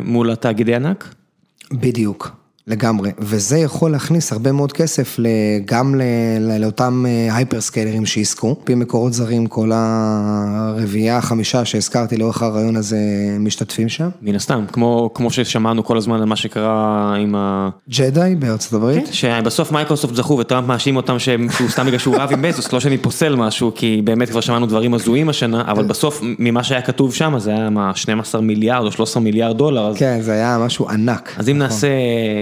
[0.04, 1.14] מול התאגידי ענק?
[1.72, 2.30] בדיוק.
[2.66, 5.16] לגמרי, וזה יכול להכניס הרבה מאוד כסף
[5.64, 6.00] גם
[6.60, 8.48] לאותם הייפרסקיילרים שיזכו.
[8.48, 12.98] על פי מקורות זרים, כל הרביעייה, החמישה שהזכרתי לאורך הריאיון הזה
[13.40, 14.08] משתתפים שם.
[14.22, 17.68] מן הסתם, כמו, כמו ששמענו כל הזמן על מה שקרה עם ה...
[17.98, 19.06] ג'דיי בארצות הברית.
[19.06, 22.72] כן, שבסוף מייקרוסופט זכו וטראמפ מאשים אותם שהם, שהוא סתם בגלל שהוא רב עם בזוס,
[22.72, 26.82] לא שאני פוסל משהו, כי באמת כבר שמענו דברים הזויים השנה, אבל בסוף ממה שהיה
[26.82, 29.92] כתוב שם זה היה מה, 12 מיליארד או 13 מיליארד דולר.
[29.96, 31.34] כן, זה היה משהו ענק.
[31.38, 31.68] אז אם נכון.
[31.68, 31.88] נעשה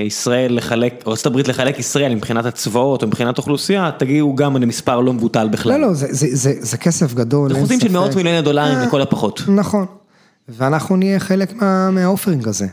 [0.08, 5.48] ישראל לחלק, הברית לחלק ישראל מבחינת הצבאות או מבחינת אוכלוסייה, תגיעו גם למספר לא מבוטל
[5.48, 5.80] בכלל.
[5.80, 8.86] לא, לא, זה, זה, זה, זה כסף גדול, זה חוזים של מאות מיליוני דולרים אה,
[8.86, 9.42] לכל הפחות.
[9.48, 9.86] נכון,
[10.48, 12.66] ואנחנו נהיה חלק מה, מהאופרינג הזה.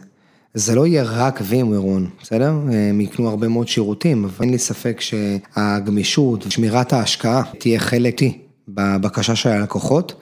[0.54, 2.50] זה לא יהיה רק VMware בסדר?
[2.50, 8.22] הם יקנו הרבה מאוד שירותים, אבל אין לי ספק שהגמישות, שמירת ההשקעה, תהיה חלק
[8.68, 10.14] בבקשה של הלקוחות.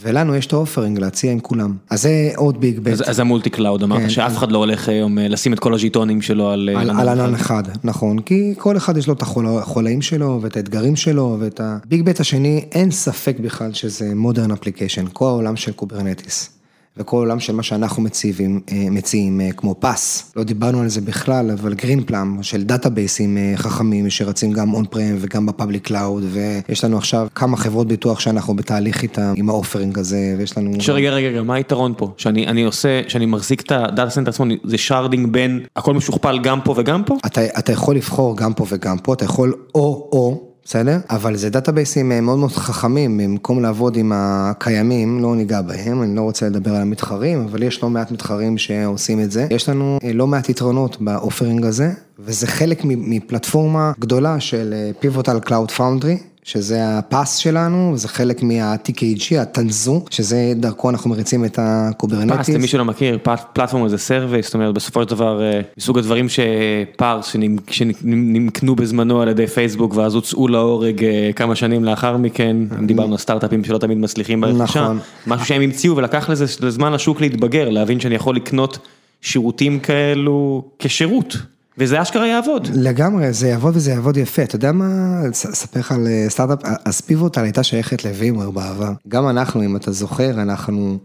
[0.00, 1.76] ולנו יש את ה offering להציע עם כולם.
[1.90, 3.00] אז זה עוד big bet.
[3.00, 4.08] אז ה multi cloud, אמרת כן.
[4.08, 7.34] שאף אחד לא הולך היום אה, לשים את כל הז'יטונים שלו על על, על ענן
[7.34, 11.70] אחד, נכון, כי כל אחד יש לו את החולאים שלו ואת האתגרים שלו ואת ה
[11.70, 16.55] big bet השני, אין ספק בכלל שזה modern application, כל העולם של Kubernetes.
[16.96, 21.00] וכל עולם של מה שאנחנו מציבים, אה, מציעים, אה, כמו PaaS, לא דיברנו על זה
[21.00, 26.84] בכלל, אבל Greenplum של databaseים אה, חכמים שרצים גם on-prem וגם ב public cloud, ויש
[26.84, 30.80] לנו עכשיו כמה חברות ביטוח שאנחנו בתהליך איתם, עם ה offering הזה, ויש לנו...
[30.80, 32.12] שרגע, רגע, רגע, מה היתרון פה?
[32.16, 36.60] שאני עושה, שאני מחזיק את ה data center עצמו, זה sharding בין הכל משוכפל גם
[36.60, 37.16] פה וגם פה?
[37.26, 40.45] אתה, אתה יכול לבחור גם פה וגם פה, אתה יכול או-או.
[40.66, 40.98] בסדר?
[41.10, 46.16] אבל זה databaseים אה, מאוד מאוד חכמים, במקום לעבוד עם הקיימים, לא ניגע בהם, אני
[46.16, 49.46] לא רוצה לדבר על המתחרים, אבל יש לא מעט מתחרים שעושים את זה.
[49.50, 55.48] יש לנו אה, לא מעט יתרונות ב offering הזה, וזה חלק מפלטפורמה גדולה של Pivotal
[55.48, 56.35] Cloud Foundry.
[56.46, 61.68] שזה ה PaaS שלנו, זה חלק מה-TKG, ה Tanzu, שזה דרכו אנחנו מריצים את ה
[61.68, 62.38] Kubernetes.
[62.38, 63.18] PaaS, למי שלא מכיר,
[63.52, 67.36] platform as a service, זאת אומרת בסופו של דבר, אה, מסוג הדברים שפארס,
[67.70, 73.12] שנקנו בזמנו על ידי פייסבוק ואז הוצאו להורג אה, כמה שנים לאחר מכן, אם דיברנו
[73.12, 74.98] על סטארט-אפים שלא תמיד מצליחים ברכישה, נכון.
[75.26, 78.78] משהו שהם המציאו ולקח לזה זמן לשוק להתבגר, להבין שאני יכול לקנות
[79.20, 81.36] שירותים כאלו כשירות.
[81.78, 82.68] וזה אשכרה יעבוד.
[82.74, 84.42] לגמרי, זה יעבוד וזה יעבוד יפה.
[84.42, 88.92] אתה יודע מה, אספר לך על אה, סטארט-אפ, אז Pivotal הייתה שייכת ל VMware בעבר.
[89.08, 90.98] גם אנחנו, אם אתה זוכר, אנחנו,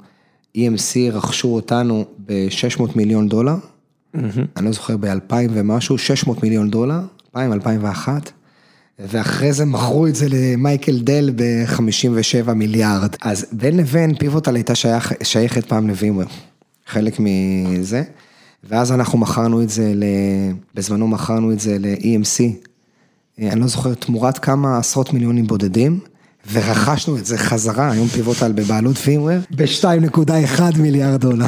[0.58, 3.56] EMC רכשו אותנו ב-600 מיליון דולר.
[4.58, 7.00] אני לא זוכר, ב-2000 ומשהו, 600 מיליון דולר,
[7.36, 8.32] 2000, 2001.
[9.00, 13.16] ואחרי זה מכרו את זה למייקל דל ב-57 מיליארד.
[13.22, 16.26] אז בין לבין פיבוטל הייתה שייך, שייכת פעם לווימר.
[16.88, 18.04] חלק מזה.
[18.64, 19.94] ואז אנחנו מכרנו את זה,
[20.76, 22.44] בזמנו מכרנו את זה ל-EMC,
[23.40, 26.00] אה, אני לא זוכר תמורת כמה עשרות מיליונים בודדים,
[26.52, 31.46] ורכשנו את זה חזרה, היום פיבוטל בבעלות פימוור, ב-2.1 מיליארד דולר.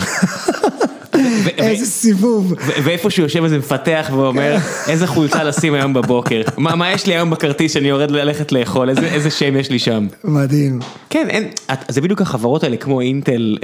[1.58, 2.54] איזה סיבוב.
[2.84, 4.58] ואיפה שהוא יושב איזה מפתח ואומר,
[4.88, 9.30] איזה חולצה לשים היום בבוקר, מה יש לי היום בכרטיס שאני יורד ללכת לאכול, איזה
[9.30, 10.08] שם יש לי שם.
[10.24, 10.80] מדהים.
[11.10, 11.44] כן,
[11.88, 13.58] זה בדיוק החברות האלה כמו אינטל.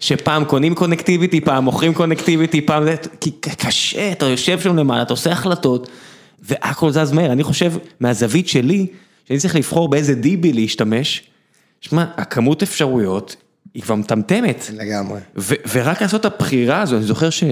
[0.00, 5.12] שפעם קונים קונקטיביטי, פעם מוכרים קונקטיביטי, פעם זה, כי קשה, אתה יושב שם למעלה, אתה
[5.12, 5.88] עושה החלטות,
[6.42, 7.32] והכל זז מהר.
[7.32, 8.86] אני חושב, מהזווית שלי,
[9.24, 11.22] שאני צריך לבחור באיזה דיבי להשתמש,
[11.80, 13.36] שמע, הכמות אפשרויות
[13.74, 14.70] היא כבר מטמטמת.
[14.74, 15.20] לגמרי.
[15.72, 17.44] ורק לעשות את הבחירה הזו, אני זוכר ש...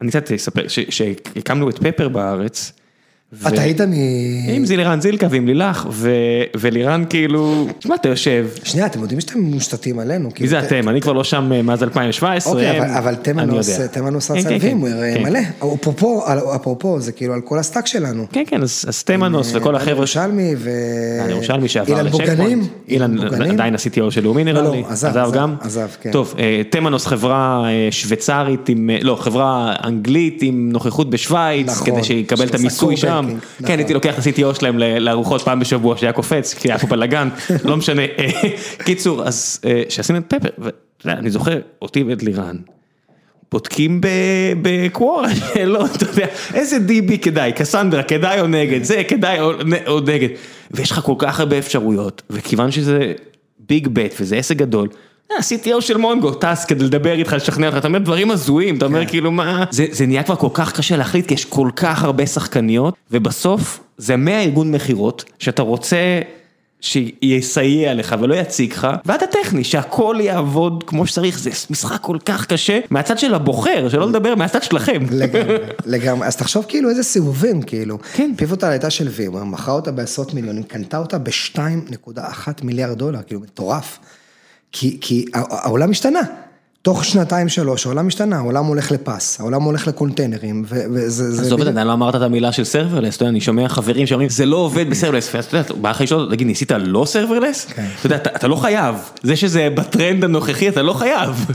[0.00, 2.72] אני קצת אספר, שהקמנו את פפר בארץ,
[3.48, 3.92] אתה היית מ...
[4.48, 5.86] עם זילירן זילקה ועם לילך,
[6.60, 8.48] ולירן כאילו, תשמע, אתה יושב.
[8.64, 10.28] שנייה, אתם יודעים שאתם מושתתים עלינו.
[10.40, 10.88] מי זה אתם?
[10.88, 12.52] אני כבר לא שם אה, מאז 2017.
[12.52, 14.84] אוקיי, אבל תמנוס רצה לווים,
[15.22, 15.40] מלא.
[16.56, 18.26] אפרופו, זה כאילו על כל הסטאק שלנו.
[18.32, 19.90] כן, כן, אז תמנוס וכל החבר'ה.
[19.90, 20.70] ירושלמי ו...
[21.30, 22.66] ירושלמי שעבר אילן בוגנים.
[22.88, 23.18] אילן
[23.50, 24.82] עדיין ה-CTO של לאומי נראה לא, לי.
[24.82, 25.54] לא, עזב גם.
[25.60, 26.10] עזב, כן.
[26.10, 31.86] טוב, אה, תמנוס חברה אה, שוויצרית עם, לא, חברה אנגלית עם נוכחות בשוויץ, נכון.
[31.86, 33.19] כדי שיקבל את המיסוי שם.
[33.22, 33.78] שם, כן נכון.
[33.78, 37.28] הייתי לוקח את ה-CTO שלהם לארוחות פעם בשבוע שהיה קופץ, כי היה פה בלאגן,
[37.64, 38.02] לא משנה.
[38.86, 40.68] קיצור, אז אה, שעשינו את פפר,
[41.04, 42.56] ואני זוכר אותי ואת לירן.
[43.52, 44.00] בודקים
[44.62, 45.28] בקוורה
[45.66, 49.40] לא, אתה יודע, איזה DB כדאי, קסנדרה כדאי או נגד, זה כדאי
[49.86, 50.28] או נגד,
[50.70, 53.12] ויש לך כל כך הרבה אפשרויות, וכיוון שזה
[53.68, 54.88] ביג בט וזה עסק גדול,
[55.38, 59.04] ה-CTO של מונגו טס כדי לדבר איתך, לשכנע אותך, אתה אומר דברים הזויים, אתה אומר
[59.04, 59.10] כן.
[59.10, 62.94] כאילו מה, זה נהיה כבר כל כך קשה להחליט, כי יש כל כך הרבה שחקניות,
[63.10, 66.20] ובסוף זה מהארגון מכירות, שאתה רוצה
[66.80, 72.46] שיסייע לך ולא יציג לך, ועד הטכני, שהכל יעבוד כמו שצריך, זה משחק כל כך
[72.46, 75.02] קשה, מהצד של הבוחר, שלא לדבר מהצד שלכם.
[75.10, 75.56] לגמרי,
[75.86, 78.32] לגמרי, אז תחשוב כאילו איזה סיבובים, כאילו, כן.
[78.36, 83.98] פיבוטל הייתה של וימר, מכרה אותה בעשרות מיליונים, קנתה אותה ב-2.1 מיליארד דולר, כאילו מטורף.
[84.72, 86.20] כי, כי העולם השתנה.
[86.82, 91.32] תוך שנתיים שלוש העולם השתנה, העולם הולך לפס, העולם הולך לקונטיינרים, וזה...
[91.32, 94.28] זה עזוב זה, לא אמרת את המילה של serverless, אתה יודע, אני שומע חברים שאומרים,
[94.28, 97.64] זה לא עובד ב serverless, ואתה יודע, בא לך לשאול, תגיד, ניסית לא serverless?
[97.64, 97.86] כן.
[97.98, 101.46] אתה יודע, אתה אתה לא חייב, זה שזה בטרנד הנוכחי, אתה לא חייב.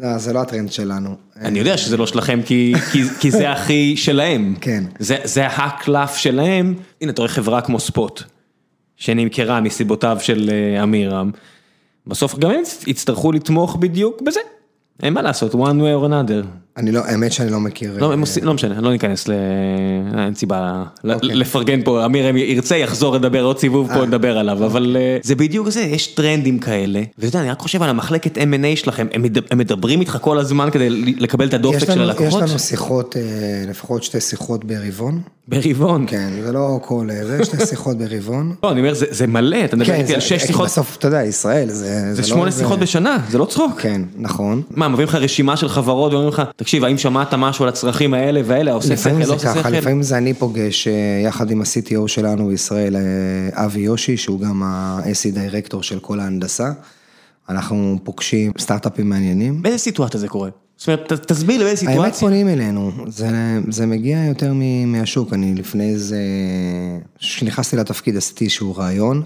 [0.00, 1.16] לא, זה לא הטרנד שלנו.
[1.40, 4.54] אני יודע שזה לא שלכם, כי, כי, כי זה הכי שלהם.
[4.60, 4.84] כן.
[4.98, 6.74] זה, זה הקלף שלהם.
[7.00, 8.22] הנה, אתה רואה חברה כמו Spot,
[8.96, 11.30] שנמכרה מסיבותיו של אה, עמירם.
[12.10, 14.40] בסוף גם הם יצטרכו לתמוך בדיוק בזה.
[15.02, 16.44] אין מה לעשות, one way or another.
[16.80, 17.96] אני לא, האמת שאני לא מכיר.
[17.98, 19.32] לא, אה, הם עושים, לא משנה, לא ניכנס ל...
[20.18, 20.82] אין סיבה
[21.14, 21.34] אוקיי.
[21.34, 25.68] לפרגן פה, אמיר ירצה יחזור לדבר עוד סיבוב פה נדבר עליו, אבל אה, זה בדיוק
[25.68, 29.38] זה, יש טרנדים כאלה, ואתה יודע, אני רק חושב על המחלקת M&A שלכם, הם מד-
[29.52, 32.42] הם מדברים איתך כל הזמן כדי לקבל את הדופק של הלקוחות?
[32.42, 33.22] יש לנו שיחות, אה,
[33.70, 35.20] לפחות שתי שיחות ברבעון.
[35.48, 36.04] ברבעון.
[36.08, 38.54] כן, זה לא כל אה, זה, שתי שיחות ברבעון.
[38.62, 40.96] לא, אני אומר, זה זה מלא, אתה מדבר כן, איתי על זה- שש שיחות, בסוף,
[40.96, 42.14] אתה יודע, ישראל, זה...
[42.14, 43.80] זה לא שמונה איזה- שיחות בשנה, זה לא צחוק.
[43.80, 44.62] כן, נכון.
[44.70, 48.40] מה, מביאים לך רשימה של חברות ואומרים לך, תקשיב, האם שמעת משהו על הצרכים האלה
[48.44, 49.68] והאלה, עושה שכל, לפעמים לא זה עושה ככה, שכל?
[49.68, 50.92] לפעמים זה אני פוגש אה,
[51.24, 56.72] יחד עם ה-CTO שלנו בישראל, אה, אבי יושי, שהוא גם ה-SE דירקטור של כל ההנדסה.
[57.48, 59.62] אנחנו פוגשים סטארט-אפים מעניינים.
[59.62, 60.50] באיזה סיטואציה זה קורה?
[60.76, 62.20] זאת אומרת, תסביר לי באיזה האמת סיטואציה.
[62.20, 63.28] פונים אלינו, זה,
[63.68, 64.52] זה מגיע יותר
[64.86, 66.20] מהשוק, אני לפני זה,
[67.18, 69.22] כשנכנסתי לתפקיד עשיתי איזשהו ריאיון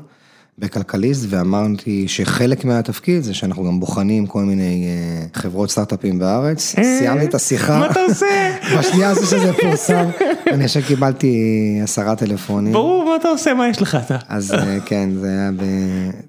[0.59, 7.25] בכלכליסט ואמרתי שחלק מהתפקיד זה שאנחנו גם בוחנים כל מיני אה, חברות סטארט-אפים בארץ, סיימתי
[7.25, 8.27] את השיחה, מה אתה עושה?
[8.79, 10.09] בשנייה הזו שזה פורסם,
[10.53, 11.37] אני עכשיו קיבלתי
[11.83, 12.73] עשרה טלפונים.
[12.73, 14.17] ברור, מה אתה עושה, מה יש לך אתה?
[14.29, 15.51] אז אה, כן, זה היה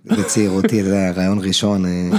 [0.06, 2.10] בצעירותי, זה היה ריאיון ראשון, אה,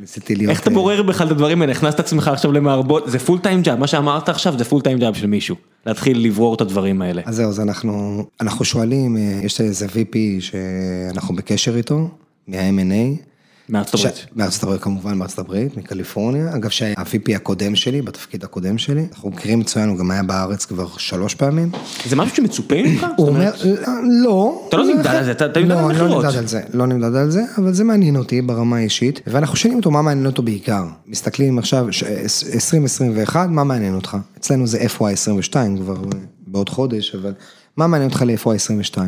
[0.00, 0.50] ניסיתי להיות...
[0.50, 1.72] איך אתה אה, בורר בכלל את הדברים האלה?
[1.72, 5.14] הכנסת עצמך עכשיו למערבולת, זה full time job, מה שאמרת עכשיו זה full time job
[5.14, 5.56] של מישהו.
[5.86, 7.22] להתחיל לברור את הדברים האלה.
[7.24, 12.08] אז זהו, אז אנחנו, אנחנו שואלים, אה, יש איזה VP שאנחנו בקשר איתו,
[12.48, 13.29] מה-M&A.
[13.70, 14.26] מארצות הברית.
[14.36, 16.54] מארצות הברית כמובן, מארצות הברית, מקליפורניה.
[16.56, 20.86] אגב, שה-VP הקודם שלי, בתפקיד הקודם שלי, אנחנו מכירים מצוין, הוא גם היה בארץ כבר
[20.96, 21.70] שלוש פעמים.
[22.08, 23.06] זה משהו שמצופה ממך?
[23.16, 23.88] הוא אומר, אומרת,
[24.24, 24.66] לא.
[24.68, 26.10] אתה לא נמדד על זה, אתה- נמדד על לא, אני מכירות.
[26.24, 29.56] לא נמדד על זה, לא נמדד על זה, אבל זה מעניין אותי ברמה האישית, ואנחנו
[29.56, 30.84] שואלים אותו מה מעניין אותו בעיקר.
[31.06, 32.04] מסתכלים עכשיו, ש-
[32.54, 34.16] 2021, מה מעניין אותך?
[34.38, 35.52] אצלנו זה FY22
[35.82, 37.32] כבר אה, בעוד חודש, אבל
[37.76, 38.98] מה מעניין אותך ל-FY22?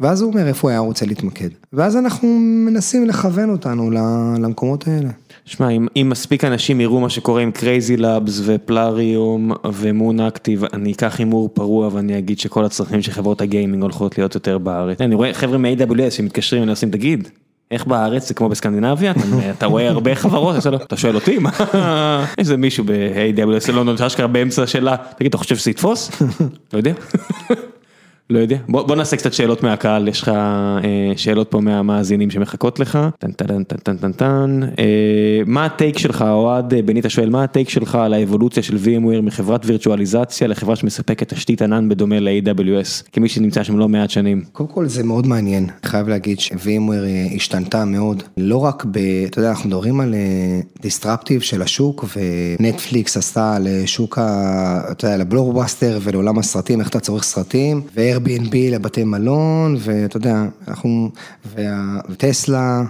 [0.00, 1.48] ואז הוא אומר איפה הוא היה רוצה להתמקד.
[1.72, 3.90] ואז אנחנו מנסים לכוון אותנו
[4.38, 5.08] למקומות האלה.
[5.44, 10.20] שמע, אם, אם מספיק אנשים יראו מה שקורה עם Crazy Labs ו Plarium ו Moon
[10.20, 14.58] Active, אני אקח הימור פרוע ואני אגיד שכל הצרכים של חברות הגיימינג הולכות להיות יותר
[14.58, 15.00] בארץ.
[15.00, 17.28] אני רואה חבר'ה מ-AWS שמתקשרים ואני עושים, תגיד,
[17.70, 19.12] איך בארץ זה כמו בסקנדינביה?
[19.50, 21.50] אתה, רואה הרבה חברות, אתה, לא- שואל אותי, מה?
[22.38, 26.10] איזה מישהו ב-AWS לונדון שאשכרה באמצע השאלה, תגיד, אתה חושב שזה יתפוס?
[26.72, 26.92] לא יודע.
[28.30, 32.80] לא יודע, בוא, בוא נעשה קצת שאלות מהקהל, יש לך אה, שאלות פה מהמאזינים שמחכות
[32.80, 34.84] לך, טן טן טן טן טן טן, אה,
[35.46, 39.60] מה הטייק שלך, אוהד אה, בניטה שואל, מה הטייק שלך על האבולוציה של VMware מחברת
[39.66, 44.42] וירטואליזציה לחברה שמספקת תשתית ענן בדומה ל-AWS, כמי שנמצא שם לא מעט שנים.
[44.52, 48.98] קודם כל זה מאוד מעניין, חייב להגיד ש-VMware אה, השתנתה מאוד, לא רק ב...
[49.26, 50.14] אתה יודע, אנחנו מדברים על
[50.82, 52.04] disruptive של השוק,
[52.60, 54.80] ונטפליקס עשתה לשוק ה...
[54.90, 57.82] אתה יודע, לבלורבאסטר ולעולם הסרטים, איך אתה צורך סרטים,
[58.22, 61.10] ו-Airbnb לבתי מלון, ואתה יודע, אנחנו...
[62.08, 62.82] וטסלה.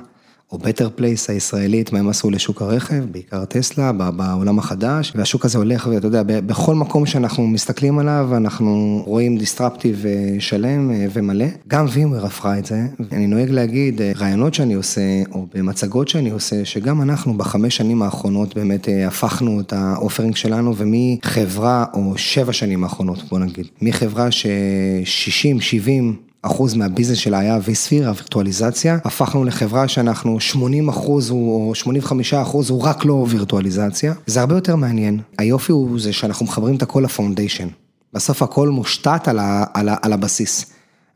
[0.55, 5.59] או Better Place הישראלית, מה הם עשו לשוק הרכב, בעיקר טסלה, בעולם החדש, והשוק הזה
[5.59, 11.47] הולך, ואתה יודע, בכל מקום שאנחנו מסתכלים עליו, אנחנו רואים disruptive אה, שלם אה, ומלא.
[11.69, 15.01] גם VMware הפכה את זה, אני נוהג להגיד, אה, ריאיונות שאני עושה,
[15.33, 20.75] או במצגות שאני עושה, שגם אנחנו בחמש שנים האחרונות באמת הפכנו את ה offering שלנו,
[20.77, 27.59] ומחברה, או שבע שנים האחרונות, בוא נגיד, מחברה ש-60, 70, אחוז מה business שלה היה
[27.64, 34.40] vSphere, הווירטואליזציה, הפכנו לחברה שאנחנו 80 אחוז או 85 אחוז הוא רק לא וירטואליזציה, זה
[34.40, 37.68] הרבה יותר מעניין, היופי הוא זה שאנחנו מחברים את הכל ל foundation,
[38.12, 40.66] בסוף הכל מושתת על, ה, על, ה, על הבסיס,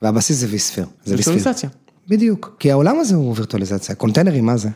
[0.03, 1.15] והבסיס זה vSphere, זה.
[1.15, 1.71] וירטואליזציה.
[2.09, 4.69] בדיוק, כי העולם הזה הוא וירטואליזציה, containerים מה זה?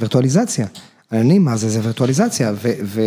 [0.00, 0.66] וירטואליזציה,
[1.12, 1.68] עננים מה זה?
[1.68, 2.72] זה וירטואליזציה, ו...
[2.84, 3.00] ו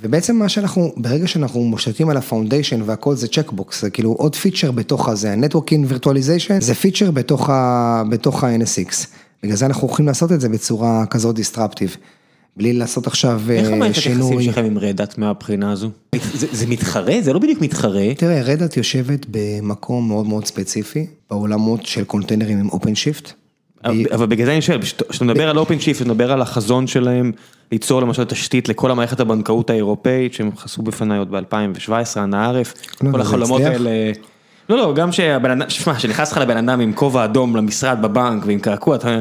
[0.00, 4.36] ובעצם מה שאנחנו, ברגע שאנחנו מושתתים על ה foundation והכל זה checkbox, זה כאילו עוד
[4.36, 7.50] feature בתוך הזה, ה-Networking Virtualization זה feature בתוך
[8.44, 9.06] ה-NSX.
[9.42, 11.96] בגלל זה אנחנו הולכים לעשות את זה בצורה כזאת disruptive.
[12.56, 14.44] בלי לעשות עכשיו אה, איך המערכת היחסים שינוי.
[14.44, 15.90] שלכם עם Red Hat מהבחינה הזו?
[16.34, 17.14] זה, זה מתחרה?
[17.22, 18.14] זה לא בדיוק מתחרה.
[18.16, 23.32] תראה, Red Hat יושבת במקום מאוד מאוד ספציפי, בעולמות של containerים עם OpenShift.
[23.84, 27.32] אבל בגלל זה אני שואל, כשאתה מדבר על OpenShift, אתה מדבר על החזון שלהם
[27.72, 33.12] ליצור למשל תשתית לכל המערכת הבנקאות האירופאית שהם חשפו בפניי עוד ב-2017, אנא עארף, לא,
[33.12, 33.62] כל החלומות?
[33.62, 33.90] האלה.
[34.68, 38.46] לא, לא, גם שהבן אדם, שמע, שנכנס לך לבן אדם עם כובע אדום למשרד בבנק
[38.46, 39.20] ועם קעקוע, אתה אומר,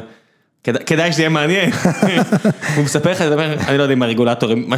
[0.86, 1.72] כדאי שזה יהיה מעניין,
[2.76, 3.22] הוא מספר לך,
[3.68, 4.78] אני לא יודע אם הרגולטורים, מה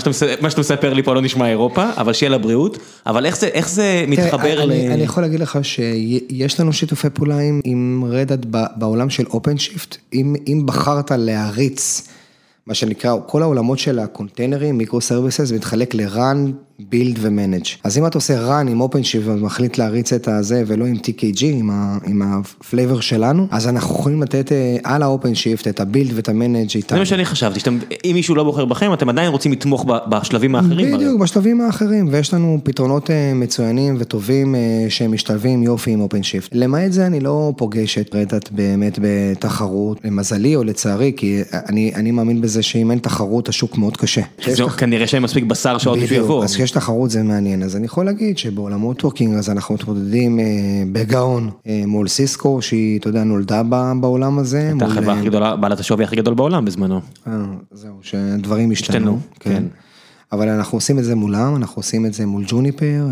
[0.49, 4.71] שאתה מספר לי פה לא נשמע אירופה, אבל שיהיה לבריאות, אבל איך זה מתחבר ל...
[4.71, 8.45] אני יכול להגיד לך שיש לנו שיתופי פעולה עם Red Hat
[8.75, 12.07] בעולם של OpenShift, אם בחרת להריץ,
[12.67, 17.69] מה שנקרא, כל העולמות של ה containers, microservices, מתחלק ל-run, build ו-manage.
[17.83, 21.43] אז אם אתה עושה run עם OpenShift ומחליט להריץ את הזה ולא עם TKG,
[22.07, 24.51] עם ה-flavor שלנו, אז אנחנו יכולים לתת
[24.83, 26.89] על ה-OpenShift את ה-build ואת ה-manage איתנו.
[26.89, 30.95] זה מה שאני חשבתי, שאם מישהו לא בוחר בכם, אתם עדיין רוצים לתמוך בשלבים האחרים.
[30.97, 34.55] בדיוק, בשלבים האחרים, ויש לנו פתרונות מצוינים וטובים
[34.89, 36.47] שהם משתלבים יופי עם OpenShift.
[36.51, 41.41] למעט זה אני לא פוגש את Red Hat באמת בתחרות, למזלי או לצערי, כי
[41.95, 44.21] אני מאמין בזה שאם אין תחרות, השוק מאוד קשה.
[44.77, 46.45] כנראה שאין מספיק בשר שעוד מישהו יבוא.
[46.69, 50.39] כשיש תחרות זה מעניין, אז אני יכול להגיד שבעולמות נטוורקינג אז אנחנו מתמודדים
[50.91, 51.49] בגאון
[51.87, 53.63] מול סיסקו, שהיא, אתה יודע, נולדה
[54.01, 54.67] בעולם הזה.
[54.67, 57.01] הייתה החברה הכי גדולה, בעלת השווי הכי גדול בעולם בזמנו.
[57.71, 59.19] זהו, שדברים השתנו.
[59.39, 59.63] כן.
[60.31, 63.07] אבל אנחנו עושים את זה מולם, אנחנו עושים את זה מול ג'וניפר,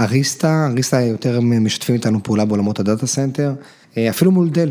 [0.00, 3.54] אריסטה, אריסטה יותר משתפים איתנו פעולה בעולמות ה data center,
[3.98, 4.70] אפילו מול דל.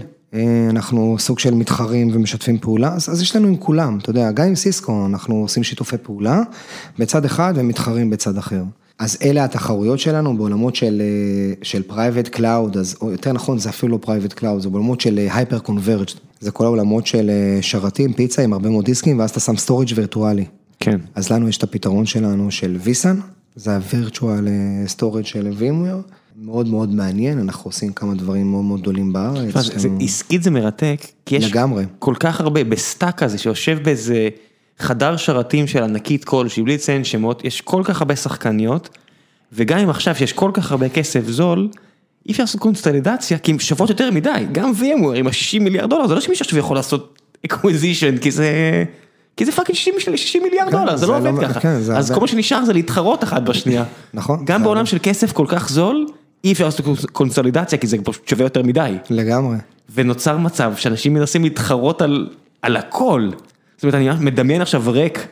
[0.69, 4.55] אנחנו סוג של מתחרים ומשתפים פעולה, אז יש לנו עם כולם, אתה יודע, גם עם
[4.55, 6.41] סיסקו אנחנו עושים שיתופי פעולה
[6.99, 8.63] בצד אחד ומתחרים בצד אחר.
[8.99, 10.75] אז אלה התחרויות שלנו בעולמות
[11.61, 16.07] של private cloud, אז יותר נכון זה אפילו לא private cloud, זה בעולמות של hyper-converged,
[16.39, 20.45] זה כל העולמות של שרתים, פיזיים עם הרבה מאוד דיסקים, ואז אתה שם storage וירטואלי.
[20.79, 20.99] כן.
[21.15, 23.19] אז לנו יש את הפתרון שלנו של vSAN,
[23.55, 24.47] זה ה virtual
[24.87, 26.01] storage של VMware.
[26.41, 29.55] מאוד מאוד מעניין, אנחנו עושים כמה דברים מאוד מאוד גדולים בארץ.
[30.01, 31.53] עסקית זה מרתק, כי יש
[31.99, 34.29] כל כך הרבה בסטאק הזה שיושב באיזה
[34.79, 38.89] חדר שרתים של ענקית כלשהי, בלי לציין שמות, יש כל כך הרבה שחקניות,
[39.53, 41.69] וגם אם עכשיו שיש כל כך הרבה כסף זול,
[42.25, 46.07] אי אפשר לעשות קונסולידציה, כי הן שוות יותר מדי, גם VMware עם ה-60 מיליארד דולר,
[46.07, 48.83] זה לא שמישהו עכשיו יכול לעשות acquisition, כי זה...
[49.37, 52.73] כי זה fucking 60 מיליארד דולר, זה לא עובד ככה, אז כל מה שנשאר זה
[52.73, 53.83] להתחרות אחת בשנייה.
[54.13, 54.45] נכון.
[54.45, 56.05] גם בעולם של כסף כל כך זול,
[56.43, 58.95] אי אפשר לעשות קונסולידציה כי זה פשוט שווה יותר מדי.
[59.09, 59.57] לגמרי.
[59.93, 62.29] ונוצר מצב שאנשים מנסים להתחרות על,
[62.61, 63.29] על הכל.
[63.77, 65.27] זאת אומרת, אני מדמיין עכשיו ריק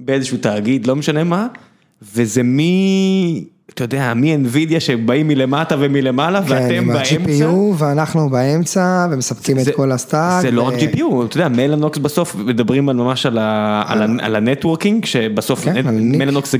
[0.00, 1.46] באיזשהו תאגיד, לא משנה מה,
[2.02, 3.44] וזה מי,
[3.74, 7.04] אתה יודע, מי NVIDIA שבאים מלמטה ומלמעלה, כן, ואתם באמצע.
[7.04, 10.42] כן, עם ה-GPU ואנחנו באמצע, ומספקים את כל הסטאק.
[10.42, 16.54] זה לא רק GPU, אתה יודע, מלאנוקס בסוף מדברים ממש על הנטוורקינג, שבסוף מלאנוקס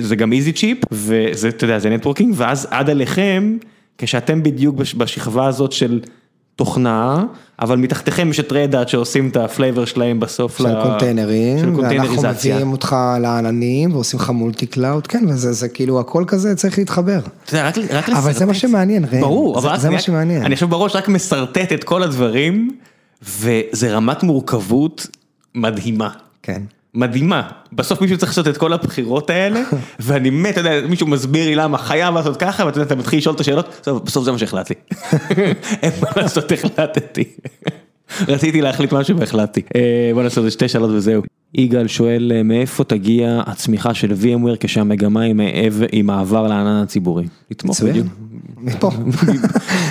[0.00, 3.56] זה גם איזי צ'יפ, וזה, אתה יודע, זה נטוורקינג, ואז עד עליכם,
[3.98, 6.00] כשאתם בדיוק בשכבה הזאת של...
[6.62, 7.24] תוכנה,
[7.60, 10.58] אבל מתחתיכם יש את Red Hat שעושים את ה flavor שלהם בסוף.
[10.58, 12.28] של containers, של קונטיינריזציה.
[12.28, 17.20] ואנחנו מביאים אותך לעננים ועושים לך multi-cloud, כן, וזה כאילו הכל כזה צריך להתחבר.
[17.52, 18.08] רק לשרטט.
[18.08, 19.20] אבל זה מה שמעניין, ראם.
[19.20, 20.42] ברור, אבל זה מה שמעניין.
[20.44, 22.70] אני עכשיו בראש רק משרטט את כל הדברים,
[23.22, 25.06] וזה רמת מורכבות
[25.54, 26.08] מדהימה.
[26.42, 26.62] כן.
[26.94, 29.62] מדהימה, בסוף מישהו צריך לעשות את כל הבחירות האלה,
[30.00, 33.18] ואני מת, אתה יודע, מישהו מסביר לי למה חייב לעשות ככה, ואתה יודע, אתה מתחיל
[33.18, 34.74] לשאול את השאלות, בסוף זה מה שהחלטתי.
[35.82, 37.24] אין מה לעשות, החלטתי.
[38.28, 39.62] רציתי להחליט משהו והחלטתי.
[40.14, 41.22] בוא נעשה את זה שתי שאלות וזהו.
[41.54, 45.20] יגאל שואל, מאיפה תגיע הצמיחה של VMware כשהמגמה
[45.92, 47.24] היא מעבר לענן הציבורי?
[47.50, 48.06] לתמוך בדיוק.
[48.62, 48.90] מפה.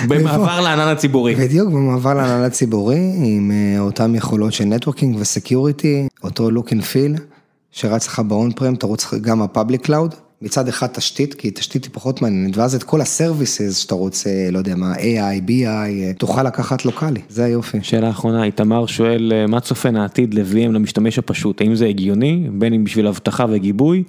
[0.08, 1.34] במעבר לענן הציבורי.
[1.34, 7.14] בדיוק, במעבר לענן הציבורי, עם אותם יכולות של networking ו security, אותו look and feel,
[7.70, 10.14] שרץ לך ב on-prem, תרוץ גם ה public cloud.
[10.42, 14.58] מצד אחד תשתית, כי תשתית היא פחות מעניינת, ואז את כל הסרוויסס שאתה רוצה, לא
[14.58, 17.78] יודע מה, AI, BI, תוכל לקחת לוקאלי, זה היופי.
[17.82, 22.84] שאלה אחרונה, איתמר שואל, מה צופן העתיד ל-VM למשתמש הפשוט, האם זה הגיוני, בין אם
[22.84, 24.02] בשביל אבטחה וגיבוי,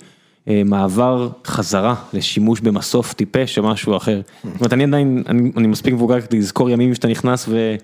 [0.48, 4.22] מעבר חזרה לשימוש במסוף טיפש או משהו אחר.
[4.44, 5.24] זאת אומרת, אני עדיין,
[5.58, 7.76] אני מספיק מבוגר כדי לזכור ימים שאתה נכנס ו...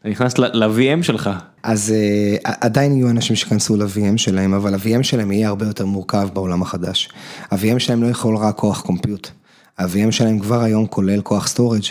[0.00, 1.30] אתה נכנס ל-VM שלך.
[1.62, 1.94] אז
[2.44, 7.08] עדיין יהיו אנשים שכנסו ל-VM שלהם, אבל ה-VM שלהם יהיה הרבה יותר מורכב בעולם החדש.
[7.50, 9.28] ה-VM שלהם לא יכול רק כוח compute.
[9.78, 11.82] ה-VM שלהם כבר היום כולל כוח storage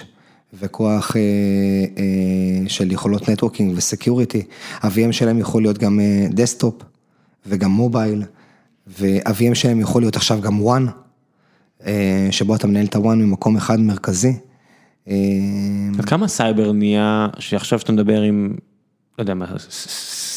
[0.60, 1.22] וכוח אה,
[1.98, 4.44] אה, של יכולות networking ו security.
[4.82, 6.74] ה-VM שלהם יכול להיות גם desktop
[7.46, 8.24] וגם mobile,
[8.88, 10.86] וה-VM שלהם יכול להיות עכשיו גם WAN,
[11.86, 14.34] אה, שבו אתה מנהל את ה WAN ממקום אחד מרכזי.
[16.00, 18.56] עד כמה סייבר נהיה, שעכשיו שאתה מדבר עם,
[19.20, 19.46] לא יודע מה,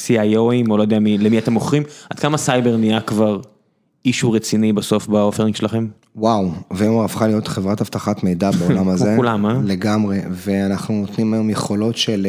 [0.07, 3.41] CIO ים או לא יודע למי אתם מוכרים, עד כמה סייבר נהיה כבר
[4.05, 5.87] issue רציני בסוף ב offering שלכם?
[6.17, 9.05] וואו, VMware הפכה להיות חברת אבטחת מידע בעולם הזה.
[9.05, 9.61] כמו כולם, אה?
[9.65, 12.27] לגמרי, ואנחנו נותנים היום יכולות של,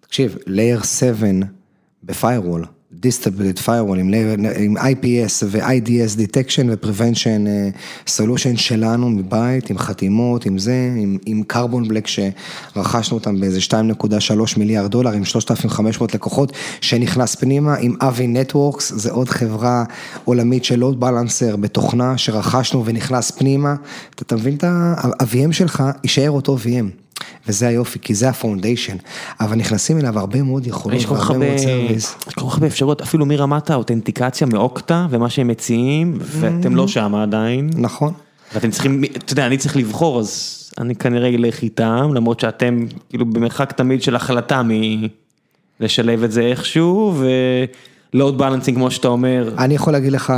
[0.00, 1.26] תקשיב, Layer 7
[2.04, 2.64] ב firewall,
[3.02, 7.46] Distributed Firewall עם, IPS ו-IDS Detection ו-Prevention
[8.06, 14.58] Solution שלנו מבית, עם חתימות, עם זה, עם, עם Carbon Black שרכשנו אותם באיזה 2.3
[14.58, 19.84] מיליארד דולר, עם 3,500 לקוחות שנכנס פנימה, עם Avi Networks, זה עוד חברה
[20.24, 23.74] עולמית של load balancer בתוכנה שרכשנו ונכנס פנימה,
[24.14, 27.03] אתה מבין את ה-VM שלך, יישאר אותו VM.
[27.48, 28.96] וזה היופי, כי זה ה foundation,
[29.40, 32.16] אבל נכנסים אליו הרבה מאוד יכולות והרבה מאוד services.
[32.28, 36.88] יש כל כך הרבה אפשרויות, אפילו מרמת האותנטיקציה מ Okta ומה שהם מציעים, ואתם לא
[36.88, 37.70] שם עדיין.
[37.76, 38.12] נכון.
[38.54, 43.26] ואתם צריכים, אתה יודע, אני צריך לבחור, אז אני כנראה אלך איתם, למרות שאתם כאילו
[43.26, 44.62] במרחק תמיד של החלטה
[45.80, 47.14] מלשלב את זה איכשהו,
[48.14, 49.50] ולואוד בלנסינג כמו שאתה אומר.
[49.58, 50.32] אני יכול להגיד לך,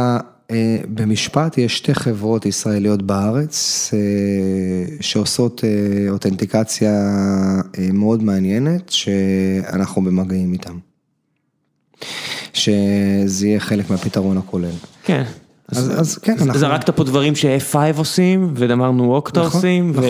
[0.95, 6.93] במשפט יש שתי חברות ישראליות בארץ אה, שעושות אה, אותנטיקציה
[7.93, 10.77] מאוד מעניינת שאנחנו במגעים איתן.
[12.53, 14.71] שזה יהיה חלק מהפתרון הכולל.
[15.05, 15.23] כן.
[15.69, 16.59] אז, אז, אז כן, אנחנו...
[16.59, 20.05] זרקת פה דברים ש-F5 עושים, ואמרנו אוקטה נכון, עושים, נכון.
[20.05, 20.09] ו...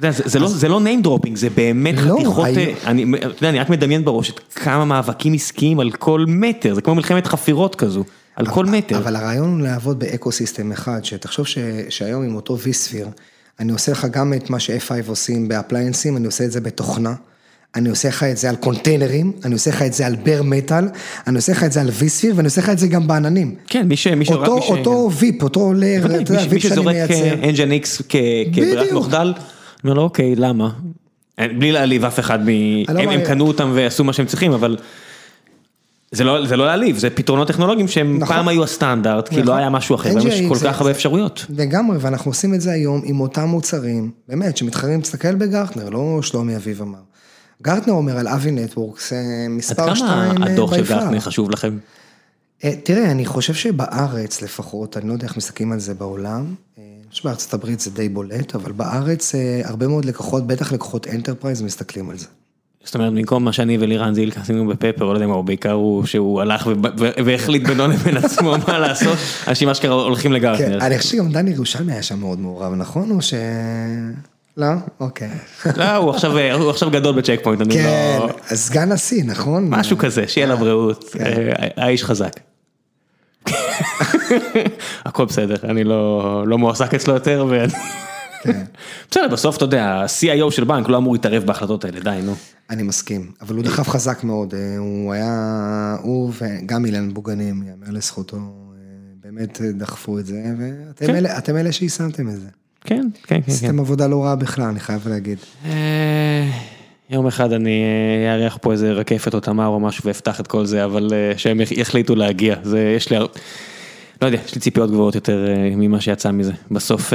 [0.00, 2.74] זה, זה, לא, זה לא name dropping, זה באמת לא, חתיכות, אני...
[2.86, 3.04] אני,
[3.42, 7.74] אני רק מדמיין בראש את כמה מאבקים עסקיים על כל מטר, זה כמו מלחמת חפירות
[7.74, 8.04] כזו.
[8.38, 8.98] על כל מטר.
[8.98, 11.58] אבל הרעיון הוא לעבוד באקו סיסטם אחד, שתחשוב ש,
[11.88, 13.08] שהיום עם אותו ויספיר,
[13.60, 17.14] אני עושה לך גם את מה ש-F5 עושים באפליינסים, אני עושה את זה בתוכנה.
[17.74, 20.88] אני עושה לך את זה על קונטיינרים, אני עושה לך את זה על בר מטאל,
[21.26, 23.54] אני עושה לך את זה על ויספיר, ואני עושה לך את זה גם בעננים.
[23.66, 24.06] כן, מי ש...
[24.06, 24.70] מי אותו, מי ש...
[24.70, 27.14] אותו ויפ, אותו לר, אתה יודע, ויפ שאני מייצר.
[27.14, 28.98] מי שזורק NGINX כברירת אני
[29.84, 30.70] אומר לו, אוקיי, למה?
[31.40, 32.48] בלי להעליב אף אחד מ...
[32.88, 34.76] לא הם קנו אותם ועשו מה שהם צריכים, אבל...
[36.12, 38.36] זה לא, זה לא להעליב, זה פתרונות טכנולוגיים שהם נכון.
[38.36, 39.38] פעם היו הסטנדרט, נכון.
[39.38, 41.46] כי לא היה משהו אחר, והיום יש כל כך הרבה אפשרויות.
[41.50, 46.56] לגמרי, ואנחנו עושים את זה היום עם אותם מוצרים, באמת, שמתחרים, תסתכל בגרטנר, לא שלומי
[46.56, 46.98] אביב אמר.
[47.62, 49.12] גרטנר אומר על Avi Networks,
[49.50, 50.30] מספר שתיים ביפר.
[50.30, 51.78] עד כמה הדוח של גרטנר חשוב לכם?
[52.64, 56.82] אה, תראה, אני חושב שבארץ לפחות, אני לא יודע איך מסתכלים על זה בעולם, אה,
[57.00, 61.06] אני חושב שבארצות הברית זה די בולט, אבל בארץ אה, הרבה מאוד לקוחות, בטח לקוחות
[61.06, 62.26] enterprise, מסתכלים על זה.
[62.84, 66.40] זאת אומרת, במקום מה שאני ולירן זילקה עשינו בפפר, לא יודע מה, בעיקר הוא שהוא
[66.40, 66.68] הלך
[67.24, 69.18] והחליט בינו לבין עצמו מה לעשות,
[69.48, 70.80] אנשים אשכרה הולכים לגרטנר.
[70.80, 73.10] כן, אני חושב שגם דני ירושלמי היה שם מאוד מעורב, נכון?
[73.10, 73.34] או ש...
[74.56, 74.66] לא?
[75.00, 75.30] אוקיי.
[75.76, 78.28] לא, הוא עכשיו גדול בצ'ק פוינט, אני לא...
[78.48, 79.68] כן, סגן נשיא, נכון?
[79.70, 81.24] משהו כזה, שיהיה לה בריאות, כן.
[81.24, 82.40] אה, האיש חזק.
[85.06, 87.72] הכל בסדר, אני לא, לא מועסק אצלו יותר, ואני...
[89.10, 92.34] בסדר, בסוף אתה יודע, ה-CIO של בנק לא אמור להתערב בהחלטות האלה, די, נו.
[92.70, 97.90] אני מסכים, אבל הוא דחף חזק מאוד, אה, הוא היה, הוא וגם אילן בוגנים, יאמר
[97.90, 98.42] לזכותו, אה,
[99.22, 101.06] באמת דחפו את זה, ואתם
[101.42, 101.56] כן.
[101.56, 102.48] אלה שיישמתם את זה.
[102.84, 103.52] כן, כן, כן.
[103.52, 103.78] עשיתם כן.
[103.78, 105.38] עבודה לא רעה בכלל, אני חייב להגיד.
[105.64, 106.50] אה,
[107.10, 107.84] יום אחד אני
[108.32, 112.14] אארח פה איזה רקפת או תמר או משהו ואפתח את כל זה, אבל שהם יחליטו
[112.14, 113.18] להגיע, זה, יש לי,
[114.22, 116.52] לא יודע, יש לי ציפיות גבוהות יותר ממה שיצא מזה.
[116.70, 117.12] בסוף...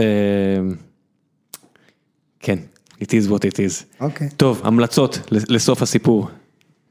[2.43, 2.59] כן,
[3.01, 3.83] it is what it is.
[3.99, 4.27] אוקיי.
[4.27, 4.33] Okay.
[4.37, 6.27] טוב, המלצות לסוף הסיפור.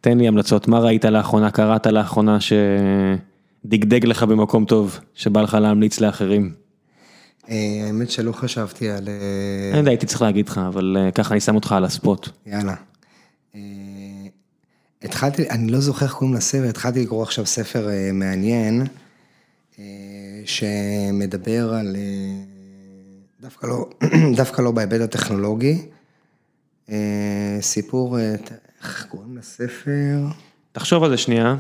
[0.01, 6.01] תן לי המלצות, מה ראית לאחרונה, קראת לאחרונה שדגדג לך במקום טוב, שבא לך להמליץ
[6.01, 6.53] לאחרים?
[7.49, 9.09] אה, האמת שלא חשבתי על...
[9.09, 12.29] אה, אני יודע, הייתי צריך להגיד לך, אבל אה, ככה אני שם אותך על הספוט.
[12.47, 12.75] יאללה.
[15.03, 18.87] התחלתי, אני לא זוכר איך קוראים לספר, התחלתי לקרוא עכשיו ספר מעניין,
[20.45, 21.97] שמדבר על...
[23.43, 23.87] דווקא לא,
[24.37, 25.79] דווקא לא בהיבט הטכנולוגי.
[26.91, 28.35] אה, סיפור, אה,
[28.83, 30.19] איך קוראים לספר?
[30.73, 31.57] תחשוב על זה שנייה.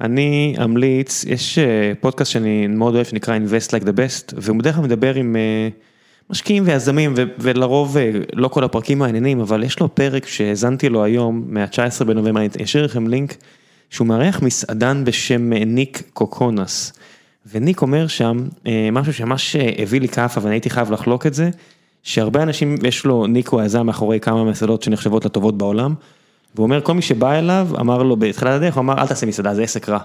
[0.00, 4.74] אני אמליץ, יש אה, פודקאסט שאני מאוד אוהב שנקרא Invest Like the Best, והוא בדרך
[4.74, 5.36] כלל מדבר עם
[6.30, 7.96] משקיעים ויזמים, ולרוב
[8.32, 12.84] לא כל הפרקים מעניינים, אבל יש לו פרק שהאזנתי לו היום, מה-19 בנובמבר, אני אשאיר
[12.84, 13.36] לכם לינק,
[13.90, 16.92] שהוא מארח מסעדן בשם ניק קוקונס.
[17.52, 18.36] וניק אומר שם
[18.66, 21.50] אה, משהו שממש אה, הביא לי כאפה ואני הייתי חייב לחלוק את זה,
[22.02, 25.94] שהרבה אנשים, יש לו, ניק הוא היזם מאחורי כמה מסעדות שנחשבות לטובות בעולם,
[26.54, 29.54] והוא אומר כל מי שבא אליו אמר לו בתחילת הדרך, הוא אמר אל תעשה מסעדה
[29.54, 29.98] זה עסק רע.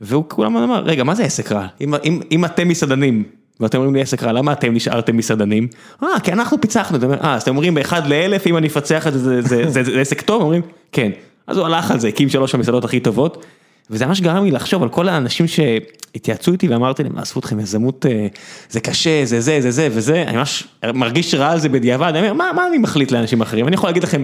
[0.00, 3.24] והוא כולם אמר רגע מה זה עסק רע, אם, אם, אם אתם מסעדנים
[3.60, 5.68] ואתם אומרים לי עסק רע, למה אתם נשארתם מסעדנים?
[6.02, 9.42] אה, כי אנחנו פיצחנו, אה, אז אתם אומרים באחד לאלף, אם אני אפצח את זה,
[9.42, 10.62] זה, עסק טוב, אומרים,
[10.92, 11.10] כן.
[11.46, 13.46] אז הוא הלך על זה, הקים שלוש המסעדות הכי טובות,
[13.90, 18.06] וזה ממש גרם לי לחשוב על כל האנשים שהתייעצו איתי ואמרתי להם, עשו אתכם יזמות,
[18.06, 18.26] אה,
[18.70, 22.18] זה קשה, זה זה, זה זה וזה, אני ממש מרגיש רע על זה בדיעבד, אני
[22.18, 23.68] אומר, מה, מה אני מחליט לאנשים אחרים?
[23.68, 24.22] אני יכול להגיד לכם,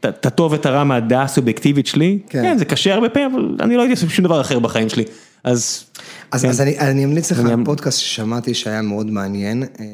[0.00, 2.42] את הטוב ואת הרע מהדעה הסובייקטיבית שלי, כן.
[2.42, 5.04] כן, זה קשה הרבה פעמים, אבל אני לא הייתי עושה שום דבר אחר בחיים שלי,
[5.44, 5.84] אז...
[6.32, 6.48] אז, כן.
[6.48, 9.86] אז אני, אני אמליץ לך על פודקאסט ששמעתי שהיה מאוד מעניין, אה,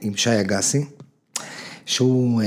[0.00, 0.84] עם שי אגסי,
[1.86, 2.46] שהוא אה,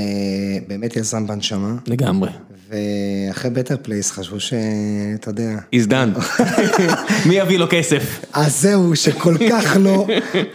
[0.68, 1.74] באמת יזם בנשמה.
[1.86, 2.30] לגמרי.
[2.70, 5.58] ואחרי בטר פלייס חשבו שאתה יודע.
[5.74, 6.42] He's done.
[7.28, 8.24] מי יביא לו כסף?
[8.32, 10.06] אז זהו, שכל כך לא,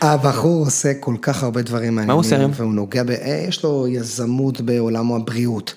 [0.02, 2.08] הבחור עושה כל כך הרבה דברים מעניינים.
[2.08, 2.52] מה הוא עושה היום?
[2.56, 3.10] והוא נוגע, ב...
[3.10, 5.74] אה, יש לו יזמות בעולם הבריאות.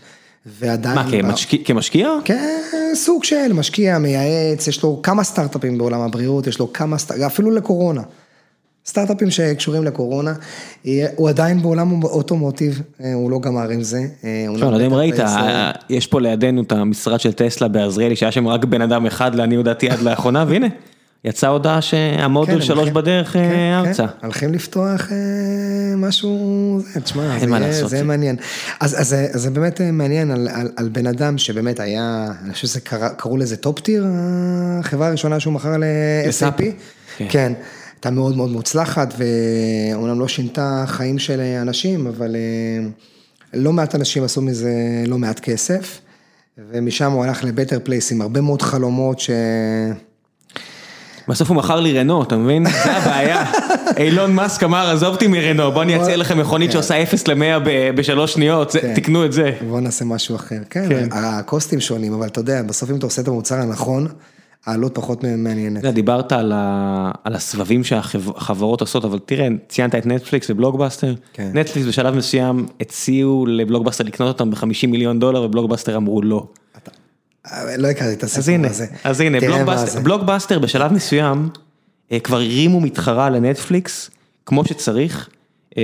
[0.46, 0.94] ועדיין...
[0.94, 1.58] מה, כמשקיע?
[1.64, 2.08] כמשקיע?
[2.24, 2.60] כן,
[2.94, 7.10] סוג של משקיע, מייעץ, יש לו כמה סטארט-אפים בעולם הבריאות, יש לו כמה, סט...
[7.12, 8.02] אפילו לקורונה.
[8.88, 10.32] סטארט-אפים שקשורים לקורונה,
[11.16, 13.98] הוא עדיין בעולם אוטומוטיב, אה, הוא לא גמר עם זה.
[14.24, 17.68] אה, הוא עכשיו, לא יודע אם ראית, אה, יש פה לידינו את המשרד של טסלה
[17.68, 20.66] בעזריאלי, שהיה שם רק בן אדם אחד, לעניות דעתי עד לאחרונה, והנה,
[21.24, 24.06] יצאה הודעה כן, שהמודול הם שלוש בדרך אה, כן, ארצה.
[24.06, 25.16] כן, הולכים לפתוח אה,
[25.96, 26.38] משהו,
[27.04, 27.38] תשמע,
[27.86, 28.36] זה מעניין.
[28.80, 30.30] אז זה- באמת אה, מעניין
[30.76, 34.06] על- בן אדם שבאמת היה, אני חושב שזה קרא- קראו לזה TopTier,
[34.80, 35.76] החברה הראשונה שהוא מכר.
[35.78, 36.62] ל-SAP.
[37.28, 37.52] כן.
[38.00, 42.88] כן, הייתה מאוד מאוד מוצלחת, ואומנם לא שינתה חיים של אנשים, אבל אה,
[43.54, 44.72] לא מעט אנשים עשו מזה
[45.06, 46.00] לא מעט כסף.
[46.72, 49.30] ומשם הוא הלך לבטר פלייס עם הרבה מאוד חלומות ש...
[51.28, 52.66] בסוף הוא מכר לי רנו, אתה מבין?
[52.84, 53.44] זה הבעיה.
[53.96, 58.32] אילון מאסק אמר, עזוב אותי מרנו, בוא אני אציע לכם מכונית שעושה 0 ל-100 בשלוש
[58.32, 58.94] שניות, כן.
[58.94, 59.52] תקנו את זה.
[59.68, 60.58] בוא נעשה משהו אחר.
[60.70, 61.08] כן, כן.
[61.12, 64.08] הקוסטים שונים, אבל אתה יודע, בסוף אם אתה עושה את המוצר הנכון,
[64.66, 65.80] העלות פחות מעניינת.
[65.80, 71.14] אתה דיברת על ה- על הסבבים שהחברות עושות, אבל תראה, ציינת את נטפליקס ובלוגבאסטר.
[71.32, 71.50] כן.
[71.54, 76.46] נטפליקס בשלב מסוים הציעו לבלוגבאסטר לקנות אותם ב-50 מיליון דולר, ובלוגבאסטר אמרו לא.
[77.46, 78.86] אה, לא הכרתי את הסיפור הזה.
[79.04, 80.00] אז הנה, בלוקבאסטר- זה.
[80.00, 81.48] בלוקבאסטר בשלב מסוים
[82.12, 84.10] אה, כבר הרימו מתחרה לנטפליקס,
[84.46, 85.28] כמו שצריך,
[85.78, 85.82] אה,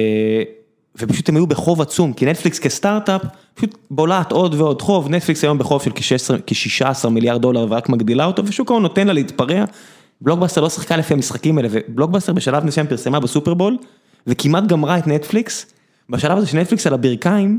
[0.99, 3.23] ופשוט הם היו בחוב עצום, כי נטפליקס כסטארט-אפ,
[3.55, 5.91] פשוט בולעת עוד ועוד חוב, נטפליקס היום בחוב של
[6.47, 9.65] כ-16 מיליארד דולר ורק מגדילה אותו, ושוק ההון נותן לה להתפרע.
[10.21, 13.77] בלוקבאסטר לא שיחקה לפי המשחקים האלה, ובלוקבאסטר בשלב מסוים פרסמה בסופרבול,
[14.27, 15.67] וכמעט גמרה את נטפליקס,
[16.11, 17.59] בשלב הזה שנטפליקס על הברכיים,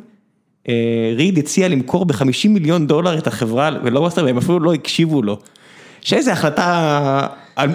[0.70, 5.40] אה, ריד הציע למכור ב-50 מיליון דולר את החברה ולוגבאסטר, והם אפילו לא הקשיבו לו.
[6.02, 7.28] שאיזה החלטה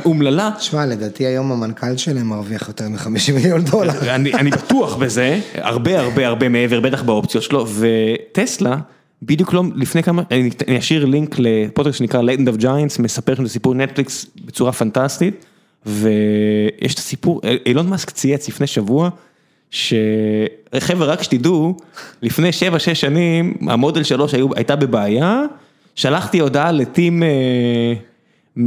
[0.05, 0.51] אומללה.
[0.59, 4.15] תשמע, לדעתי היום המנכ"ל שלהם מרוויח יותר מ-50 מיליון דולר.
[4.15, 8.77] אני, אני בטוח בזה, הרבה הרבה הרבה מעבר, בטח באופציות שלו, וטסלה,
[9.23, 13.43] בדיוק לא, לפני כמה, אני, אני אשאיר לינק לפודקאסט שנקרא Legend of Giants, מספר שם
[13.43, 15.45] את הסיפור נטפליקס בצורה פנטסטית,
[15.87, 19.11] ויש את הסיפור, אילון מאסק צייץ לפני שבוע,
[19.71, 21.77] שחבר'ה רק שתדעו,
[22.23, 25.43] לפני 7-6 שנים, המודל 3 היו, הייתה בבעיה,
[25.95, 27.23] שלחתי הודעה לטים...
[28.59, 28.65] אה,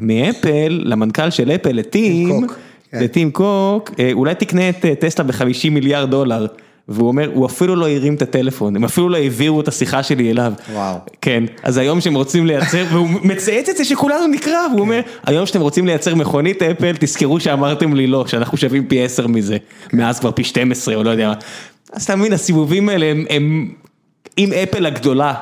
[0.00, 2.46] מאפל, למנכ"ל של אפל, לטים,
[2.90, 3.02] כן.
[3.02, 6.46] לטים קוק, אה, אולי תקנה את אה, טסלה ב-50 מיליארד דולר.
[6.88, 10.30] והוא אומר, הוא אפילו לא הרים את הטלפון, הם אפילו לא העבירו את השיחה שלי
[10.30, 10.52] אליו.
[10.72, 10.96] וואו.
[11.20, 15.46] כן, אז היום שהם רוצים לייצר, והוא מצייץ את זה שכולנו נקרא, והוא אומר, היום
[15.46, 19.56] שאתם רוצים לייצר מכונית אפל, תזכרו שאמרתם לי לא, שאנחנו שווים פי 10 מזה,
[19.92, 21.34] מאז כבר פי 12 או לא יודע מה.
[21.92, 23.68] אז אתה מבין, הסיבובים האלה הם, הם,
[24.38, 25.34] אם אפל הגדולה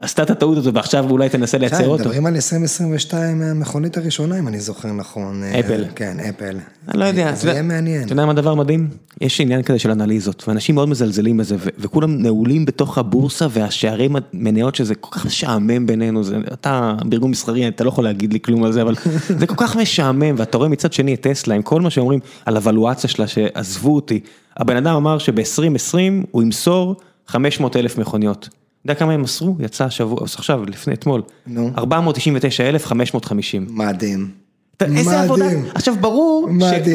[0.00, 2.04] עשתה את הטעות הזאת ועכשיו אולי תנסה לייצר כן, אותו.
[2.04, 5.42] מדברים על 2022 המכונית הראשונה, אם אני זוכר נכון.
[5.60, 5.84] אפל.
[5.94, 6.56] כן, אפל.
[6.88, 8.02] אני לא יודע, זה יהיה מעניין.
[8.02, 8.88] אתה יודע מה הדבר המדהים?
[9.20, 14.74] יש עניין כזה של אנליזות, ואנשים מאוד מזלזלים בזה, וכולם נעולים בתוך הבורסה והשערי מניות
[14.74, 18.64] שזה כל כך משעמם בינינו, זה, אתה בארגון מסחרי, אתה לא יכול להגיד לי כלום
[18.64, 18.94] על זה, אבל
[19.40, 22.56] זה כל כך משעמם, ואתה רואה מצד שני את טסלה, עם כל מה שאומרים על
[22.56, 24.20] הוולואציה שלה, שעזבו אותי.
[24.56, 25.96] הבן אדם אמר שב-2020
[26.30, 26.96] הוא ימסור
[27.26, 28.48] 500 אלף מכוניות.
[28.82, 29.56] אתה יודע כמה הם מסרו?
[29.60, 31.22] יצא השבוע, עכשיו, לפני אתמול.
[31.46, 31.70] נו.
[31.78, 33.66] 499,550.
[33.70, 34.30] מדהים.
[34.80, 35.46] איזה עבודה.
[35.74, 36.48] עכשיו ברור.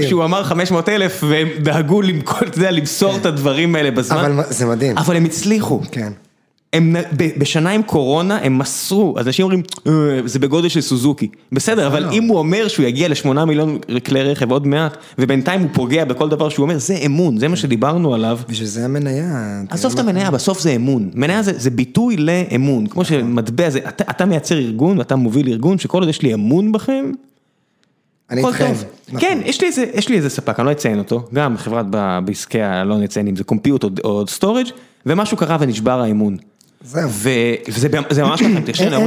[0.08, 4.44] שהוא אמר 500 אלף והם דאגו למכור, אתה יודע, למסור את הדברים האלה בזמן, אבל
[4.50, 4.98] זה מדהים.
[4.98, 6.12] אבל הם הצליחו, כן.
[6.74, 6.96] הם,
[7.38, 9.92] בשנה עם קורונה הם מסרו, אז אנשים אומרים, "אה,
[10.26, 14.52] זה בגודל של סוזוקי, בסדר, אבל אם הוא אומר שהוא יגיע לשמונה מיליון כלי רכב
[14.52, 18.40] עוד מעט, ובינתיים הוא פוגע בכל דבר שהוא אומר, זה אמון, זה מה שדיברנו עליו.
[18.50, 19.62] בשביל זה המניה.
[19.70, 21.10] עזוב את המניה, בסוף זה אמון.
[21.14, 22.88] מניה זה, זה ביטוי לאמון.
[22.88, 26.72] כמו שמטבע זה, אתה, אתה מייצר ארגון ואתה מוביל ארגון, שכל עוד יש לי אמון
[26.72, 27.12] בכם,
[28.32, 28.68] אני איתכם.
[28.68, 28.84] טוב.
[29.08, 29.20] נכון.
[29.20, 31.86] כן, יש לי איזה, יש לי איזה ספק, אני לא אציין אותו, גם חברת
[32.26, 34.68] בעסקי, לא נציין אם זה compute או storage,
[35.06, 36.38] ומשהו קרה ונשבר האמון.
[36.84, 37.10] זהו.
[37.70, 38.60] וזה זה ממש ככה,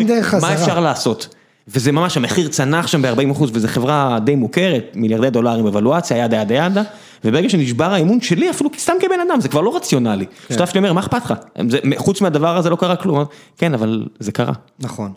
[0.07, 1.35] דרך מה חזרה." אפשר לעשות?
[1.69, 6.37] וזה ממש, המחיר צנח שם ב-40 אחוז, וזו חברה די מוכרת, מיליארדי דולרים אבלואציה, ידה
[6.37, 6.83] ידה ידה,
[7.25, 10.27] וברגע שנשבר האמון שלי, אפילו סתם כבן אדם, זה כבר לא רציונלי.
[10.27, 10.55] כן.
[10.55, 11.35] שותף שלי אומר, מה אכפת לך?
[11.97, 13.25] חוץ מהדבר הזה לא קרה כלום.
[13.59, 14.53] כן, אבל זה קרה.
[14.79, 15.13] נכון.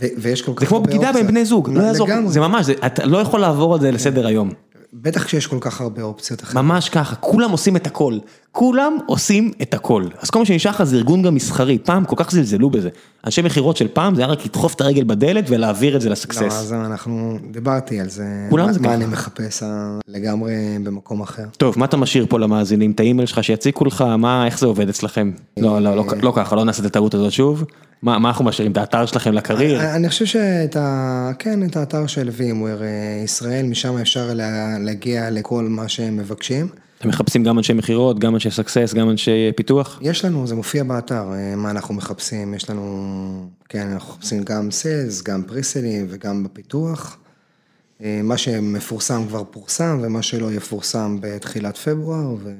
[0.00, 1.26] ויש כל כך זה כמו הרבה בגידה בין.
[1.26, 2.08] בני זוג, לא יעזור.
[2.26, 4.50] זה ממש, אתה לא יכול לעבור על זה לסדר היום.
[4.92, 6.64] בטח כשיש כל כך הרבה אופציות אחרות.
[6.64, 8.18] ממש ככה, כולם עושים את הכל,
[8.52, 10.04] כולם עושים את הכל.
[10.20, 12.88] אז כל מה שנשאר לך זה ארגון גם מסחרי, פעם כל כך זלזלו בזה.
[13.26, 16.12] אנשי מכירות של פעם זה היה רק לדחוף את הרגל בדלת ולהעביר את זה לא,
[16.12, 16.42] לסקסס.
[16.42, 18.24] אז אנחנו, דיברתי על זה.
[18.50, 18.94] כולם מה- זה מה ככה.
[18.94, 19.68] אני מחפש אה,
[20.08, 20.52] לגמרי
[20.84, 21.44] במקום אחר.
[21.56, 22.90] טוב, מה אתה משאיר פה למאזינים?
[22.90, 25.32] את האימייל שלך שיציקו לך, מה, איך זה עובד אצלכם?
[25.56, 27.64] לא, לא, לא, לא ככה, לא נעשה את הטעות הזאת שוב.
[28.02, 28.72] מה, אנחנו משאירים?
[28.72, 29.80] את האתר שלכם לקרייר?
[29.96, 31.30] אני חושב שאת ה...
[31.38, 36.68] כן, את האתר של VMware אה, ישראל, משם אפשר לה- להגיע לכל מה שהם מבקשים.
[36.98, 39.98] אתם מחפשים גם אנשי מכירות, גם אנשי סקסס, גם אנשי פיתוח?
[40.02, 44.70] יש לנו, זה מופיע באתר, אה, מה אנחנו מחפשים, יש לנו, כן, אנחנו מחפשים גם
[44.70, 47.16] סיילס, גם פריסלים וגם בפיתוח.
[48.02, 52.52] אה, מה שמפורסם כבר פורסם, ומה שלא יפורסם בתחילת פברואר, ו...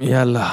[0.00, 0.50] יאללה.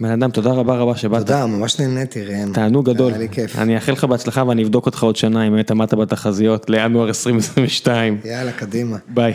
[0.00, 1.20] בן אדם, תודה רבה רבה שבאת.
[1.20, 2.52] תודה, ממש נהניתי, ראם.
[2.52, 3.12] תענוג גדול.
[3.12, 3.58] היה לי כיף.
[3.58, 8.18] אני אאחל לך בהצלחה ואני אבדוק אותך עוד שנה אם באמת עמדת בתחזיות לינואר 2022.
[8.24, 8.96] יאללה, קדימה.
[9.08, 9.34] ביי.